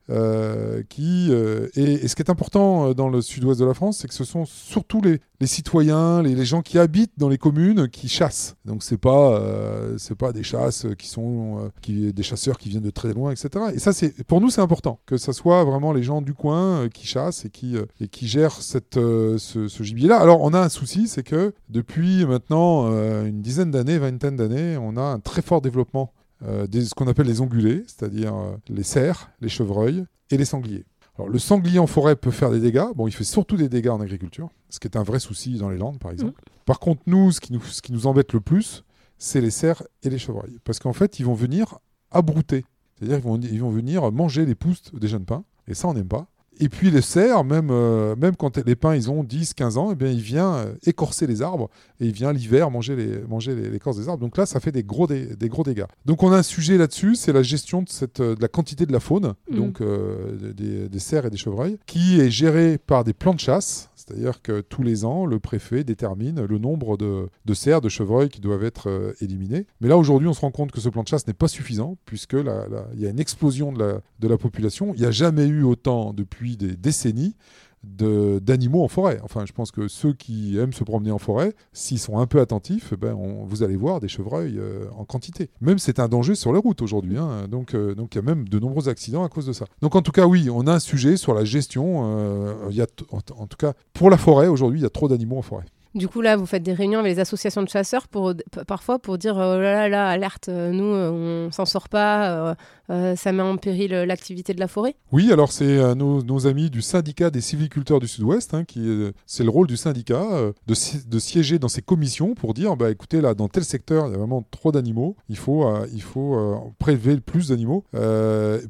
qui 0.84 1.32
et 1.32 2.08
ce 2.08 2.16
qui 2.16 2.22
est 2.22 2.30
important 2.30 2.94
dans 2.94 3.10
le 3.10 3.22
sud-ouest 3.22 3.60
de 3.60 3.66
la 3.66 3.74
France 3.74 3.94
c'est 4.04 4.08
que 4.08 4.14
ce 4.14 4.24
sont 4.24 4.46
surtout 4.46 5.02
les, 5.02 5.20
citoyens, 5.46 6.22
les, 6.22 6.46
gens 6.46 6.62
qui 6.62 6.80
habitent 6.80 7.14
dans 7.18 7.30
les 7.30 7.38
communes 7.38 7.90
qui 7.90 8.08
chassent. 8.08 8.56
Donc 8.66 8.84
c'est 8.84 8.98
pas 8.98 9.40
euh, 9.40 9.98
c'est 9.98 10.16
pas 10.16 10.32
des 10.32 10.44
chasses 10.44 10.88
qui 10.98 11.08
sont 11.08 11.60
euh, 11.60 11.70
qui, 11.82 12.14
des 12.14 12.24
chasseurs 12.24 12.58
qui 12.58 12.70
viennent 12.70 12.84
de 12.84 12.90
très 12.90 13.14
loin, 13.14 13.32
etc. 13.32 13.66
Et 13.74 13.80
ça 13.80 13.94
c'est 13.94 14.24
pour 14.24 14.42
nous 14.42 14.50
c'est 14.50 14.62
important 14.62 15.00
que 15.06 15.18
ce 15.18 15.32
soit 15.32 15.64
vraiment 15.64 15.92
les 15.92 16.04
gens 16.04 16.22
du 16.22 16.34
coin 16.34 16.84
euh, 16.84 16.90
qui 16.90 17.08
chassent 17.08 17.46
et 17.46 17.50
qui 17.50 17.76
et 18.00 18.08
qui 18.08 18.28
gèrent 18.28 18.62
cette 18.62 18.96
ce, 18.96 19.68
gibier 19.82 20.08
là. 20.08 20.20
Alors 20.20 20.42
on 20.42 20.54
a 20.54 20.60
un 20.60 20.70
souci, 20.70 21.08
c'est 21.08 21.24
que 21.24 21.54
depuis 21.70 22.26
maintenant 22.26 22.88
une 23.24 23.42
dizaine 23.42 23.72
d'années, 23.72 23.98
vingtaine 23.98 24.36
d'années, 24.36 24.78
on 24.78 24.98
a 24.98 25.02
un 25.02 25.20
très 25.20 25.42
fort 25.42 25.62
développement 25.62 26.14
de 26.42 26.82
ce 26.82 26.94
qu'on 26.94 27.08
appelle 27.08 27.28
les 27.28 27.40
ongulés, 27.40 27.84
c'est-à-dire 27.88 28.34
les 28.68 28.84
cerfs, 28.84 29.30
les 29.42 29.50
chevreuils 29.50 30.06
et 30.30 30.38
les 30.38 30.46
sangliers. 30.46 30.86
Alors, 31.16 31.30
le 31.30 31.38
sanglier 31.38 31.80
en 31.80 31.88
forêt 31.88 32.16
peut 32.16 32.32
faire 32.32 32.50
des 32.50 32.60
dégâts. 32.60 32.88
Bon, 32.96 33.08
il 33.08 33.12
fait 33.12 33.24
surtout 33.24 33.56
des 33.56 33.70
dégâts 33.70 33.90
en 33.90 34.02
agriculture, 34.02 34.50
ce 34.70 34.80
qui 34.80 34.88
est 34.88 34.98
un 34.98 35.04
vrai 35.04 35.20
souci 35.20 35.58
dans 35.58 35.70
les 35.70 35.78
Landes, 35.78 36.00
par 36.00 36.12
exemple. 36.12 36.42
Mm. 36.42 36.60
Par 36.66 36.80
contre, 36.80 37.04
nous 37.06 37.32
ce, 37.32 37.40
qui 37.40 37.54
nous, 37.54 37.62
ce 37.62 37.82
qui 37.82 37.94
nous 37.94 38.08
embête 38.08 38.34
le 38.34 38.40
plus, 38.40 38.84
c'est 39.18 39.42
les 39.42 39.52
cerfs 39.52 39.84
et 40.02 40.10
les 40.10 40.18
chevreuils. 40.18 40.58
Parce 40.64 40.80
qu'en 40.80 40.94
fait, 40.94 41.20
ils 41.20 41.26
vont 41.26 41.36
venir 41.36 41.78
abrouter. 42.10 42.66
C'est-à-dire 42.98 43.18
qu'ils 43.18 43.26
vont, 43.26 43.40
ils 43.40 43.62
vont 43.62 43.70
venir 43.70 44.12
manger 44.12 44.46
les 44.46 44.56
pousses 44.56 44.92
des 44.94 45.08
jeunes 45.08 45.26
pins. 45.26 45.44
Et 45.68 45.76
ça, 45.76 45.88
on 45.88 45.94
n'aime 45.94 46.08
pas. 46.08 46.28
Et 46.60 46.70
puis 46.70 46.92
les 46.92 47.02
cerfs, 47.02 47.44
même, 47.44 47.70
euh, 47.72 48.16
même 48.16 48.36
quand 48.36 48.58
les 48.58 48.76
pins 48.76 48.96
ils 48.96 49.10
ont 49.10 49.24
10, 49.24 49.54
15 49.54 49.78
ans, 49.78 49.90
eh 49.92 49.96
bien, 49.96 50.10
il 50.10 50.22
vient 50.22 50.56
euh, 50.56 50.74
écorcer 50.86 51.28
les 51.28 51.42
arbres 51.42 51.70
et 52.00 52.06
il 52.06 52.14
vient 52.14 52.32
l'hiver 52.32 52.70
manger, 52.70 52.96
les, 52.96 53.22
manger 53.28 53.56
les, 53.56 53.70
l'écorce 53.70 53.98
des 53.98 54.08
arbres. 54.08 54.20
Donc 54.20 54.38
là, 54.38 54.46
ça 54.46 54.60
fait 54.60 54.72
des 54.72 54.84
gros, 54.84 55.08
des, 55.08 55.36
gros 55.50 55.64
dégâts. 55.64 55.86
Donc 56.06 56.24
on 56.24 56.32
a 56.32 56.38
un 56.38 56.44
sujet 56.44 56.78
là-dessus, 56.78 57.16
c'est 57.16 57.34
la 57.34 57.44
gestion 57.44 57.82
de, 57.82 57.90
cette, 57.90 58.20
euh, 58.20 58.36
de 58.36 58.42
la 58.42 58.48
quantité 58.48 58.86
de 58.86 58.92
la 58.92 59.00
faune, 59.00 59.34
mmh. 59.50 59.56
donc 59.56 59.82
des, 59.82 60.90
des, 60.90 61.00
cerfs 61.00 61.26
et 61.26 61.30
des 61.30 61.38
chevreuils, 61.38 61.78
qui 61.86 62.20
est 62.20 62.30
gérée 62.30 62.78
par 62.78 63.04
des 63.04 63.14
plans 63.14 63.34
de 63.34 63.40
chasse. 63.40 63.90
C'est-à-dire 64.06 64.42
que 64.42 64.62
tous 64.62 64.84
les 64.84 65.06
ans, 65.06 65.26
le 65.26 65.40
préfet 65.40 65.84
détermine 65.84 66.44
le 66.44 66.58
nombre 66.58 66.98
de, 66.98 67.30
cerfs, 67.54 67.82
de 67.82 67.90
chevreuils 67.90 68.30
qui 68.30 68.42
doivent 68.42 68.64
être 68.64 68.90
euh, 68.90 69.14
éliminés. 69.22 69.66
Mais 69.80 69.88
là, 69.88 69.98
aujourd'hui, 69.98 70.28
on 70.28 70.34
se 70.34 70.42
rend 70.42 70.52
compte 70.52 70.72
que 70.72 70.82
ce 70.82 70.90
plan 70.90 71.04
de 71.04 71.08
chasse 71.08 71.26
n'est 71.28 71.34
pas 71.34 71.48
suffisant, 71.48 71.98
puisque 72.06 72.34
il 72.34 73.00
y 73.00 73.06
a 73.06 73.10
une 73.10 73.20
explosion 73.20 73.72
de 73.72 73.80
la, 73.80 74.02
de 74.20 74.28
la 74.28 74.38
population. 74.38 74.94
Il 74.94 75.02
n'y 75.02 75.08
a 75.08 75.12
jamais 75.12 75.46
eu 75.46 75.64
autant, 75.64 76.14
depuis 76.14 76.58
des 76.58 76.76
décennies, 76.76 77.36
d'animaux 77.84 78.84
en 78.84 78.88
forêt. 78.88 79.20
Enfin, 79.24 79.46
je 79.46 79.52
pense 79.52 79.72
que 79.72 79.88
ceux 79.88 80.14
qui 80.14 80.58
aiment 80.58 80.74
se 80.74 80.84
promener 80.84 81.12
en 81.12 81.18
forêt, 81.18 81.54
s'ils 81.74 82.00
sont 82.00 82.18
un 82.18 82.28
peu 82.28 82.40
attentifs, 82.40 82.94
ben, 82.94 83.16
vous 83.46 83.64
allez 83.64 83.76
voir 83.76 84.00
des 84.00 84.08
chevreuils 84.08 84.58
euh, 84.58 84.86
en 84.98 85.06
quantité. 85.06 85.50
Même 85.62 85.80
c'est 85.80 86.00
un 86.00 86.08
danger 86.08 86.36
sur 86.36 86.54
les 86.54 86.60
routes 86.60 86.82
aujourd'hui. 86.82 87.18
Hein. 87.18 87.48
Donc, 87.50 87.76
euh, 87.76 87.94
donc 87.94 88.16
il 88.16 88.18
y 88.18 88.20
a 88.20 88.24
même 88.24 88.48
de 88.48 88.60
nombreux 88.60 88.90
accidents 88.90 89.24
à 89.24 89.30
cause 89.30 89.46
de 89.46 89.54
ça. 89.54 89.66
Donc 89.82 89.96
en 89.96 90.02
tout 90.02 90.12
cas, 90.12 90.26
oui, 90.26 90.50
on 90.50 90.66
a 90.68 90.74
un 90.74 90.80
sujet 90.80 91.18
sur 91.18 91.34
la 91.34 91.44
gestion. 91.44 92.18
Euh, 92.18 92.72
en 93.12 93.48
tout 93.48 93.58
cas, 93.58 93.74
pour 93.94 94.10
la 94.10 94.18
forêt, 94.18 94.48
aujourd'hui, 94.48 94.80
il 94.80 94.84
y 94.84 94.88
a 94.88 94.90
trop 94.90 95.08
d'animaux 95.08 95.38
en 95.38 95.42
forêt. 95.42 95.66
Du 95.96 96.08
coup, 96.08 96.22
là, 96.22 96.36
vous 96.38 96.48
faites 96.48 96.64
des 96.64 96.74
réunions 96.74 97.00
avec 97.00 97.14
les 97.14 97.20
associations 97.20 97.62
de 97.62 97.70
chasseurs 97.70 98.08
pour, 98.08 98.34
parfois 98.66 98.98
pour 98.98 99.20
dire 99.20 99.36
oh 99.36 99.60
là 99.60 99.88
là, 99.88 99.90
là 99.90 100.10
alerte, 100.10 100.50
euh, 100.50 100.72
nous, 100.72 100.86
euh, 100.86 101.48
on 101.48 101.52
s'en 101.52 101.66
sort 101.66 101.88
pas, 101.88 102.56
euh, 102.90 103.16
ça 103.16 103.32
met 103.32 103.44
en 103.44 103.58
péril 103.58 103.92
l'activité 103.92 104.56
de 104.56 104.60
la 104.60 104.68
forêt. 104.68 104.96
Oui, 105.12 105.32
alors 105.32 105.52
c'est 105.52 105.94
nos, 105.96 106.48
amis 106.48 106.72
du 106.72 106.82
syndicat 106.82 107.30
des 107.30 107.42
civiculteurs 107.42 108.00
du 108.00 108.08
Sud-Ouest, 108.08 108.56
hein, 108.56 108.64
qui 108.64 108.84
c'est 109.28 109.44
le 109.44 109.52
rôle 109.52 109.68
du 109.68 109.78
syndicat 109.78 110.26
de, 110.68 110.74
de, 111.08 111.20
siéger 111.20 111.60
dans 111.60 111.68
ces 111.68 111.84
commissions 111.84 112.34
pour 112.34 112.56
dire 112.56 112.76
bah, 112.76 112.90
écoutez, 112.90 113.22
là, 113.22 113.36
dans 113.36 113.48
tel 113.48 113.64
secteur, 113.64 114.08
il 114.08 114.12
y 114.12 114.16
a 114.16 114.18
vraiment 114.18 114.44
trop 114.50 114.72
d'animaux, 114.72 115.16
il 115.30 115.38
faut, 115.38 115.72
il 115.94 116.02
faut 116.02 116.74
prélever 116.80 117.20
plus 117.22 117.50
d'animaux 117.50 117.86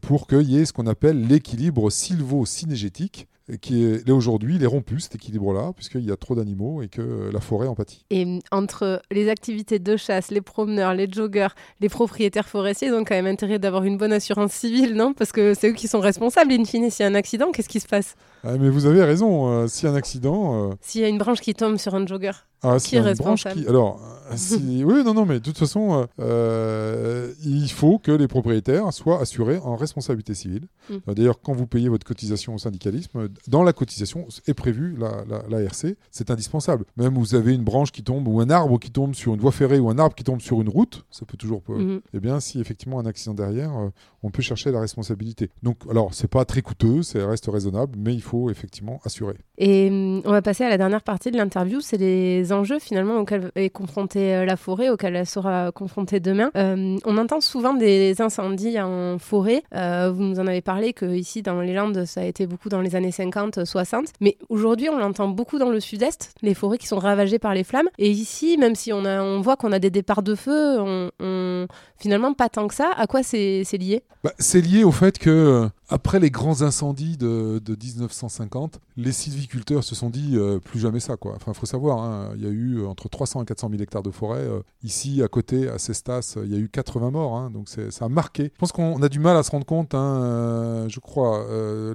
pour 0.02 0.28
qu'il 0.28 0.52
y 0.52 0.60
ait 0.60 0.66
ce 0.66 0.74
qu'on 0.74 0.88
appelle 0.88 1.26
l'équilibre 1.26 1.90
sylvo-synergétique 1.90 3.28
qui 3.62 3.84
est 3.84 4.10
aujourd'hui, 4.12 4.56
il 4.56 4.64
est 4.64 4.68
rompu 4.68 5.00
cet 5.00 5.16
équilibre-là, 5.16 5.72
puisqu'il 5.76 6.06
y 6.06 6.12
a 6.12 6.16
trop 6.16 6.36
d'animaux 6.36 6.82
et 6.82 6.88
que 6.88 7.30
la 7.32 7.40
forêt 7.40 7.68
en 7.68 7.76
pâtit. 7.76 8.06
Et 8.10 8.40
entre 8.52 9.02
les 9.12 9.30
activités 9.30 9.80
de 9.80 9.98
chasse, 9.98 10.32
les 10.32 10.42
promeneurs, 10.42 10.94
les 10.94 11.08
joggers, 11.12 11.50
les 11.80 11.90
propriétaires 11.90 12.48
forestiers, 12.48 12.90
ils 12.90 12.94
ont 12.94 13.04
quand 13.04 13.16
même 13.16 13.28
intérêt 13.28 13.60
d'avoir 13.60 13.84
une 13.84 13.98
bonne 13.98 14.14
assurance 14.14 14.54
civile, 14.54 14.96
non? 14.96 15.14
Parce 15.14 15.32
que 15.32 15.54
c'est 15.54 15.70
eux 15.70 15.74
qui 15.74 15.88
sont 15.88 16.00
responsables, 16.00 16.52
in 16.54 16.66
fine, 16.66 16.90
s'il 16.90 17.04
y 17.04 17.08
a 17.08 17.12
un 17.12 17.16
accident, 17.16 17.52
qu'est-ce 17.52 17.70
qui 17.70 17.80
se 17.80 17.88
passe? 17.88 18.16
Ah, 18.44 18.58
Mais 18.60 18.70
vous 18.70 18.86
avez 18.86 19.04
raison, 19.04 19.48
euh, 19.50 19.68
s'il 19.68 19.88
y 19.88 19.92
a 19.92 19.94
un 19.94 19.98
accident... 19.98 20.72
Euh, 20.72 20.74
s'il 20.82 21.02
y 21.02 21.06
a 21.06 21.08
une 21.08 21.18
branche 21.18 21.42
qui 21.42 21.54
tombe 21.54 21.78
sur 21.78 21.96
un 21.96 22.06
jogger 22.06 22.32
ah, 22.64 22.78
qui 22.80 22.96
est 22.96 23.54
qui... 23.54 23.68
Alors, 23.68 24.00
oui, 24.62 25.04
non, 25.04 25.14
non, 25.14 25.26
mais 25.26 25.36
de 25.36 25.44
toute 25.44 25.58
façon, 25.58 26.08
euh, 26.20 27.34
il 27.44 27.70
faut 27.70 28.00
que 28.00 28.12
les 28.12 28.28
propriétaires 28.28 28.92
soient 28.94 29.22
assurés 29.22 29.60
en 29.60 29.76
responsabilité 29.76 30.34
civile. 30.34 30.68
Mm. 30.90 31.14
D'ailleurs, 31.14 31.42
quand 31.42 31.54
vous 31.54 31.68
payez 31.68 31.90
votre 31.90 32.06
cotisation 32.06 32.56
au 32.56 32.58
syndicalisme, 32.58 33.30
dans 33.48 33.64
la 33.64 33.74
cotisation 33.74 34.28
est 34.48 34.54
prévue 34.54 34.96
la, 34.98 35.24
la, 35.50 35.62
RC. 35.62 35.96
C'est 36.12 36.32
indispensable. 36.32 36.86
Même 36.98 37.14
vous 37.16 37.36
avez 37.36 37.54
une 37.54 37.64
branche 37.64 37.92
qui 37.92 38.04
tombe 38.04 38.28
ou 38.28 38.40
un 38.42 38.50
arbre 38.50 38.80
qui 38.80 38.92
tombe 38.92 39.16
sur 39.16 39.34
une 39.34 39.40
voie 39.40 39.52
ferrée 39.52 39.80
ou 39.80 39.90
un 39.90 39.98
arbre 39.98 40.16
qui 40.16 40.24
tombe 40.24 40.42
sur 40.42 40.62
une 40.62 40.70
route, 40.70 41.06
ça 41.10 41.26
peut 41.26 41.38
toujours. 41.38 41.62
Mm 41.68 42.00
Eh 42.14 42.20
bien, 42.20 42.40
si 42.40 42.60
effectivement 42.60 43.00
un 43.00 43.06
accident 43.06 43.34
derrière, 43.34 43.72
euh, 43.78 43.90
on 44.24 44.30
peut 44.30 44.42
chercher 44.42 44.72
la 44.72 44.80
responsabilité. 44.80 45.50
Donc, 45.62 45.78
alors, 45.90 46.14
c'est 46.14 46.28
pas 46.28 46.46
très 46.46 46.62
coûteux, 46.62 47.04
ça 47.04 47.26
reste 47.28 47.48
raisonnable, 47.48 47.98
mais 47.98 48.14
il 48.14 48.22
faut 48.22 48.50
effectivement 48.50 49.00
assurer. 49.06 49.38
Et 49.58 49.90
hum, 49.90 50.22
on 50.26 50.32
va 50.32 50.42
passer 50.42 50.64
à 50.64 50.70
la 50.70 50.78
dernière 50.78 51.04
partie 51.04 51.32
de 51.32 51.38
l'interview, 51.38 51.82
c'est 51.82 51.98
les 51.98 52.52
enjeux 52.54 52.80
finalement 52.80 53.18
auxquels 53.18 53.52
est 53.56 53.70
confrontée 53.70 54.36
euh, 54.36 54.46
la 54.46 54.56
forêt, 54.56 54.90
auxquels 54.90 55.16
elle 55.16 55.26
sera 55.26 55.72
confrontée 55.72 56.20
demain. 56.20 56.52
Euh, 56.56 56.98
on 57.06 57.18
entend 57.18 57.42
souvent 57.42 57.74
des 57.74 58.22
incendies 58.22 58.80
en 58.80 59.18
forêt. 59.20 59.64
vous 59.72 60.24
nous 60.24 60.40
en 60.40 60.48
avez 60.48 60.62
parlé 60.62 60.94
que 60.94 61.06
ici 61.06 61.42
dans 61.42 61.62
les 61.62 61.74
Landes, 61.74 62.06
ça 62.06 62.22
a 62.22 62.24
été 62.24 62.48
beaucoup 62.48 62.70
dans 62.70 62.82
les 62.82 62.96
années 62.96 63.12
50, 63.12 63.66
60. 63.66 64.08
Mais 64.22 64.38
aujourd'hui, 64.50 64.90
on 64.90 64.98
l'entend 64.98 65.28
beaucoup 65.28 65.58
dans 65.58 65.70
le 65.70 65.80
sud-est, 65.80 66.34
les 66.42 66.54
forêts 66.54 66.78
qui 66.78 66.88
sont 66.88 67.00
ravagées 67.00 67.40
par 67.40 67.54
les 67.54 67.64
flammes. 67.64 67.90
Et 67.98 68.10
ici, 68.10 68.58
même 68.58 68.76
si 68.76 68.94
on, 68.94 69.06
a, 69.06 69.22
on 69.22 69.42
voit 69.42 69.56
qu'on 69.56 69.72
a 69.72 69.80
des 69.80 69.90
départs 69.90 70.24
de 70.24 70.36
feu, 70.36 70.80
on, 70.80 71.68
finalement 71.98 72.34
pas 72.34 72.50
tant 72.50 72.68
que 72.68 72.74
ça. 72.74 72.92
À 72.96 73.08
quoi 73.08 73.24
c'est 73.24 73.64
lié? 73.78 74.04
Bah, 74.24 74.34
C'est 74.40 74.62
lié 74.62 74.84
au 74.84 74.92
fait 74.92 75.18
que 75.18 75.30
euh, 75.30 75.70
après 75.90 76.20
les 76.20 76.30
grands 76.30 76.62
incendies 76.62 77.18
de, 77.18 77.62
1950, 77.68 78.80
les 78.98 79.12
sylviculteurs 79.12 79.84
se 79.84 79.96
sont 79.96 80.10
dit 80.10 80.32
euh, 80.34 80.60
plus 80.60 80.80
jamais 80.80 81.00
ça. 81.00 81.18
Quoi. 81.18 81.34
Enfin, 81.36 81.54
faut 81.54 81.66
savoir, 81.66 82.00
hein, 82.00 82.32
il 82.36 82.43
y 82.46 82.50
a 82.50 82.54
eu 82.54 82.80
euh, 82.80 82.88
entre 82.88 83.10
300 83.10 83.44
et 83.44 83.46
400 83.46 83.70
000 83.70 83.82
hectares 83.82 84.04
de 84.04 84.12
forêt. 84.12 84.48
ici, 84.84 85.22
à 85.24 85.28
côté, 85.28 85.70
à 85.70 85.78
Cestas, 85.78 86.38
il 86.44 86.52
y 86.52 86.56
a 86.56 86.58
eu 86.58 86.70
80 86.70 87.12
morts. 87.12 87.38
Hein, 87.38 87.50
donc 87.52 87.70
ça 87.70 88.06
a 88.06 88.10
marqué. 88.10 88.52
Je 88.54 88.60
pense 88.60 88.72
qu'on 88.72 89.02
a 89.02 89.10
du 89.10 89.20
mal 89.20 89.38
à 89.38 89.44
se 89.44 89.52
rendre 89.52 89.66
compte. 89.66 89.94
Hein, 89.94 90.88
je 90.90 91.00
crois, 91.00 91.46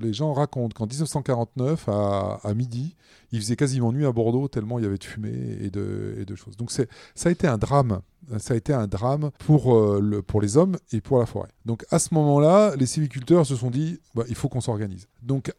les 0.00 0.12
gens 0.12 0.32
racontent 0.32 0.74
qu'en 0.74 0.86
1949, 0.86 1.88
à, 1.88 2.40
à 2.42 2.54
midi, 2.54 2.96
il 3.32 3.40
faisait 3.40 3.56
quasiment 3.56 3.92
nuit 3.92 4.06
à 4.06 4.12
Bordeaux 4.12 4.48
tellement 4.48 4.78
il 4.78 4.82
y 4.82 4.86
avait 4.86 4.98
de 4.98 5.04
fumée 5.04 5.58
et 5.60 5.70
de, 5.70 6.34
choses. 6.34 6.56
Donc 6.56 6.70
ça 6.70 6.84
a 7.24 7.30
été 7.30 7.46
un 7.46 7.58
drame. 7.58 8.00
Ça 8.38 8.52
a 8.52 8.56
été 8.58 8.74
un 8.74 8.86
drame 8.86 9.30
pour, 9.38 9.74
euh, 9.74 10.22
pour 10.26 10.42
les 10.42 10.58
hommes 10.58 10.76
et 10.92 11.00
pour 11.00 11.18
la 11.18 11.24
forêt. 11.24 11.48
Donc 11.64 11.86
à 11.90 11.98
ce 11.98 12.12
moment-là, 12.12 12.76
les 12.76 12.84
civiculteurs 12.84 13.46
se 13.46 13.56
sont 13.56 13.70
dit 13.70 14.00
bah, 14.14 14.24
il 14.28 14.34
faut 14.34 14.50
qu'on 14.50 14.60
s'organise. 14.60 15.08
Donc 15.22 15.50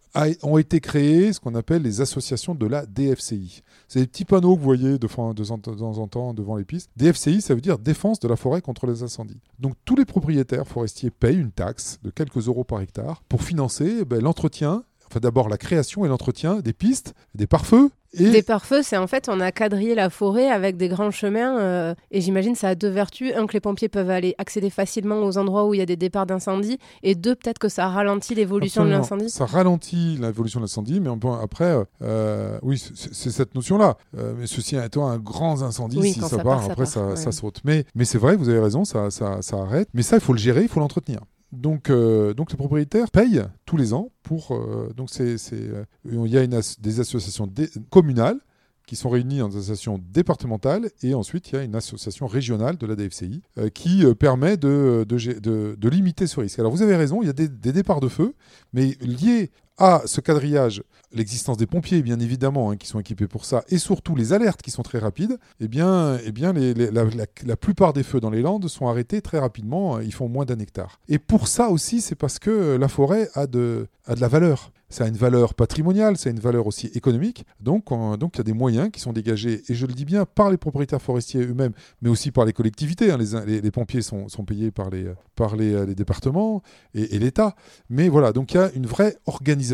ont 0.44 0.58
été 0.58 0.80
créées 0.80 1.34
ce 1.34 1.40
qu'on 1.40 1.56
appelle 1.56 1.82
les 1.82 2.02
associations 2.02 2.54
de 2.54 2.68
la 2.68 2.86
DFCI. 2.86 3.64
C'est 3.88 4.02
des 4.02 4.08
petits 4.08 4.26
panneaux 4.26 4.56
que 4.56 4.60
vous 4.60 4.66
voyez 4.66 5.00
de, 5.00 5.08
temps 5.08 5.98
en 5.98 6.08
temps 6.08 6.34
devant 6.36 6.58
les 6.58 6.66
pistes. 6.66 6.92
DFCI, 6.96 7.42
ça 7.42 7.56
veut 7.56 7.62
dire 7.62 7.80
défense 7.80 8.20
de 8.20 8.28
la 8.28 8.36
forêt 8.36 8.62
contre 8.62 8.86
les 8.86 9.02
incendies. 9.02 9.42
Donc 9.60 9.74
tous 9.84 9.96
les 9.96 10.06
propriétaires 10.06 10.68
forestiers 10.68 11.10
payent 11.10 11.40
une 11.40 11.52
taxe 11.52 12.00
de 12.04 12.12
quelques 12.12 12.48
euros 12.48 12.64
par 12.64 12.82
hectare 12.82 13.24
pour 13.30 13.44
financer 13.44 14.06
ben, 14.06 14.22
l'entretien 14.22 14.84
enfin 15.10 15.20
d'abord 15.20 15.50
la 15.50 15.58
création 15.58 16.06
et 16.06 16.08
l'entretien 16.08 16.60
des 16.60 16.74
pistes, 16.74 17.14
des 17.36 17.48
pare-feux. 17.48 17.90
Et... 18.14 18.32
Des 18.32 18.42
pare-feux, 18.42 18.82
c'est 18.82 18.98
en 18.98 19.06
fait, 19.06 19.30
on 19.30 19.40
a 19.40 19.52
quadrillé 19.52 19.94
la 19.94 20.10
forêt 20.10 20.50
avec 20.50 20.78
des 20.78 20.88
grands 20.88 21.12
chemins, 21.12 21.60
euh, 21.60 21.94
et 22.10 22.22
j'imagine 22.22 22.56
ça 22.56 22.70
a 22.70 22.76
deux 22.76 22.90
vertus. 22.90 23.34
Un, 23.36 23.46
que 23.46 23.54
les 23.54 23.60
pompiers 23.60 23.88
peuvent 23.88 24.10
aller 24.10 24.34
accéder 24.40 24.72
facilement 24.72 25.22
aux 25.22 25.38
endroits 25.38 25.68
où 25.68 25.76
il 25.76 25.78
y 25.78 25.82
a 25.82 25.86
des 25.86 25.96
départs 25.96 26.26
d'incendie, 26.26 26.80
et 27.04 27.14
deux, 27.14 27.36
peut-être 27.36 27.60
que 27.60 27.70
ça 27.70 27.88
ralentit 27.88 28.34
l'évolution 28.34 28.84
de 28.84 28.90
l'incendie. 28.90 29.30
Ça 29.30 29.46
ralentit 29.46 30.18
l'évolution 30.18 30.60
de 30.60 30.64
l'incendie, 30.64 31.00
mais 31.00 31.10
après, 31.42 31.76
euh, 32.02 32.58
oui, 32.64 32.80
c'est 32.80 33.30
cette 33.30 33.54
notion-là. 33.54 33.96
Euh, 34.18 34.34
mais 34.38 34.48
ceci 34.48 34.76
étant 34.76 35.08
un 35.08 35.20
grand 35.20 35.62
incendie, 35.62 36.14
si 36.14 36.20
ça, 36.20 36.40
part, 36.40 36.66
après 36.70 36.88
ça, 36.88 37.32
saute. 37.32 37.62
Mais, 37.64 37.86
mais 37.94 38.06
c'est 38.06 38.18
vrai, 38.18 38.36
vous 38.36 38.50
avez 38.50 38.60
raison, 38.60 38.86
ça, 38.86 39.12
ça, 39.12 39.42
ça 39.42 39.58
arrête. 39.58 39.88
Mais 39.94 40.02
ça, 40.02 40.18
il 40.18 40.22
faut 40.22 40.34
le 40.34 40.40
gérer, 40.40 40.64
il 40.64 40.68
faut 40.68 40.80
l'entretenir. 40.80 41.20
Donc, 41.52 41.90
euh, 41.90 42.34
donc 42.34 42.52
les 42.52 42.58
propriétaires 42.58 43.10
payent 43.10 43.44
tous 43.66 43.78
les 43.78 43.94
ans 43.94 44.12
pour. 44.24 44.52
Euh, 44.52 44.94
donc 44.96 45.10
c'est, 45.10 45.36
euh, 45.54 45.84
il 46.06 46.28
y 46.28 46.38
a 46.38 46.46
des 46.46 47.00
associations 47.00 47.52
communales 47.90 48.40
qui 48.86 48.96
sont 48.96 49.10
réunies 49.10 49.38
des 49.38 49.58
associations 49.58 50.00
départementales 50.12 50.90
et 51.04 51.14
ensuite 51.14 51.52
il 51.52 51.56
y 51.56 51.58
a 51.60 51.64
une 51.64 51.76
association 51.76 52.26
régionale 52.26 52.76
de 52.76 52.88
la 52.88 52.96
DFCI 52.96 53.44
qui 53.76 54.04
permet 54.16 54.58
de 54.58 55.06
de, 55.08 55.76
de, 55.76 55.90
limiter 55.90 56.26
ce 56.26 56.40
risque. 56.40 56.58
Alors 56.58 56.72
vous 56.72 56.82
avez 56.82 56.96
raison, 56.96 57.22
il 57.22 57.28
y 57.28 57.30
a 57.30 57.34
des, 57.34 57.48
des 57.48 57.72
départs 57.72 58.00
de 58.00 58.08
feu, 58.08 58.34
mais 58.74 58.98
liés 59.00 59.52
à 59.80 60.04
ce 60.06 60.22
quadrillage, 60.22 60.84
l'existence 61.14 61.58
des 61.58 61.66
pompiers, 61.66 62.02
bien 62.04 62.20
évidemment, 62.20 62.70
hein, 62.70 62.78
qui 62.78 62.88
sont 62.88 63.00
équipés 63.00 63.28
pour 63.28 63.46
ça, 63.46 63.64
et 63.70 63.78
surtout 63.78 64.16
les 64.16 64.34
alertes 64.34 64.62
qui 64.62 64.72
sont 64.72 64.84
très 64.84 65.00
rapides, 65.00 65.40
eh 65.60 65.68
bien, 65.68 66.20
eh 66.26 66.32
bien 66.32 66.54
la, 66.54 67.56
plupart 67.56 67.94
des 67.94 68.04
feux 68.04 68.20
dans 68.20 68.30
les 68.30 68.42
Landes 68.42 68.68
sont 68.68 68.88
arrêtés 68.88 69.22
très 69.22 69.40
rapidement, 69.40 69.96
hein, 69.96 70.02
ils 70.04 70.14
font 70.14 70.28
moins 70.28 70.46
d'un 70.46 70.60
hectare. 70.60 71.00
Et 71.08 71.18
pour 71.18 71.48
ça 71.48 71.70
aussi, 71.70 72.02
c'est 72.02 72.16
parce 72.16 72.40
que 72.40 72.76
la 72.76 72.90
forêt 72.90 73.30
a 73.34 73.48
de, 73.48 73.88
a 74.06 74.16
de 74.16 74.22
la 74.22 74.28
valeur. 74.28 74.72
Ça 74.92 75.04
a 75.04 75.08
une 75.08 75.18
valeur 75.18 75.54
patrimoniale, 75.54 76.18
ça 76.18 76.30
a 76.30 76.32
une 76.32 76.40
valeur 76.40 76.66
aussi 76.66 76.88
économique. 76.96 77.46
Donc, 77.60 77.90
donc 78.18 78.32
il 78.34 78.38
y 78.38 78.42
a 78.42 78.44
des 78.44 78.54
moyens 78.54 78.90
qui 78.92 79.00
sont 79.00 79.14
dégagés, 79.14 79.62
et 79.70 79.76
je 79.76 79.86
le 79.86 79.94
dis 79.94 80.04
bien, 80.04 80.26
par 80.26 80.50
les 80.50 80.58
propriétaires 80.58 81.02
forestiers 81.02 81.42
eux-mêmes, 81.46 81.74
mais 82.02 82.10
aussi 82.10 82.32
par 82.32 82.44
les 82.44 82.54
collectivités. 82.54 83.12
Hein. 83.12 83.18
Les, 83.20 83.62
les, 83.62 83.72
pompiers 83.72 84.02
sont, 84.02 84.30
sont, 84.30 84.46
payés 84.46 84.72
par 84.72 84.90
les, 84.90 85.06
par 85.36 85.56
les, 85.56 85.86
les 85.86 85.94
départements 85.94 86.64
et 86.96 87.20
l'État. 87.20 87.56
Mais 87.92 88.10
voilà, 88.10 88.34
donc 88.34 88.52
il 88.54 88.58
y 88.58 88.60
a 88.60 88.72
une 88.74 88.88
vraie 88.88 89.16
organisation 89.28 89.69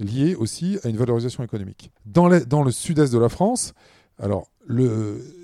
liée 0.00 0.34
aussi 0.34 0.78
à 0.82 0.88
une 0.88 0.96
valorisation 0.96 1.44
économique. 1.44 1.90
Dans, 2.06 2.28
dans 2.46 2.62
le 2.62 2.70
sud-est 2.70 3.12
de 3.12 3.18
la 3.18 3.28
France, 3.28 3.74
alors 4.18 4.48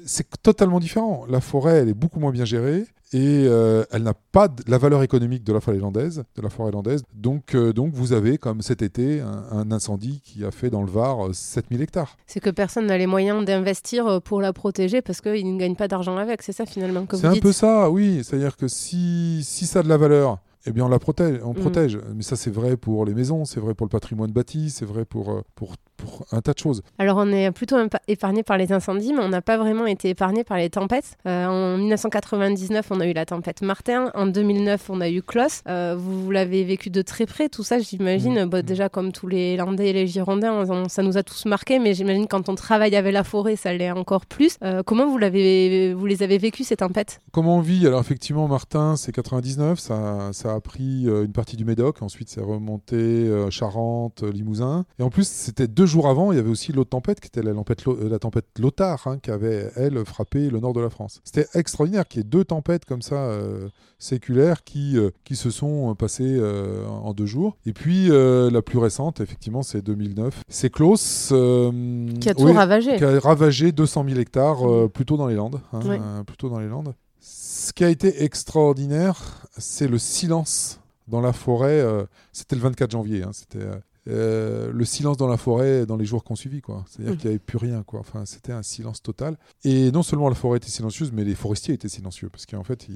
c'est 0.07 0.26
totalement 0.42 0.81
différent. 0.81 1.24
La 1.29 1.40
forêt, 1.40 1.79
elle 1.79 1.88
est 1.88 1.94
beaucoup 1.94 2.20
moins 2.20 2.33
bien 2.33 2.44
gérée 2.44 2.87
et 3.12 3.44
euh, 3.46 3.85
elle 3.90 4.05
n'a 4.05 4.14
pas 4.14 4.48
la 4.66 4.79
valeur 4.79 5.03
économique 5.03 5.42
de 5.44 5.53
la 5.53 5.61
forêt 5.61 5.79
landaise, 5.79 6.24
de 6.37 6.42
la 6.42 6.48
forêt 6.48 6.70
landaise. 6.70 7.03
Donc, 7.12 7.55
euh, 7.55 7.72
donc 7.72 7.92
vous 7.92 8.12
avez, 8.12 8.38
comme 8.38 8.62
cet 8.62 8.83
été, 8.83 9.20
un, 9.20 9.70
incendie 9.72 10.20
qui 10.24 10.44
a 10.44 10.50
fait 10.50 10.70
dans 10.70 10.83
le 10.83 10.90
Var 10.90 11.35
7000 11.35 11.81
euh, 11.81 11.83
hectares. 11.83 12.16
C'est 12.26 12.40
que 12.40 12.50
personne 12.50 12.87
n'a 12.87 12.96
les 12.96 13.07
moyens 13.07 13.44
d'investir 13.44 14.22
pour 14.22 14.40
la 14.40 14.53
protéger 14.53 15.03
parce 15.03 15.20
qu'il 15.20 15.53
ne 15.53 15.59
gagne 15.59 15.74
pas 15.74 15.88
d'argent 15.88 16.16
avec, 16.16 16.42
c'est 16.42 16.53
ça 16.53 16.66
finalement 16.66 17.05
C'est 17.12 17.26
un 17.26 17.37
peu 17.37 17.53
ça, 17.53 17.90
oui. 17.90 18.22
C'est-à-dire 18.22 18.57
que 18.57 18.68
si, 18.68 19.42
si 19.44 19.66
ça 19.66 19.81
a 19.81 19.83
de 19.83 19.88
la 19.88 19.96
valeur, 19.96 20.38
eh 20.66 20.72
bien 20.72 20.84
on 20.84 20.88
la 20.88 20.98
protège, 20.98 21.40
on 21.42 21.52
mm. 21.52 21.56
protège. 21.56 21.98
Mais 22.14 22.22
ça 22.22 22.36
c'est 22.36 22.50
vrai 22.50 22.76
pour 22.76 23.04
les 23.04 23.14
maisons, 23.14 23.44
c'est 23.44 23.60
vrai 23.60 23.74
pour 23.74 23.86
le 23.86 23.90
patrimoine 23.90 24.32
bâti, 24.32 24.70
c'est 24.70 24.84
vrai 24.84 25.04
pour, 25.04 25.42
pour 25.54 25.76
pour 26.00 26.26
un 26.32 26.40
tas 26.40 26.52
de 26.52 26.58
choses. 26.58 26.82
Alors 26.98 27.16
on 27.18 27.28
est 27.28 27.50
plutôt 27.50 27.76
épargné 28.08 28.42
par 28.42 28.58
les 28.58 28.72
incendies, 28.72 29.12
mais 29.12 29.22
on 29.22 29.28
n'a 29.28 29.42
pas 29.42 29.58
vraiment 29.58 29.86
été 29.86 30.08
épargné 30.08 30.44
par 30.44 30.56
les 30.56 30.70
tempêtes. 30.70 31.16
Euh, 31.26 31.46
en 31.46 31.78
1999, 31.78 32.86
on 32.90 33.00
a 33.00 33.06
eu 33.06 33.12
la 33.12 33.26
tempête 33.26 33.62
Martin. 33.62 34.10
En 34.14 34.26
2009, 34.26 34.90
on 34.90 35.00
a 35.00 35.10
eu 35.10 35.22
Klaus. 35.22 35.62
Euh, 35.68 35.96
vous 35.98 36.30
l'avez 36.30 36.64
vécu 36.64 36.90
de 36.90 37.02
très 37.02 37.26
près, 37.26 37.48
tout 37.48 37.62
ça, 37.62 37.78
j'imagine. 37.78 38.46
Mmh. 38.46 38.62
déjà, 38.62 38.88
comme 38.88 39.12
tous 39.12 39.26
les 39.26 39.56
Landais 39.56 39.90
et 39.90 39.92
les 39.92 40.06
Girondins, 40.06 40.88
ça 40.88 41.02
nous 41.02 41.16
a 41.16 41.22
tous 41.22 41.46
marqués, 41.46 41.78
mais 41.78 41.94
j'imagine 41.94 42.26
quand 42.26 42.48
on 42.48 42.54
travaille 42.54 42.96
avec 42.96 43.12
la 43.12 43.24
forêt, 43.24 43.56
ça 43.56 43.72
l'est 43.72 43.90
encore 43.90 44.26
plus. 44.26 44.56
Euh, 44.62 44.82
comment 44.84 45.06
vous, 45.06 45.18
l'avez, 45.18 45.94
vous 45.94 46.06
les 46.06 46.22
avez 46.22 46.38
vécues, 46.38 46.64
ces 46.64 46.76
tempêtes? 46.76 47.20
Comment 47.32 47.56
on 47.56 47.60
vit? 47.60 47.86
Alors 47.86 48.00
effectivement, 48.00 48.48
Martin, 48.48 48.96
c'est 48.96 49.12
99, 49.12 49.78
ça, 49.78 50.30
ça 50.32 50.54
a 50.54 50.60
pris 50.60 51.04
une 51.04 51.32
partie 51.32 51.56
du 51.56 51.64
Médoc, 51.64 52.02
ensuite 52.02 52.28
c'est 52.28 52.40
remonté 52.40 53.28
Charente, 53.50 54.22
Limousin. 54.22 54.84
Et 54.98 55.02
en 55.02 55.10
plus, 55.10 55.26
c'était 55.26 55.68
deux 55.68 55.86
jours 55.90 56.09
avant, 56.09 56.33
il 56.33 56.37
y 56.37 56.38
avait 56.38 56.50
aussi 56.50 56.72
l'autre 56.72 56.90
tempête, 56.90 57.20
qui 57.20 57.26
était 57.26 57.42
la 57.42 57.53
tempête, 57.53 57.85
la 57.87 58.18
tempête 58.18 58.46
Lothar, 58.59 59.07
hein, 59.07 59.18
qui 59.18 59.31
avait, 59.31 59.70
elle, 59.76 60.05
frappé 60.05 60.50
le 60.50 60.61
nord 60.61 60.72
de 60.72 60.81
la 60.81 60.90
France. 60.90 61.20
C'était 61.24 61.46
extraordinaire 61.55 62.07
qu'il 62.07 62.20
y 62.20 62.22
ait 62.22 62.29
deux 62.29 62.44
tempêtes 62.44 62.85
comme 62.85 63.03
ça, 63.03 63.16
euh, 63.16 63.68
séculaires, 63.98 64.64
qui, 64.64 64.96
euh, 64.96 65.11
qui 65.24 65.37
se 65.37 65.50
sont 65.50 65.94
passées 65.94 66.37
euh, 66.38 66.87
en 66.87 67.12
deux 67.12 67.26
jours. 67.26 67.57
Et 67.66 67.72
puis, 67.72 68.09
la 68.09 68.62
plus 68.62 68.79
récente, 68.79 69.20
effectivement, 69.20 69.62
c'est 69.62 69.83
2009. 69.83 70.42
C'est 70.48 70.70
Klaus. 70.70 71.29
qui 71.29 72.29
a 72.29 72.35
tout 72.35 72.53
ravagé. 72.53 72.96
Qui 72.96 73.05
a 73.05 73.20
ravagé 73.20 73.72
200 73.72 74.05
000 74.09 74.20
hectares, 74.20 74.88
plutôt 74.92 75.16
dans 75.16 75.26
les 75.26 75.35
Landes. 75.35 75.61
Hein, 75.72 76.24
plutôt 76.26 76.48
dans 76.48 76.59
les 76.59 76.68
Landes. 76.68 76.94
Ce 77.20 77.72
qui 77.72 77.85
a 77.85 77.90
été 77.90 78.24
extraordinaire, 78.24 79.46
c'est 79.59 79.88
le 79.88 79.98
silence 79.98 80.81
dans 81.09 81.20
la 81.20 81.33
forêt. 81.33 81.85
c'était 82.33 82.57
le 82.57 82.62
24 82.62 82.90
janvier. 82.90 83.22
Hein, 83.22 83.31
c'était 83.33 83.64
euh, 83.64 83.76
le 84.10 84.84
silence 84.84 85.16
dans 85.16 85.28
la 85.28 85.36
forêt 85.36 85.86
dans 85.86 85.96
les 85.96 86.04
jours 86.04 86.24
qu'on 86.24 86.36
suivit 86.36 86.60
quoi. 86.60 86.84
C'est-à-dire 86.88 87.14
mmh. 87.14 87.16
qu'il 87.16 87.30
n'y 87.30 87.34
avait 87.34 87.44
plus 87.44 87.58
rien 87.58 87.82
quoi. 87.82 88.00
Enfin 88.00 88.24
c'était 88.26 88.52
un 88.52 88.62
silence 88.62 89.02
total. 89.02 89.36
Et 89.64 89.90
non 89.92 90.02
seulement 90.02 90.28
la 90.28 90.34
forêt 90.34 90.58
était 90.58 90.68
silencieuse 90.68 91.12
mais 91.12 91.24
les 91.24 91.34
forestiers 91.34 91.74
étaient 91.74 91.88
silencieux. 91.88 92.28
Parce 92.30 92.46
qu'en 92.46 92.64
fait 92.64 92.86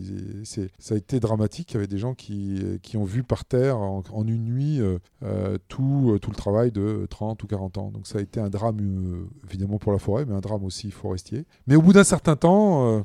ça 0.79 0.95
a 0.95 0.99
été 0.99 1.21
dramatique. 1.21 1.73
Il 1.73 1.75
y 1.75 1.77
avait 1.79 1.87
des 1.87 1.99
gens 1.99 2.15
qui, 2.15 2.63
qui 2.83 2.97
ont 2.97 3.05
vu 3.05 3.23
par 3.23 3.45
terre 3.45 3.79
en, 3.79 4.03
une 4.27 4.45
nuit 4.45 4.81
euh, 4.81 4.99
euh, 5.23 5.59
tout, 5.69 6.19
tout 6.21 6.31
le 6.31 6.37
travail 6.37 6.73
de 6.73 7.07
30 7.11 7.43
ou 7.43 7.47
40 7.47 7.79
ans. 7.79 7.91
Donc 7.91 8.07
ça 8.07 8.19
a 8.19 8.23
été 8.23 8.41
un 8.41 8.51
drame 8.51 9.27
évidemment 9.49 9.79
pour 9.79 9.93
la 9.93 9.99
forêt 9.99 10.25
mais 10.25 10.35
un 10.35 10.41
drame 10.41 10.65
aussi 10.65 10.91
forestier. 10.91 11.45
Mais 11.67 11.77
au 11.77 11.83
bout 11.83 11.93
d'un 11.93 12.05
certain 12.05 12.37
temps 12.37 13.05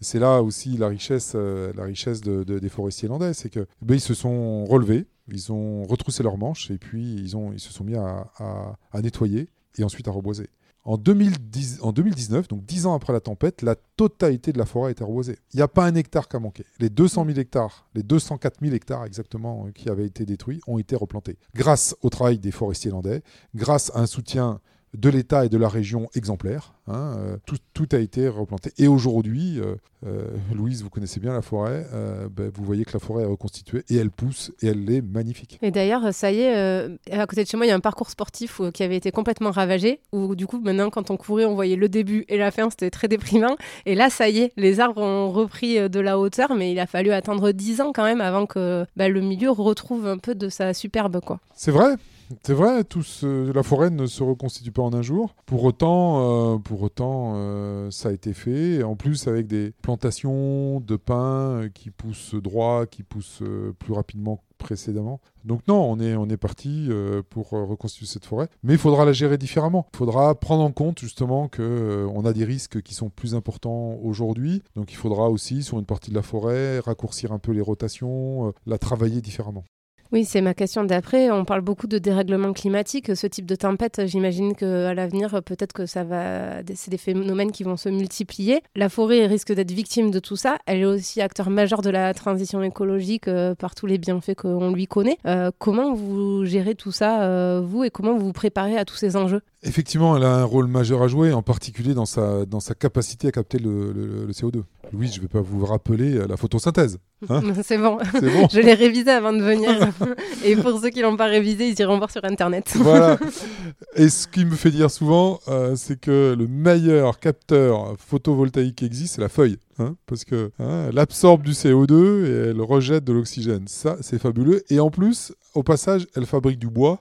c'est 0.00 0.18
là 0.18 0.42
aussi 0.42 0.76
la 0.76 0.88
richesse, 0.88 1.34
la 1.34 1.84
richesse 1.84 2.20
de, 2.20 2.42
des 2.44 2.68
forestiers 2.68 3.08
landais, 3.08 3.32
c'est 3.32 3.48
que 3.48 3.60
eh 3.60 3.84
ben, 3.84 3.94
ils 3.94 4.00
se 4.00 4.14
sont 4.14 4.64
relevés, 4.64 5.06
ils 5.28 5.52
ont 5.52 5.84
retroussé 5.84 6.22
leurs 6.22 6.38
manches 6.38 6.70
et 6.70 6.78
puis 6.78 7.14
ils, 7.14 7.30
se 7.30 7.72
sont 7.72 7.84
mis 7.84 7.96
à, 7.96 8.76
nettoyer 8.94 9.48
et 9.78 9.84
ensuite 9.84 10.08
à 10.08 10.10
reboiser. 10.10 10.48
En, 10.84 10.98
2010, 10.98 11.78
en 11.80 11.92
2019, 11.92 12.48
donc 12.48 12.66
10 12.66 12.86
ans 12.86 12.94
après 12.94 13.14
la 13.14 13.20
tempête, 13.20 13.62
la 13.62 13.74
totalité 13.74 14.52
de 14.52 14.58
la 14.58 14.66
forêt 14.66 14.88
a 14.88 14.90
été 14.90 15.02
reboisée. 15.02 15.38
Il 15.54 15.56
n'y 15.56 15.62
a 15.62 15.68
pas 15.68 15.86
un 15.86 15.94
hectare 15.94 16.28
qui 16.28 16.36
a 16.36 16.38
manqué. 16.40 16.66
Les 16.78 16.90
200 16.90 17.24
000 17.24 17.38
hectares, 17.38 17.88
les 17.94 18.02
204 18.02 18.60
000 18.60 18.74
hectares 18.74 19.04
exactement 19.06 19.66
euh, 19.66 19.70
qui 19.70 19.88
avaient 19.88 20.04
été 20.04 20.26
détruits 20.26 20.60
ont 20.66 20.78
été 20.78 20.94
replantés. 20.94 21.38
Grâce 21.54 21.96
au 22.02 22.10
travail 22.10 22.38
des 22.38 22.50
forestiers 22.50 22.90
landais, 22.90 23.22
grâce 23.54 23.90
à 23.94 24.00
un 24.00 24.06
soutien 24.06 24.60
de 24.94 25.08
l'État 25.08 25.44
et 25.44 25.48
de 25.48 25.58
la 25.58 25.68
région 25.68 26.08
exemplaire. 26.14 26.72
Hein, 26.86 27.16
euh, 27.18 27.36
tout, 27.72 27.88
a 27.92 27.98
été 27.98 28.28
replanté. 28.28 28.72
Et 28.76 28.88
aujourd'hui, 28.88 29.58
euh, 29.58 29.74
euh, 30.06 30.26
Louise, 30.52 30.82
vous 30.82 30.90
connaissez 30.90 31.18
bien 31.18 31.32
la 31.32 31.40
forêt, 31.40 31.86
ben, 32.30 32.50
vous 32.54 32.64
voyez 32.64 32.84
que 32.84 32.92
la 32.92 32.98
forêt 32.98 33.22
est 33.22 33.26
reconstituée 33.26 33.84
et 33.88 33.96
elle 33.96 34.10
pousse 34.10 34.52
et 34.60 34.68
elle 34.68 34.90
est 34.90 35.00
magnifique. 35.00 35.58
Et 35.62 35.70
d'ailleurs, 35.70 36.12
ça 36.12 36.30
y 36.30 36.40
est, 36.40 36.88
à 37.10 37.26
côté 37.26 37.44
de 37.44 37.48
chez 37.48 37.56
moi, 37.56 37.66
il 37.66 37.70
y 37.70 37.72
a 37.72 37.74
un 37.74 37.80
parcours 37.80 38.10
sportif 38.10 38.60
qui 38.72 38.82
avait 38.82 38.96
été 38.96 39.10
complètement 39.10 39.50
ravagé, 39.50 40.00
où 40.12 40.34
du 40.34 40.46
coup, 40.46 40.60
maintenant, 40.60 40.90
quand 40.90 41.10
on 41.10 41.16
courait, 41.16 41.46
on 41.46 41.54
voyait 41.54 41.76
le 41.76 41.88
début 41.88 42.24
et 42.28 42.36
la 42.36 42.50
fin, 42.50 42.68
c'était 42.70 42.90
très 42.90 43.08
déprimant. 43.08 43.56
Et 43.86 43.94
là, 43.94 44.10
ça 44.10 44.28
y 44.28 44.40
est, 44.40 44.52
les 44.56 44.80
arbres 44.80 45.00
ont 45.00 45.30
repris 45.30 45.88
de 45.88 46.00
la 46.00 46.18
hauteur, 46.18 46.54
mais 46.54 46.72
il 46.72 46.80
a 46.80 46.86
fallu 46.86 47.10
attendre 47.10 47.52
10 47.52 47.80
ans 47.80 47.92
quand 47.92 48.04
même 48.04 48.20
avant 48.20 48.46
que 48.46 48.84
bah, 48.96 49.08
le 49.08 49.20
milieu 49.20 49.50
retrouve 49.50 50.06
un 50.06 50.18
peu 50.18 50.34
de 50.34 50.48
sa 50.48 50.74
superbe. 50.74 51.20
quoi. 51.20 51.40
C'est 51.54 51.70
vrai? 51.70 51.96
C'est 52.42 52.54
vrai, 52.54 52.84
tout 52.84 53.02
la 53.22 53.62
forêt 53.62 53.90
ne 53.90 54.06
se 54.06 54.22
reconstitue 54.22 54.72
pas 54.72 54.82
en 54.82 54.92
un 54.92 55.02
jour. 55.02 55.34
Pour 55.46 55.64
autant, 55.64 56.54
euh, 56.54 56.58
pour 56.58 56.82
autant 56.82 57.34
euh, 57.36 57.90
ça 57.90 58.08
a 58.08 58.12
été 58.12 58.32
fait. 58.32 58.82
en 58.82 58.96
plus, 58.96 59.26
avec 59.28 59.46
des 59.46 59.72
plantations 59.82 60.80
de 60.80 60.96
pins 60.96 61.68
qui 61.74 61.90
poussent 61.90 62.34
droit, 62.34 62.86
qui 62.86 63.02
poussent 63.02 63.42
euh, 63.42 63.72
plus 63.78 63.92
rapidement 63.92 64.42
précédemment. 64.58 65.20
Donc 65.44 65.60
non, 65.68 65.90
on 65.90 66.00
est, 66.00 66.16
on 66.16 66.28
est 66.28 66.38
parti 66.38 66.88
pour 67.28 67.50
reconstituer 67.50 68.06
cette 68.06 68.24
forêt, 68.24 68.48
mais 68.62 68.74
il 68.74 68.78
faudra 68.78 69.04
la 69.04 69.12
gérer 69.12 69.36
différemment. 69.36 69.86
Il 69.92 69.96
faudra 69.98 70.34
prendre 70.34 70.62
en 70.62 70.72
compte 70.72 71.00
justement 71.00 71.48
que 71.48 72.06
on 72.14 72.24
a 72.24 72.32
des 72.32 72.46
risques 72.46 72.80
qui 72.80 72.94
sont 72.94 73.10
plus 73.10 73.34
importants 73.34 73.98
aujourd'hui. 74.02 74.62
Donc 74.74 74.92
il 74.92 74.96
faudra 74.96 75.28
aussi 75.28 75.62
sur 75.62 75.78
une 75.78 75.84
partie 75.84 76.10
de 76.10 76.14
la 76.14 76.22
forêt 76.22 76.78
raccourcir 76.78 77.32
un 77.32 77.38
peu 77.38 77.52
les 77.52 77.60
rotations, 77.60 78.54
la 78.64 78.78
travailler 78.78 79.20
différemment. 79.20 79.64
Oui, 80.12 80.24
c'est 80.24 80.40
ma 80.40 80.54
question 80.54 80.84
d'après. 80.84 81.30
On 81.30 81.44
parle 81.44 81.60
beaucoup 81.60 81.86
de 81.86 81.98
dérèglement 81.98 82.52
climatique. 82.52 83.16
Ce 83.16 83.26
type 83.26 83.46
de 83.46 83.56
tempête, 83.56 84.02
j'imagine 84.06 84.54
qu'à 84.54 84.94
l'avenir, 84.94 85.42
peut-être 85.42 85.72
que 85.72 85.86
ça 85.86 86.04
va, 86.04 86.62
c'est 86.74 86.90
des 86.90 86.98
phénomènes 86.98 87.50
qui 87.50 87.64
vont 87.64 87.76
se 87.76 87.88
multiplier. 87.88 88.62
La 88.76 88.88
forêt 88.88 89.26
risque 89.26 89.52
d'être 89.52 89.72
victime 89.72 90.10
de 90.10 90.20
tout 90.20 90.36
ça. 90.36 90.58
Elle 90.66 90.80
est 90.80 90.84
aussi 90.84 91.20
acteur 91.20 91.50
majeur 91.50 91.82
de 91.82 91.90
la 91.90 92.14
transition 92.14 92.62
écologique 92.62 93.28
euh, 93.28 93.54
par 93.54 93.74
tous 93.74 93.86
les 93.86 93.98
bienfaits 93.98 94.34
qu'on 94.36 94.72
lui 94.72 94.86
connaît. 94.86 95.18
Euh, 95.26 95.50
comment 95.58 95.94
vous 95.94 96.44
gérez 96.44 96.74
tout 96.74 96.92
ça, 96.92 97.22
euh, 97.22 97.60
vous, 97.64 97.84
et 97.84 97.90
comment 97.90 98.14
vous 98.14 98.26
vous 98.26 98.32
préparez 98.32 98.76
à 98.76 98.84
tous 98.84 98.96
ces 98.96 99.16
enjeux? 99.16 99.42
Effectivement, 99.66 100.14
elle 100.14 100.24
a 100.24 100.36
un 100.36 100.44
rôle 100.44 100.66
majeur 100.66 101.02
à 101.02 101.08
jouer, 101.08 101.32
en 101.32 101.42
particulier 101.42 101.94
dans 101.94 102.04
sa, 102.04 102.44
dans 102.44 102.60
sa 102.60 102.74
capacité 102.74 103.28
à 103.28 103.32
capter 103.32 103.58
le, 103.58 104.28
CO2. 104.30 104.62
Louis, 104.92 105.08
je 105.08 105.16
ne 105.16 105.22
vais 105.22 105.28
pas 105.28 105.40
vous 105.40 105.64
rappeler 105.64 106.18
la 106.28 106.36
photosynthèse. 106.36 106.98
Hein 107.30 107.40
c'est 107.62 107.78
bon. 107.78 107.96
bon. 107.96 108.48
je 108.52 108.60
l'ai 108.60 108.74
révisé 108.74 109.10
avant 109.10 109.32
de 109.32 109.42
venir. 109.42 109.70
Et 110.44 110.54
pour 110.56 110.78
ceux 110.78 110.90
qui 110.90 111.00
l'ont 111.00 111.16
pas 111.16 111.26
révisé, 111.26 111.68
ils 111.68 111.80
iront 111.80 111.96
voir 111.96 112.10
sur 112.10 112.22
Internet. 112.24 112.72
voilà. 112.76 113.18
Et 113.96 114.10
ce 114.10 114.28
qui 114.28 114.44
me 114.44 114.54
fait 114.54 114.70
dire 114.70 114.90
souvent, 114.90 115.40
euh, 115.48 115.76
c'est 115.76 115.98
que 115.98 116.36
le 116.38 116.46
meilleur 116.46 117.18
capteur 117.18 117.94
photovoltaïque 117.98 118.76
qui 118.76 118.84
existe, 118.84 119.14
c'est 119.14 119.22
la 119.22 119.30
feuille. 119.30 119.56
Hein, 119.78 119.96
parce 120.06 120.24
que 120.24 120.52
hein, 120.60 120.88
elle 120.90 120.98
absorbe 120.98 121.42
du 121.42 121.52
CO2 121.52 122.26
et 122.26 122.50
elle 122.50 122.60
rejette 122.60 123.04
de 123.04 123.14
l'oxygène. 123.14 123.66
Ça, 123.66 123.96
c'est 124.02 124.18
fabuleux. 124.18 124.62
Et 124.68 124.78
en 124.78 124.90
plus, 124.90 125.32
au 125.54 125.62
passage, 125.62 126.06
elle 126.14 126.26
fabrique 126.26 126.58
du 126.58 126.68
bois 126.68 127.00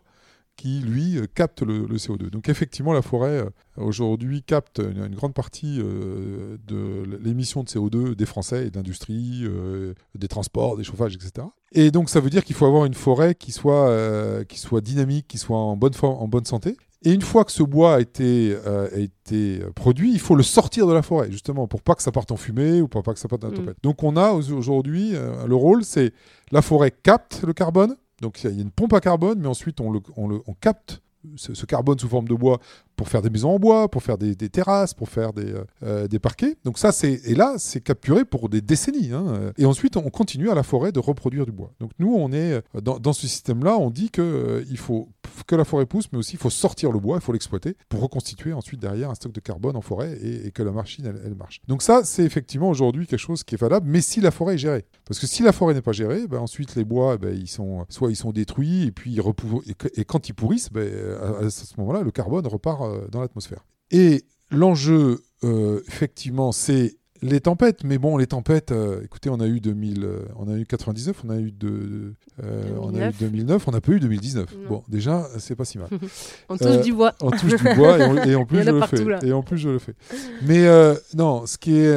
qui, 0.56 0.80
lui, 0.80 1.18
euh, 1.18 1.26
capte 1.34 1.62
le, 1.62 1.86
CO2. 1.88 2.30
Donc 2.30 2.50
effectivement, 2.50 2.94
la 2.94 3.02
forêt, 3.02 3.40
euh, 3.40 3.50
aujourd'hui, 3.78 4.44
capte 4.44 4.80
une, 4.80 5.16
grande 5.16 5.34
partie 5.34 5.80
euh, 5.80 6.58
de 6.68 7.04
l'émission 7.22 7.64
de 7.64 7.70
CO2 7.70 8.16
des 8.16 8.26
Français 8.26 8.68
et 8.68 8.70
d'industrie, 8.70 9.46
des 10.16 10.28
transports, 10.28 10.78
des 10.78 10.84
chauffages, 10.84 11.16
etc. 11.16 11.48
Et 11.72 11.92
donc 11.92 12.10
ça 12.10 12.20
veut 12.20 12.30
dire 12.30 12.44
qu'il 12.44 12.56
faut 12.56 12.66
avoir 12.66 12.86
une 12.86 12.94
forêt 12.94 13.36
qui 13.36 13.52
soit, 13.52 14.46
qui 14.46 14.60
soit 14.60 14.82
dynamique, 14.82 15.28
qui 15.28 15.38
soit 15.38 15.58
en 15.58 15.76
bonne, 15.76 15.94
forme, 15.94 16.22
en 16.22 16.28
bonne 16.28 16.46
santé. 16.46 16.78
Et 17.06 17.12
une 17.12 17.22
fois 17.22 17.44
que 17.44 17.52
ce 17.52 17.64
bois 17.64 17.96
a 17.96 18.00
été, 18.00 18.56
a 18.66 18.98
été 18.98 19.60
produit, 19.76 20.14
il 20.14 20.20
faut 20.20 20.36
le 20.36 20.44
sortir 20.44 20.88
de 20.88 20.94
la 20.94 21.02
forêt, 21.02 21.32
justement, 21.32 21.68
pour 21.68 21.82
pas 21.82 21.96
que 21.96 22.04
ça 22.04 22.12
parte 22.12 22.32
en 22.32 22.38
fumée 22.38 22.82
ou 22.82 22.88
pour 22.88 23.04
pas 23.04 23.14
que 23.14 23.20
ça 23.20 23.28
parte 23.28 23.44
en 23.44 23.50
mmh. 23.50 23.56
tempête. 23.56 23.78
Donc 23.84 24.04
on 24.04 24.16
a 24.16 24.32
aujourd'hui, 24.32 25.12
le 25.12 25.56
rôle, 25.56 25.84
c'est 25.84 26.14
la 26.52 26.62
forêt 26.62 26.92
capte 26.92 27.44
le 27.46 27.54
carbone, 27.54 27.98
donc 28.22 28.44
il 28.44 28.56
y 28.56 28.60
a 28.60 28.62
une 28.62 28.72
pompe 28.72 28.94
à 28.94 29.00
carbone, 29.00 29.40
mais 29.40 29.48
ensuite 29.48 29.82
on, 29.82 29.92
le, 29.92 30.02
on 30.16 30.54
capte 30.54 31.02
ce, 31.36 31.66
carbone 31.66 32.00
sous 32.00 32.08
forme 32.08 32.28
de 32.28 32.36
bois 32.36 32.60
pour 32.96 33.10
faire 33.10 33.22
des 33.22 33.30
maisons 33.30 33.52
en 33.52 33.60
bois, 33.60 33.90
pour 33.90 34.04
faire 34.04 34.18
des, 34.18 34.36
terrasses, 34.36 34.94
pour 34.94 35.10
faire 35.10 35.34
des, 35.34 35.54
euh, 35.54 35.64
euh, 35.84 36.08
des 36.08 36.20
parquets. 36.20 36.58
Donc 36.64 36.78
ça, 36.78 36.92
c'est 36.92 37.22
et 37.26 37.36
là, 37.36 37.56
c'est 37.58 37.82
capturé 37.82 38.26
pour 38.26 38.50
des 38.50 38.62
décennies. 38.62 39.12
Hein. 39.12 39.52
Et 39.58 39.66
ensuite, 39.66 39.98
on 39.98 40.10
continue 40.10 40.50
à 40.50 40.56
la 40.56 40.64
forêt 40.64 40.92
de 40.92 41.00
reproduire 41.00 41.46
du 41.46 41.52
bois. 41.52 41.72
Donc 41.80 41.92
nous, 42.00 42.14
on 42.14 42.32
est 42.32 42.54
euh, 42.54 42.82
dans, 42.82 43.00
dans 43.00 43.14
ce 43.14 43.28
système-là, 43.28 43.78
on 43.78 43.90
dit 43.90 44.10
que 44.10 44.66
il 44.70 44.78
faut 44.78 45.10
que 45.48 45.56
la 45.56 45.66
forêt 45.66 45.86
pousse, 45.86 46.06
mais 46.12 46.20
aussi 46.20 46.34
il 46.34 46.40
faut 46.40 46.50
sortir 46.50 46.92
le 46.92 47.00
bois, 47.00 47.18
il 47.18 47.22
faut 47.22 47.34
l'exploiter 47.34 47.76
pour 47.90 48.02
reconstituer 48.02 48.54
ensuite 48.54 48.80
derrière 48.80 49.10
un 49.10 49.16
stock 49.16 49.32
de 49.32 49.40
carbone 49.40 49.76
en 49.76 49.82
forêt 49.82 50.18
et, 50.22 50.52
que 50.52 50.62
la 50.62 50.72
machine 50.72 51.06
elle, 51.06 51.36
marche. 51.36 51.62
Donc 51.68 51.82
ça, 51.82 52.02
c'est 52.04 52.24
effectivement 52.24 52.70
aujourd'hui 52.70 53.08
quelque 53.08 53.20
chose 53.20 53.44
qui 53.44 53.56
est 53.56 53.58
valable, 53.58 53.88
mais 53.90 54.02
si 54.02 54.22
la 54.22 54.32
forêt 54.32 54.56
est 54.56 54.60
gérée, 54.60 54.86
parce 55.06 55.20
que 55.20 55.28
si 55.28 55.44
la 55.44 55.52
forêt 55.52 55.74
n'est 55.74 55.82
pas 55.82 55.92
gérée, 55.92 56.28
ben 56.28 56.40
ensuite 56.40 56.76
les 56.76 56.84
bois, 56.84 57.18
ben, 57.18 57.36
ils 57.36 57.48
sont 57.48 57.86
soit 57.90 58.12
ils 58.12 58.16
sont 58.16 58.32
détruits 58.32 58.84
et 58.84 58.92
puis 58.92 59.12
ils 59.12 59.24
et, 59.96 60.06
quand 60.06 60.30
ils 60.30 60.34
pourrissent, 60.34 60.72
ben, 60.72 60.88
à, 61.42 61.50
ce 61.50 61.74
moment-là, 61.78 62.02
le 62.02 62.12
carbone 62.12 62.46
repart 62.46 62.84
dans 63.12 63.22
l'atmosphère. 63.22 63.66
Et 63.92 64.26
l'enjeu, 64.50 65.24
euh, 65.44 65.82
effectivement, 65.88 66.52
c'est 66.52 66.96
les 67.22 67.40
tempêtes, 67.40 67.86
mais 67.86 67.98
bon, 67.98 68.18
les 68.18 68.28
tempêtes, 68.28 68.74
euh, 68.74 69.02
écoutez, 69.02 69.30
on 69.30 69.40
a 69.40 69.48
eu 69.48 69.62
2000, 69.62 70.06
on 70.36 70.52
a 70.52 70.58
eu 70.58 70.66
99, 70.66 71.24
on 71.24 71.30
a 71.30 71.38
eu, 71.38 71.52
de, 71.52 72.16
on 72.82 72.94
a 72.96 73.10
eu 73.10 73.14
2009, 73.14 73.66
on 73.66 73.72
n'a 73.72 73.80
pas 73.80 73.94
eu 73.94 74.00
2019. 74.02 74.54
Bon, 74.68 74.84
déjà, 74.90 75.26
c'est 75.38 75.56
pas 75.56 75.64
si 75.64 75.78
mal. 75.78 75.88
on 76.50 76.58
touche 76.58 76.82
du 76.82 76.92
bois. 76.92 77.14
On 77.22 77.32
touche 77.32 77.56
du 77.56 77.76
bois 77.76 77.98
et, 78.28 78.36
en 78.36 78.46
plus 78.46 78.64
je 78.64 78.72
le 78.72 78.82
fais. 78.82 79.28
Et 79.28 79.32
en 79.32 79.42
plus 79.42 79.58
je 79.58 79.70
le 79.70 79.80
fais. 79.80 79.94
Mais 80.42 80.68
non, 81.16 81.46
ce 81.46 81.58
qui 81.58 81.78
est 81.78 81.96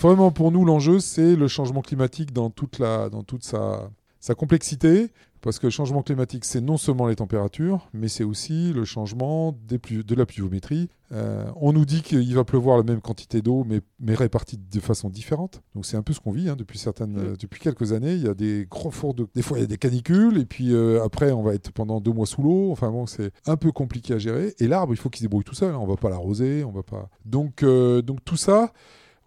vraiment 0.00 0.32
pour 0.32 0.50
nous 0.50 0.64
l'enjeu, 0.64 0.98
c'est 0.98 1.36
le 1.36 1.46
changement 1.46 1.82
climatique 1.82 2.32
dans 2.32 2.50
toute 2.50 2.80
la, 2.80 3.08
dans 3.08 3.22
toute 3.22 3.44
sa, 3.44 3.88
sa 4.18 4.34
complexité 4.34 5.10
Parce 5.42 5.58
que 5.58 5.66
le 5.66 5.70
changement 5.70 6.02
climatique, 6.02 6.44
c'est 6.44 6.60
non 6.60 6.76
seulement 6.76 7.06
les 7.06 7.16
températures, 7.16 7.88
mais 7.94 8.08
c'est 8.08 8.24
aussi 8.24 8.72
le 8.72 8.84
changement 8.84 9.56
des 9.66 9.78
de 9.78 10.14
la 10.14 10.26
pluviométrie. 10.26 10.88
Euh, 11.12 11.50
on 11.56 11.72
nous 11.72 11.86
dit 11.86 12.02
qu'il 12.02 12.34
va 12.34 12.44
pleuvoir 12.44 12.76
la 12.76 12.82
même 12.82 13.00
quantité 13.00 13.40
d'eau, 13.40 13.64
mais, 13.66 13.80
mais 13.98 14.14
répartie 14.14 14.58
de 14.58 14.80
façon 14.80 15.08
différente. 15.08 15.62
Donc 15.74 15.86
c'est 15.86 15.96
un 15.96 16.02
peu 16.02 16.12
ce 16.12 16.20
qu'on 16.20 16.32
vit 16.32 16.48
hein, 16.48 16.56
depuis, 16.56 16.78
certaines, 16.78 17.18
euh, 17.18 17.36
depuis 17.40 17.58
quelques 17.58 17.92
années. 17.92 18.12
Il 18.12 18.22
y 18.22 18.28
a 18.28 18.34
des 18.34 18.66
gros 18.70 18.90
fours 18.90 19.14
de... 19.14 19.26
Des 19.34 19.42
fois, 19.42 19.58
il 19.58 19.62
y 19.62 19.64
a 19.64 19.66
des 19.66 19.78
canicules, 19.78 20.38
et 20.38 20.44
puis 20.44 20.72
euh, 20.72 21.02
après, 21.02 21.32
on 21.32 21.42
va 21.42 21.54
être 21.54 21.72
pendant 21.72 22.00
deux 22.00 22.12
mois 22.12 22.26
sous 22.26 22.42
l'eau. 22.42 22.70
Enfin 22.70 22.90
bon, 22.90 23.06
c'est 23.06 23.32
un 23.46 23.56
peu 23.56 23.72
compliqué 23.72 24.14
à 24.14 24.18
gérer. 24.18 24.54
Et 24.58 24.68
l'arbre, 24.68 24.92
il 24.92 24.98
faut 24.98 25.08
qu'il 25.08 25.20
se 25.20 25.24
débrouille 25.24 25.44
tout 25.44 25.54
seul. 25.54 25.74
Hein. 25.74 25.78
On 25.80 25.86
va 25.86 25.96
pas 25.96 26.10
l'arroser, 26.10 26.64
on 26.64 26.70
va 26.72 26.82
pas... 26.82 27.08
Donc, 27.24 27.64
donc 27.64 28.24
tout 28.24 28.36
ça... 28.36 28.72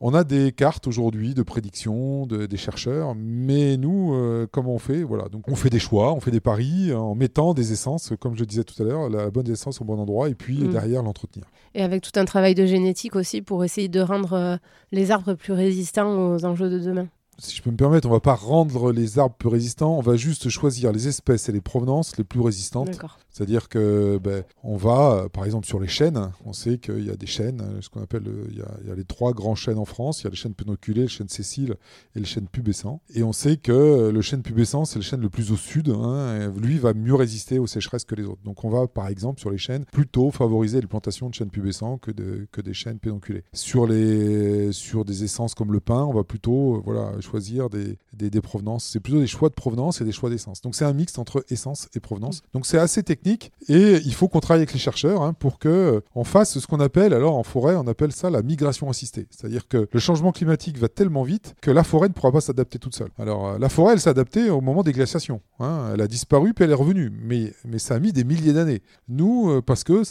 On 0.05 0.13
a 0.13 0.25
des 0.25 0.51
cartes 0.51 0.85
aujourd'hui 0.85 1.33
de 1.33 1.43
prédiction 1.43 2.25
des 2.25 2.57
chercheurs, 2.57 3.15
mais 3.15 3.77
nous, 3.77 4.13
euh, 4.13 4.45
comment 4.51 4.73
on 4.73 4.77
fait? 4.77 5.01
Voilà, 5.01 5.29
donc 5.29 5.47
on 5.47 5.55
fait 5.55 5.69
des 5.69 5.79
choix, 5.79 6.11
on 6.11 6.19
fait 6.19 6.29
des 6.29 6.41
paris 6.41 6.93
en 6.93 7.15
mettant 7.15 7.53
des 7.53 7.71
essences, 7.71 8.11
comme 8.19 8.35
je 8.35 8.43
disais 8.43 8.65
tout 8.65 8.83
à 8.83 8.85
l'heure, 8.85 9.09
la 9.09 9.31
bonne 9.31 9.49
essence 9.49 9.79
au 9.79 9.85
bon 9.85 9.97
endroit, 9.97 10.27
et 10.27 10.35
puis 10.35 10.57
mm. 10.65 10.71
derrière 10.73 11.03
l'entretenir. 11.03 11.45
Et 11.73 11.83
avec 11.83 12.01
tout 12.01 12.19
un 12.19 12.25
travail 12.25 12.53
de 12.53 12.65
génétique 12.65 13.15
aussi 13.15 13.41
pour 13.41 13.63
essayer 13.63 13.87
de 13.87 14.01
rendre 14.01 14.33
euh, 14.33 14.57
les 14.91 15.09
arbres 15.09 15.35
plus 15.35 15.53
résistants 15.53 16.33
aux 16.33 16.43
enjeux 16.43 16.69
de 16.69 16.79
demain 16.79 17.07
si 17.39 17.57
je 17.57 17.63
peux 17.63 17.71
me 17.71 17.77
permettre, 17.77 18.07
on 18.07 18.11
va 18.11 18.19
pas 18.19 18.35
rendre 18.35 18.91
les 18.91 19.17
arbres 19.17 19.35
plus 19.35 19.49
résistants, 19.49 19.97
on 19.97 20.01
va 20.01 20.15
juste 20.15 20.49
choisir 20.49 20.91
les 20.91 21.07
espèces 21.07 21.49
et 21.49 21.51
les 21.51 21.61
provenances 21.61 22.15
les 22.17 22.23
plus 22.23 22.41
résistantes. 22.41 22.99
C'est-à-dire 23.33 23.67
que 23.67 24.19
ben, 24.23 24.43
on 24.63 24.77
va, 24.77 25.27
par 25.33 25.43
exemple, 25.43 25.65
sur 25.65 25.79
les 25.79 25.87
chênes, 25.87 26.31
on 26.45 26.53
sait 26.53 26.77
qu'il 26.77 27.05
y 27.05 27.09
a 27.09 27.15
des 27.15 27.25
chênes, 27.25 27.61
euh, 27.61 27.81
ce 27.81 27.89
qu'on 27.89 28.01
appelle, 28.01 28.23
il 28.49 28.57
y, 28.57 28.61
a, 28.61 28.95
les 28.95 29.05
trois 29.05 29.33
grands 29.33 29.55
chênes 29.55 29.79
en 29.79 29.85
France, 29.85 30.21
il 30.21 30.25
y 30.25 30.27
a 30.27 30.29
le 30.29 30.35
chêne 30.35 30.53
pénoculé, 30.53 31.01
le 31.01 31.07
chêne 31.07 31.27
Cécile 31.27 31.75
et 32.15 32.19
le 32.19 32.25
chêne 32.25 32.47
pubescent. 32.47 33.01
Et 33.13 33.23
on 33.23 33.33
sait 33.33 33.57
que 33.57 34.09
le 34.09 34.21
chêne 34.21 34.43
pubescent, 34.43 34.85
c'est 34.85 34.99
le 34.99 35.03
chêne 35.03 35.21
le 35.21 35.29
plus 35.29 35.51
au 35.51 35.57
sud, 35.57 35.89
hein, 35.89 36.51
lui 36.61 36.77
va 36.77 36.93
mieux 36.93 37.15
résister 37.15 37.59
aux 37.59 37.67
sécheresses 37.67 38.05
que 38.05 38.15
les 38.15 38.23
autres. 38.23 38.41
Donc 38.43 38.63
on 38.63 38.69
va, 38.69 38.87
par 38.87 39.07
exemple, 39.07 39.39
sur 39.39 39.49
les 39.49 39.57
chênes, 39.57 39.85
plutôt 39.85 40.29
favoriser 40.31 40.79
les 40.79 40.87
plantations 40.87 41.29
de 41.29 41.33
chênes 41.33 41.49
pubescents 41.49 41.97
que, 41.97 42.11
de, 42.11 42.47
que 42.51 42.61
des 42.61 42.73
chênes 42.73 42.99
pénonculés. 42.99 43.43
Sur, 43.53 43.87
les, 43.87 44.71
sur 44.71 45.05
des 45.05 45.23
essences 45.23 45.55
comme 45.55 45.71
le 45.71 45.79
pin, 45.79 46.03
on 46.03 46.13
va 46.13 46.23
plutôt, 46.23 46.75
euh, 46.75 46.81
voilà, 46.85 47.19
choisir 47.21 47.69
des, 47.69 47.97
des, 48.13 48.41
provenances. 48.41 48.85
C'est 48.85 48.99
plutôt 48.99 49.19
des 49.19 49.27
choix 49.27 49.49
de 49.49 49.53
provenance 49.53 50.01
et 50.01 50.05
des 50.05 50.11
choix 50.11 50.29
d'essence. 50.29 50.61
Donc 50.61 50.75
c'est 50.75 50.85
un 50.85 50.93
mix 50.93 51.17
entre 51.17 51.43
essence 51.49 51.87
et 51.95 51.99
provenance. 51.99 52.41
Mm. 52.41 52.47
Donc 52.53 52.65
c'est 52.65 52.77
assez 52.77 53.01
technique 53.01 53.22
et 53.25 54.01
il 54.05 54.13
faut 54.13 54.27
qu'on 54.27 54.39
travaille 54.39 54.61
avec 54.61 54.73
les 54.73 54.79
chercheurs 54.79 55.21
hein, 55.21 55.33
pour 55.33 55.59
que 55.59 55.69
euh, 55.69 56.01
on 56.15 56.23
fasse 56.23 56.59
ce 56.59 56.67
qu'on 56.67 56.79
appelle, 56.79 57.13
alors 57.13 57.35
en 57.35 57.43
forêt, 57.43 57.75
on 57.75 57.87
appelle 57.87 58.11
ça 58.11 58.29
la 58.29 58.41
migration 58.41 58.89
assistée. 58.89 59.27
C'est-à-dire 59.29 59.67
que 59.67 59.87
le 59.91 59.99
changement 59.99 60.31
climatique 60.31 60.77
va 60.77 60.89
tellement 60.89 61.23
vite 61.23 61.55
que 61.61 61.71
la 61.71 61.83
forêt 61.83 62.09
ne 62.09 62.13
pourra 62.13 62.31
pas 62.31 62.41
s'adapter 62.41 62.79
toute 62.79 62.95
seule. 62.95 63.09
Alors 63.17 63.47
euh, 63.47 63.57
la 63.57 63.69
forêt, 63.69 63.93
elle 63.93 63.99
s'est 63.99 64.09
adaptée 64.09 64.49
au 64.49 64.61
moment 64.61 64.83
des 64.83 64.91
glaciations. 64.91 65.41
Hein. 65.59 65.91
Elle 65.93 66.01
a 66.01 66.07
disparu 66.07 66.53
puis 66.53 66.65
elle 66.65 66.71
est 66.71 66.75
revenue. 66.75 67.11
Mais, 67.23 67.53
ça 67.77 67.95
a 67.95 67.99
mis 67.99 68.13
des 68.13 68.23
milliers 68.23 68.53
d'années. 68.53 68.81
Nous, 69.07 69.49
euh, 69.49 69.61
parce 69.61 69.83
que 69.83 70.03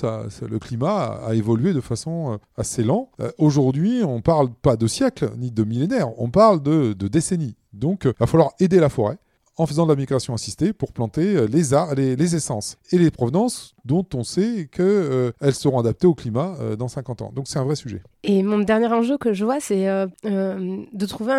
le 0.47 0.59
climat 0.59 1.21
a, 1.27 1.35
évolué 1.35 1.73
de 1.73 1.81
façon 1.81 2.39
assez 2.57 2.83
lente. 2.83 3.09
Aujourd'hui, 3.39 4.03
on 4.05 4.21
parle 4.21 4.51
pas 4.51 4.77
de 4.77 4.87
siècles 4.87 5.31
ni 5.39 5.51
de 5.51 5.65
millénaires, 5.65 6.09
on 6.21 6.31
parle 6.31 6.63
de 6.63 6.93
décennies. 7.09 7.57
Donc, 7.73 8.03
il 8.05 8.13
va 8.19 8.27
falloir 8.27 8.53
aider 8.61 8.79
la 8.79 8.89
forêt 8.89 9.19
en 9.57 9.67
faisant 9.67 9.85
de 9.85 9.93
la 9.93 9.97
migration 9.97 10.35
assistée 10.35 10.73
pour 10.73 10.93
planter 10.93 11.37
euh, 11.37 11.47
les, 11.47 12.17
les, 12.17 12.35
essences 12.35 12.79
et 12.91 12.99
les 12.99 13.11
provenances 13.11 13.75
dont 13.85 14.07
on 14.15 14.23
sait 14.23 14.69
qu'elles 14.71 14.85
euh, 14.85 15.53
seront 15.53 15.81
adaptées 15.81 16.07
au 16.07 16.15
climat 16.15 16.55
euh, 16.61 16.77
dans 16.77 16.89
50 16.89 17.23
ans. 17.23 17.33
Donc 17.35 17.49
c'est 17.49 17.59
un 17.59 17.65
vrai 17.65 17.77
sujet. 17.77 18.03
Et 18.23 18.43
mon 18.43 18.59
dernier 18.59 18.87
enjeu 18.87 19.19
que 19.19 19.33
je 19.33 19.45
vois, 19.45 19.59
c'est 19.59 19.85
de 19.85 21.07
trouver 21.07 21.33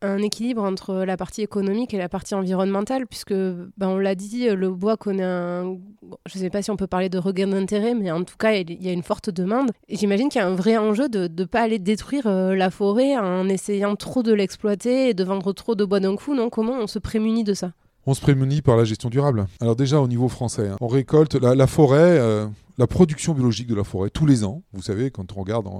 un, 0.00 0.18
équilibre 0.18 0.62
entre 0.62 1.04
la 1.04 1.18
partie 1.18 1.42
économique 1.42 1.92
et 1.92 1.98
la 1.98 2.08
partie 2.08 2.34
environnementale, 2.34 3.06
puisque 3.06 3.34
ben, 3.34 3.88
on 3.88 3.98
l'a 3.98 4.14
dit, 4.14 4.48
le 4.48 4.70
bois 4.70 4.96
connaît 4.96 5.22
un... 5.22 5.76
Je 6.24 6.38
ne 6.38 6.42
sais 6.42 6.48
pas 6.48 6.62
si 6.62 6.70
on 6.70 6.76
peut 6.76 6.86
parler 6.86 7.10
de 7.10 7.18
regain 7.18 7.48
d'intérêt, 7.48 7.94
mais 7.94 8.10
en 8.10 8.24
tout 8.24 8.36
cas, 8.38 8.52
il 8.52 8.82
y 8.82 8.88
a 8.88 8.92
une 8.92 9.02
forte 9.02 9.28
demande. 9.28 9.70
J'imagine 9.90 10.30
qu'il 10.30 10.40
y 10.40 10.44
a 10.44 10.46
un 10.46 10.54
vrai 10.54 10.78
enjeu 10.78 11.10
de 11.10 11.28
ne 11.28 11.44
pas 11.44 11.60
aller 11.60 11.78
détruire 11.78 12.26
la 12.26 12.70
forêt 12.70 13.18
en 13.18 13.46
essayant 13.50 13.94
trop 13.94 14.22
de 14.22 14.32
l'exploiter 14.32 15.10
et 15.10 15.14
de 15.14 15.24
vendre 15.24 15.52
trop 15.52 15.74
de 15.74 15.84
bois 15.84 16.00
d'un 16.00 16.16
coup. 16.16 16.34
Non? 16.34 16.48
Comment 16.48 16.78
on 16.80 16.86
se 16.86 16.98
prémunit 16.98 17.44
de 17.44 17.52
ça? 17.52 17.72
On 18.06 18.14
se 18.14 18.20
prémunit 18.20 18.62
par 18.62 18.76
la 18.76 18.84
gestion 18.84 19.08
durable. 19.08 19.46
Alors 19.60 19.76
déjà 19.76 20.00
au 20.00 20.08
niveau 20.08 20.28
français, 20.28 20.68
hein, 20.68 20.76
on 20.80 20.88
récolte 20.88 21.34
la, 21.34 21.66
forêt, 21.66 22.18
euh, 22.18 22.46
la 22.78 22.86
production 22.86 23.34
biologique 23.34 23.66
de 23.66 23.74
la 23.74 23.84
forêt 23.84 24.10
tous 24.10 24.26
les 24.26 24.44
ans. 24.44 24.62
Vous 24.72 24.82
savez, 24.82 25.10
quand 25.10 25.36
on 25.36 25.40
regarde, 25.40 25.66
euh, 25.66 25.70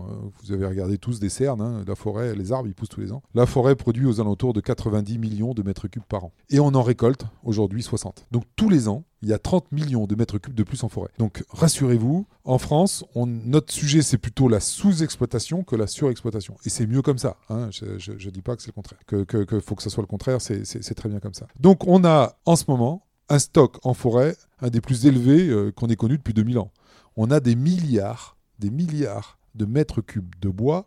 vous 0.42 0.53
avez 0.53 0.66
regardé 0.66 0.99
tous 0.99 1.18
des 1.20 1.28
cernes, 1.28 1.61
hein, 1.61 1.84
la 1.86 1.95
forêt, 1.95 2.34
les 2.34 2.53
arbres, 2.53 2.68
ils 2.68 2.74
poussent 2.74 2.88
tous 2.88 3.01
les 3.01 3.12
ans. 3.12 3.22
La 3.34 3.47
forêt 3.47 3.74
produit 3.74 4.07
aux 4.07 4.20
alentours 4.20 4.53
de 4.53 4.61
90 4.61 5.18
millions 5.18 5.55
de 5.55 5.62
mètres 5.62 5.88
cubes 5.88 6.05
par 6.05 6.24
an. 6.24 6.32
Et 6.51 6.61
on 6.61 6.68
en 6.68 6.82
récolte 6.82 7.26
aujourd'hui 7.42 7.82
60. 7.82 8.26
Donc 8.30 8.45
tous 8.57 8.68
les 8.68 8.88
ans, 8.88 9.05
il 9.22 9.28
y 9.28 9.32
a 9.32 9.38
30 9.38 9.72
millions 9.72 10.07
de 10.07 10.14
mètres 10.14 10.38
cubes 10.38 10.55
de 10.55 10.62
plus 10.62 10.84
en 10.84 10.88
forêt. 10.88 11.11
Donc 11.18 11.45
rassurez-vous, 11.51 12.26
en 12.45 12.59
France, 12.59 13.05
notre 13.16 13.72
sujet 13.72 14.03
c'est 14.03 14.18
plutôt 14.18 14.49
la 14.49 14.61
sous-exploitation 14.61 15.64
que 15.64 15.76
la 15.76 15.86
surexploitation. 15.86 16.57
Et 16.64 16.68
c'est 16.68 16.86
mieux 16.86 17.03
comme 17.03 17.18
ça. 17.18 17.36
Hein. 17.49 17.68
Je 17.70 18.12
ne 18.12 18.30
dis 18.30 18.42
pas 18.42 18.55
que 18.55 18.62
c'est 18.62 18.68
le 18.68 18.74
contraire. 18.74 19.01
Que, 19.07 19.61
faut 19.61 19.74
que 19.74 19.88
soit 19.88 20.03
le 20.03 20.07
contraire, 20.07 20.40
c'est 20.40 20.95
très 20.95 21.09
bien 21.09 21.20
comme 21.20 21.34
ça. 21.34 21.47
Donc 21.59 21.86
on 21.86 22.05
a 22.05 22.36
en 22.45 22.57
ce 22.57 22.64
moment 22.68 23.07
un 23.28 23.38
stock 23.38 23.78
en 23.84 23.95
forêt, 23.95 24.36
un 24.61 24.68
des 24.68 24.80
plus 24.80 25.07
élevés 25.07 25.49
euh, 25.49 25.72
qu'on 25.72 25.88
ait 25.88 25.97
connu 25.97 26.18
depuis 26.18 26.34
2000 26.34 26.59
ans. 26.59 26.70
On 27.16 27.30
a 27.30 27.40
des 27.40 27.54
milliards, 27.54 28.36
des 28.58 28.70
milliards 28.70 29.38
de 29.54 29.64
mètres 29.64 30.00
cubes 30.00 30.34
de 30.40 30.48
bois 30.48 30.86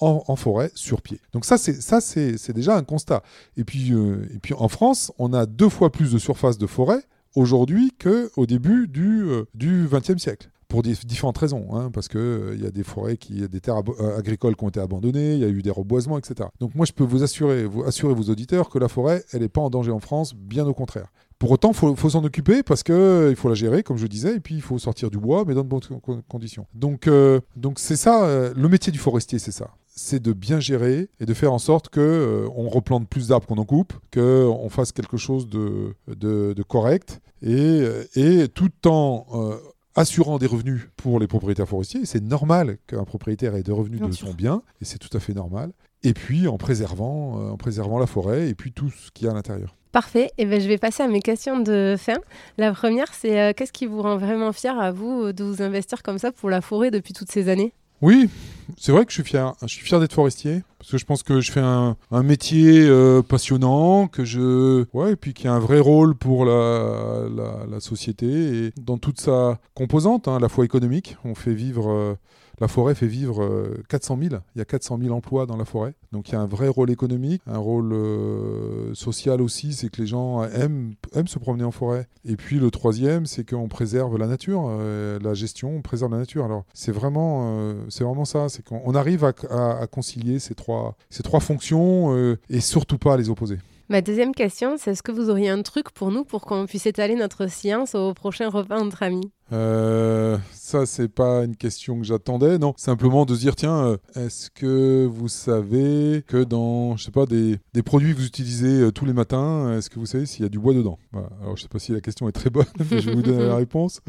en, 0.00 0.36
forêt 0.36 0.70
sur 0.74 1.02
pied. 1.02 1.20
Donc 1.32 1.44
ça, 1.44 1.58
c'est 1.58 2.52
déjà 2.52 2.76
un 2.76 2.84
constat. 2.84 3.22
Et 3.56 3.64
puis, 3.64 3.92
euh, 3.92 4.26
et 4.34 4.38
puis 4.38 4.54
en 4.54 4.68
France, 4.68 5.12
on 5.18 5.32
a 5.32 5.46
deux 5.46 5.68
fois 5.68 5.92
plus 5.92 6.12
de 6.12 6.18
surface 6.18 6.58
de 6.58 6.66
forêt 6.66 7.02
aujourd'hui 7.34 7.92
qu'au 8.02 8.46
début 8.46 8.88
du, 8.88 9.24
euh, 9.24 9.44
XXe 9.54 10.16
siècle 10.16 10.50
pour 10.68 10.82
différentes 10.84 11.36
raisons, 11.36 11.66
hein, 11.74 11.90
parce 11.92 12.06
qu'il 12.06 12.20
euh, 12.20 12.56
y 12.56 12.64
a 12.64 12.70
des 12.70 12.84
forêts, 12.84 13.16
qui, 13.16 13.46
des 13.48 13.60
terres 13.60 13.82
agricoles 14.16 14.54
qui 14.54 14.64
ont 14.64 14.68
été 14.68 14.78
abandonnées, 14.78 15.34
il 15.34 15.40
y 15.40 15.44
a 15.44 15.48
eu 15.48 15.62
des 15.62 15.70
reboisements, 15.70 16.16
etc. 16.16 16.48
Donc 16.60 16.76
moi, 16.76 16.86
je 16.86 16.92
peux 16.92 17.02
vous 17.02 17.24
assurer, 17.24 17.64
vous 17.64 17.82
assurer 17.82 18.14
vos 18.14 18.30
auditeurs 18.30 18.70
que 18.70 18.78
la 18.78 18.86
forêt, 18.88 19.24
elle 19.32 19.40
n'est 19.40 19.48
pas 19.48 19.60
en 19.60 19.68
danger 19.68 19.90
en 19.90 19.98
France, 19.98 20.32
bien 20.32 20.66
au 20.66 20.72
contraire. 20.72 21.08
Pour 21.40 21.50
autant, 21.50 21.72
il 21.72 21.96
faut, 21.96 22.10
s'en 22.10 22.22
occuper 22.22 22.62
parce 22.62 22.84
qu'il 22.84 23.34
faut 23.34 23.48
la 23.48 23.54
gérer, 23.54 23.82
comme 23.82 23.96
je 23.96 24.06
disais, 24.06 24.36
et 24.36 24.40
puis 24.40 24.54
il 24.54 24.62
faut 24.62 24.78
sortir 24.78 25.10
du 25.10 25.18
bois, 25.18 25.44
mais 25.46 25.54
dans 25.54 25.64
de 25.64 25.68
bonnes 25.68 26.22
conditions. 26.28 26.66
Donc, 26.74 27.10
donc 27.56 27.80
c'est 27.80 27.96
ça, 27.96 28.52
le 28.54 28.68
métier 28.68 28.92
du 28.92 28.98
forestier, 28.98 29.38
c'est 29.38 29.50
ça 29.50 29.70
c'est 30.00 30.22
de 30.22 30.32
bien 30.32 30.60
gérer 30.60 31.08
et 31.20 31.26
de 31.26 31.34
faire 31.34 31.52
en 31.52 31.58
sorte 31.58 31.90
que 31.90 32.00
euh, 32.00 32.48
on 32.56 32.68
replante 32.68 33.06
plus 33.08 33.28
d'arbres 33.28 33.46
qu'on 33.46 33.58
en 33.58 33.64
coupe, 33.64 33.92
qu'on 34.12 34.68
fasse 34.70 34.92
quelque 34.92 35.18
chose 35.18 35.46
de, 35.46 35.94
de, 36.08 36.62
correct 36.62 37.20
et, 37.42 37.54
euh, 37.54 38.04
et, 38.14 38.48
tout 38.48 38.70
en 38.86 39.26
euh, 39.34 39.56
assurant 39.94 40.38
des 40.38 40.46
revenus 40.46 40.88
pour 40.96 41.20
les 41.20 41.26
propriétaires 41.26 41.68
forestiers. 41.68 42.06
C'est 42.06 42.22
normal 42.22 42.78
qu'un 42.86 43.04
propriétaire 43.04 43.54
ait 43.54 43.62
des 43.62 43.72
revenus 43.72 44.00
de 44.00 44.12
son 44.12 44.32
bien 44.32 44.62
et 44.80 44.86
c'est 44.86 44.98
tout 44.98 45.14
à 45.14 45.20
fait 45.20 45.34
normal. 45.34 45.72
Et 46.02 46.14
puis 46.14 46.48
en 46.48 46.56
préservant, 46.56 47.50
en 47.50 47.56
préservant 47.58 47.98
la 47.98 48.06
forêt 48.06 48.48
et 48.48 48.54
puis 48.54 48.72
tout 48.72 48.88
ce 48.88 49.10
qu'il 49.10 49.26
y 49.26 49.28
a 49.28 49.32
à 49.32 49.34
l'intérieur. 49.34 49.76
Parfait. 49.92 50.26
Et 50.38 50.42
eh 50.42 50.46
ben, 50.46 50.60
je 50.60 50.68
vais 50.68 50.78
passer 50.78 51.02
à 51.02 51.08
mes 51.08 51.20
questions 51.20 51.58
de 51.58 51.96
fin. 51.98 52.18
La 52.58 52.72
première, 52.72 53.12
c'est 53.12 53.54
qu'est-ce 53.54 53.72
qui 53.72 53.86
vous 53.86 54.02
rend 54.02 54.16
vraiment 54.16 54.52
fier 54.52 54.78
à 54.78 54.92
vous 54.92 55.32
de 55.32 55.42
vous 55.42 55.62
investir 55.62 56.02
comme 56.02 56.18
ça 56.18 56.30
pour 56.30 56.48
la 56.48 56.60
forêt 56.60 56.90
depuis 56.90 57.12
toutes 57.12 57.30
ces 57.30 57.48
années? 57.48 57.72
Oui, 58.02 58.30
c'est 58.78 58.92
vrai 58.92 59.04
que 59.04 59.10
je 59.10 59.16
suis 59.16 59.24
fier. 59.24 59.52
Je 59.60 59.66
suis 59.66 59.84
fier 59.84 60.00
d'être 60.00 60.14
forestier 60.14 60.62
parce 60.78 60.90
que 60.90 60.98
je 60.98 61.04
pense 61.04 61.22
que 61.22 61.40
je 61.42 61.52
fais 61.52 61.60
un, 61.60 61.96
métier 62.22 62.80
euh, 62.86 63.20
passionnant, 63.20 64.08
que 64.08 64.24
je 64.24 64.86
ouais, 64.94 65.12
et 65.12 65.16
puis 65.16 65.34
qui 65.34 65.46
a 65.46 65.52
un 65.52 65.58
vrai 65.58 65.80
rôle 65.80 66.14
pour 66.14 66.46
la, 66.46 67.80
société 67.80 68.26
et 68.26 68.72
dans 68.80 68.98
toute 68.98 69.20
sa 69.20 69.58
composante, 69.74 70.28
hein, 70.28 70.36
à 70.36 70.38
la 70.38 70.48
fois 70.48 70.64
économique. 70.64 71.16
On 71.24 71.34
fait 71.34 71.52
vivre 71.52 71.90
euh, 71.90 72.14
la 72.60 72.68
forêt 72.68 72.94
fait 72.94 73.06
vivre 73.06 73.48
400 73.88 74.18
euh, 74.18 74.28
000. 74.28 74.42
Il 74.54 74.58
y 74.58 74.62
a 74.62 74.64
400 74.64 74.98
000 75.02 75.14
emplois 75.14 75.46
dans 75.46 75.56
la 75.56 75.64
forêt. 75.64 75.94
Donc 76.12 76.28
il 76.28 76.32
y 76.32 76.34
a 76.34 76.40
un 76.40 76.46
vrai 76.46 76.68
rôle 76.68 76.90
économique, 76.90 77.42
un 77.46 77.58
rôle 77.58 77.92
euh, 77.92 78.94
social 78.94 79.40
aussi, 79.40 79.72
c'est 79.72 79.88
que 79.88 80.00
les 80.00 80.06
gens 80.06 80.44
aiment, 80.44 80.94
aiment 81.14 81.28
se 81.28 81.38
promener 81.38 81.64
en 81.64 81.70
forêt. 81.70 82.06
Et 82.24 82.36
puis 82.36 82.58
le 82.58 82.70
troisième, 82.70 83.26
c'est 83.26 83.48
qu'on 83.48 83.68
préserve 83.68 84.18
la 84.18 84.26
nature, 84.26 84.66
euh, 84.68 85.18
la 85.22 85.34
gestion, 85.34 85.76
on 85.76 85.82
préserve 85.82 86.12
la 86.12 86.18
nature. 86.18 86.44
Alors 86.44 86.64
c'est 86.74 86.92
vraiment, 86.92 87.74
c'est 87.88 88.04
vraiment 88.04 88.24
ça, 88.24 88.48
c'est 88.48 88.64
qu'on 88.64 88.94
arrive 88.94 89.24
à, 89.24 89.86
concilier 89.86 90.38
ces 90.38 90.54
trois, 90.54 90.96
ces 91.08 91.22
trois 91.22 91.40
fonctions 91.40 92.36
et 92.48 92.60
surtout 92.60 92.98
pas 92.98 93.14
à 93.14 93.16
les 93.16 93.30
opposer. 93.30 93.58
Ma 93.88 94.02
deuxième 94.02 94.32
question, 94.32 94.76
c'est 94.78 94.92
est-ce 94.92 95.02
que 95.02 95.10
vous 95.10 95.30
auriez 95.30 95.48
un 95.48 95.62
truc 95.62 95.90
pour 95.90 96.12
nous 96.12 96.24
pour 96.24 96.42
qu'on 96.42 96.66
puisse 96.66 96.86
étaler 96.86 97.16
notre 97.16 97.50
science 97.50 97.96
au 97.96 98.14
prochain 98.14 98.48
repas 98.48 98.78
entre 98.78 99.02
amis? 99.02 99.32
Euh, 99.52 100.38
ça, 100.52 100.86
c'est 100.86 101.08
pas 101.08 101.44
une 101.44 101.56
question 101.56 101.98
que 101.98 102.04
j'attendais, 102.04 102.58
non. 102.58 102.74
Simplement 102.76 103.24
de 103.24 103.34
se 103.34 103.40
dire, 103.40 103.56
tiens, 103.56 103.84
euh, 103.84 103.96
est-ce 104.14 104.50
que 104.50 105.06
vous 105.06 105.28
savez 105.28 106.22
que 106.26 106.44
dans, 106.44 106.96
je 106.96 107.04
sais 107.04 107.10
pas, 107.10 107.26
des, 107.26 107.58
des 107.74 107.82
produits 107.82 108.12
que 108.14 108.18
vous 108.18 108.26
utilisez 108.26 108.80
euh, 108.80 108.92
tous 108.92 109.04
les 109.04 109.12
matins, 109.12 109.76
est-ce 109.76 109.90
que 109.90 109.98
vous 109.98 110.06
savez 110.06 110.26
s'il 110.26 110.42
y 110.42 110.46
a 110.46 110.48
du 110.48 110.58
bois 110.58 110.74
dedans? 110.74 110.98
Voilà. 111.12 111.28
Alors, 111.42 111.56
je 111.56 111.62
sais 111.62 111.68
pas 111.68 111.78
si 111.78 111.92
la 111.92 112.00
question 112.00 112.28
est 112.28 112.32
très 112.32 112.50
bonne, 112.50 112.66
mais 112.90 113.00
je 113.00 113.10
vais 113.10 113.16
vous 113.16 113.22
donner 113.22 113.46
la 113.46 113.56
réponse. 113.56 114.00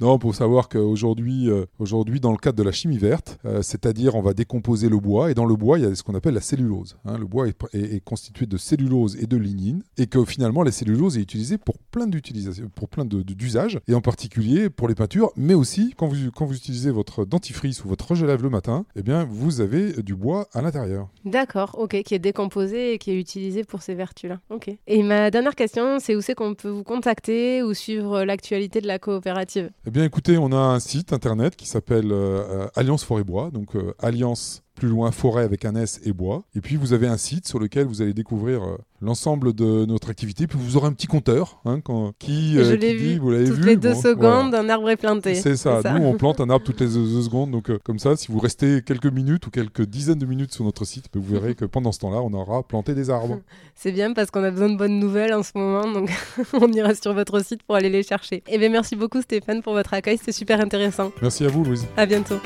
Non, 0.00 0.18
pour 0.18 0.34
savoir 0.34 0.68
qu'aujourd'hui, 0.68 1.48
aujourd'hui, 1.78 2.20
dans 2.20 2.32
le 2.32 2.38
cadre 2.38 2.58
de 2.58 2.62
la 2.62 2.72
chimie 2.72 2.98
verte, 2.98 3.38
c'est-à-dire 3.62 4.14
on 4.14 4.22
va 4.22 4.34
décomposer 4.34 4.88
le 4.88 4.98
bois, 4.98 5.30
et 5.30 5.34
dans 5.34 5.46
le 5.46 5.54
bois, 5.56 5.78
il 5.78 5.84
y 5.84 5.86
a 5.86 5.94
ce 5.94 6.02
qu'on 6.02 6.14
appelle 6.14 6.34
la 6.34 6.40
cellulose. 6.40 6.96
hein. 7.04 7.18
Le 7.18 7.26
bois 7.26 7.46
est, 7.48 8.04
constitué 8.04 8.46
de 8.46 8.56
cellulose 8.56 9.16
et 9.16 9.26
de 9.26 9.36
lignine, 9.36 9.82
et 9.96 10.06
que 10.06 10.24
finalement, 10.24 10.62
la 10.62 10.72
cellulose 10.72 11.16
est 11.18 11.22
utilisée 11.22 11.58
pour 11.58 11.78
plein 11.78 12.06
d'usages, 12.06 13.78
et 13.86 13.94
en 13.94 14.00
particulier 14.00 14.70
pour 14.76 14.88
les 14.88 14.94
peintures, 14.94 15.30
mais 15.36 15.54
aussi 15.54 15.94
quand 15.96 16.08
vous, 16.08 16.30
quand 16.34 16.46
vous 16.46 16.56
utilisez 16.56 16.90
votre 16.90 17.24
dentifrice 17.24 17.84
ou 17.84 17.88
votre 17.88 18.06
rouge 18.08 18.22
à 18.22 18.26
lèvres 18.26 18.42
le 18.42 18.50
matin, 18.50 18.84
eh 18.96 19.02
bien, 19.02 19.24
vous 19.24 19.60
avez 19.60 20.02
du 20.02 20.14
bois 20.14 20.48
à 20.52 20.62
l'intérieur. 20.62 21.08
D'accord, 21.24 21.76
ok, 21.78 22.02
qui 22.02 22.14
est 22.14 22.18
décomposé 22.18 22.94
et 22.94 22.98
qui 22.98 23.10
est 23.10 23.18
utilisé 23.18 23.64
pour 23.64 23.82
ces 23.82 23.94
vertus-là. 23.94 24.40
Ok. 24.50 24.70
Et 24.86 25.02
ma 25.02 25.30
dernière 25.30 25.54
question, 25.54 25.98
c'est 25.98 26.16
où 26.16 26.20
c'est 26.20 26.34
qu'on 26.34 26.54
peut 26.54 26.68
vous 26.68 26.84
contacter 26.84 27.62
ou 27.62 27.74
suivre 27.74 28.24
l'actualité 28.24 28.80
de 28.80 28.86
la 28.86 28.98
coopérative? 28.98 29.70
Eh 29.86 29.90
bien, 29.90 30.04
écoutez, 30.04 30.38
on 30.38 30.52
a 30.52 30.56
un 30.56 30.80
site 30.80 31.12
internet 31.12 31.56
qui 31.56 31.66
s'appelle 31.66 32.12
euh, 32.12 32.42
euh, 32.48 32.68
Alliance 32.74 33.04
Forêt 33.04 33.24
Bois, 33.24 33.50
donc 33.50 33.76
euh, 33.76 33.94
Alliance 33.98 34.61
plus 34.74 34.88
loin 34.88 35.10
forêt 35.12 35.44
avec 35.44 35.64
un 35.64 35.74
S 35.74 36.00
et 36.04 36.12
bois. 36.12 36.44
Et 36.54 36.60
puis 36.60 36.76
vous 36.76 36.92
avez 36.92 37.06
un 37.06 37.16
site 37.16 37.46
sur 37.46 37.58
lequel 37.58 37.86
vous 37.86 38.00
allez 38.02 38.14
découvrir 38.14 38.62
euh, 38.62 38.76
l'ensemble 39.00 39.52
de 39.52 39.84
notre 39.84 40.10
activité. 40.10 40.46
Puis 40.46 40.58
vous 40.60 40.76
aurez 40.76 40.86
un 40.88 40.92
petit 40.92 41.06
compteur 41.06 41.60
hein, 41.64 41.80
quand- 41.80 42.12
qui, 42.18 42.56
euh, 42.58 42.64
Je 42.64 42.72
qui 42.74 42.78
l'ai 42.80 42.94
dit, 42.94 43.12
vu. 43.14 43.18
vous 43.18 43.30
l'avez 43.30 43.44
Toutes 43.48 43.56
vu 43.58 43.64
les 43.66 43.76
deux 43.76 43.92
Bon, 43.92 44.00
secondes, 44.02 44.50
voilà. 44.50 44.60
un 44.60 44.68
arbre 44.68 44.90
est 44.90 44.96
planté. 44.96 45.34
C'est 45.34 45.56
ça. 45.56 45.80
Nous, 45.98 46.04
on 46.04 46.14
plante 46.16 46.40
un 46.40 46.48
arbre 46.50 46.64
toutes 46.64 46.80
les 46.80 46.86
deux, 46.88 47.04
deux 47.14 47.22
secondes. 47.22 47.50
Donc, 47.50 47.70
euh, 47.70 47.78
comme 47.84 47.98
ça, 47.98 48.16
si 48.16 48.32
vous 48.32 48.38
restez 48.38 48.82
quelques 48.82 49.06
minutes 49.12 49.46
ou 49.46 49.50
quelques 49.50 49.82
dizaines 49.86 50.18
de 50.18 50.26
minutes 50.26 50.52
sur 50.52 50.64
notre 50.64 50.84
site, 50.84 51.06
vous 51.14 51.22
verrez 51.34 51.54
que 51.54 51.64
pendant 51.64 51.92
ce 51.92 51.98
temps-là, 52.00 52.22
on 52.22 52.32
aura 52.32 52.62
planté 52.62 52.94
des 52.94 53.10
arbres. 53.10 53.40
C'est 53.74 53.92
bien 53.92 54.12
parce 54.14 54.30
qu'on 54.30 54.42
a 54.44 54.50
besoin 54.50 54.70
de 54.70 54.76
bonnes 54.76 54.98
nouvelles 54.98 55.32
en 55.34 55.42
ce 55.42 55.52
moment, 55.54 55.90
donc 55.90 56.10
on 56.54 56.70
ira 56.72 56.94
sur 56.94 57.12
votre 57.14 57.44
site 57.44 57.62
pour 57.62 57.74
aller 57.76 57.90
les 57.90 58.02
chercher. 58.02 58.42
Et 58.48 58.58
bien 58.58 58.68
merci 58.68 58.96
beaucoup 58.96 59.20
Stéphane 59.22 59.62
pour 59.62 59.72
votre 59.74 59.94
accueil, 59.94 60.18
c'était 60.18 60.32
super 60.32 60.60
intéressant. 60.60 61.10
Merci 61.20 61.44
à 61.44 61.48
vous, 61.48 61.64
Louise. 61.64 61.86
À 61.96 62.06
bientôt. 62.06 62.36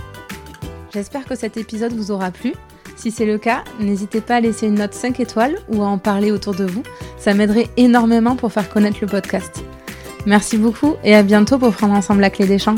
J'espère 0.93 1.25
que 1.25 1.35
cet 1.35 1.57
épisode 1.57 1.93
vous 1.93 2.11
aura 2.11 2.31
plu. 2.31 2.55
Si 2.97 3.11
c'est 3.11 3.27
le 3.27 3.39
cas, 3.39 3.65
n'hésitez 3.81 4.21
pas 4.21 4.37
à 4.37 4.41
laisser 4.41 4.67
une 4.67 4.77
note 4.77 4.95
5 4.95 5.21
étoiles 5.21 5.57
ou 5.69 5.83
à 5.83 5.87
en 5.87 5.99
parler 5.99 6.31
autour 6.33 6.55
de 6.55 6.65
vous. 6.65 6.83
Ça 7.19 7.35
m'aiderait 7.35 7.69
énormément 7.77 8.37
pour 8.37 8.53
faire 8.53 8.69
connaître 8.69 8.99
le 9.01 9.07
podcast. 9.07 9.63
Merci 10.25 10.59
beaucoup 10.59 10.95
et 11.05 11.15
à 11.15 11.23
bientôt 11.23 11.59
pour 11.59 11.73
prendre 11.73 11.95
ensemble 11.95 12.21
la 12.21 12.31
clé 12.31 12.47
des 12.47 12.59
champs. 12.59 12.75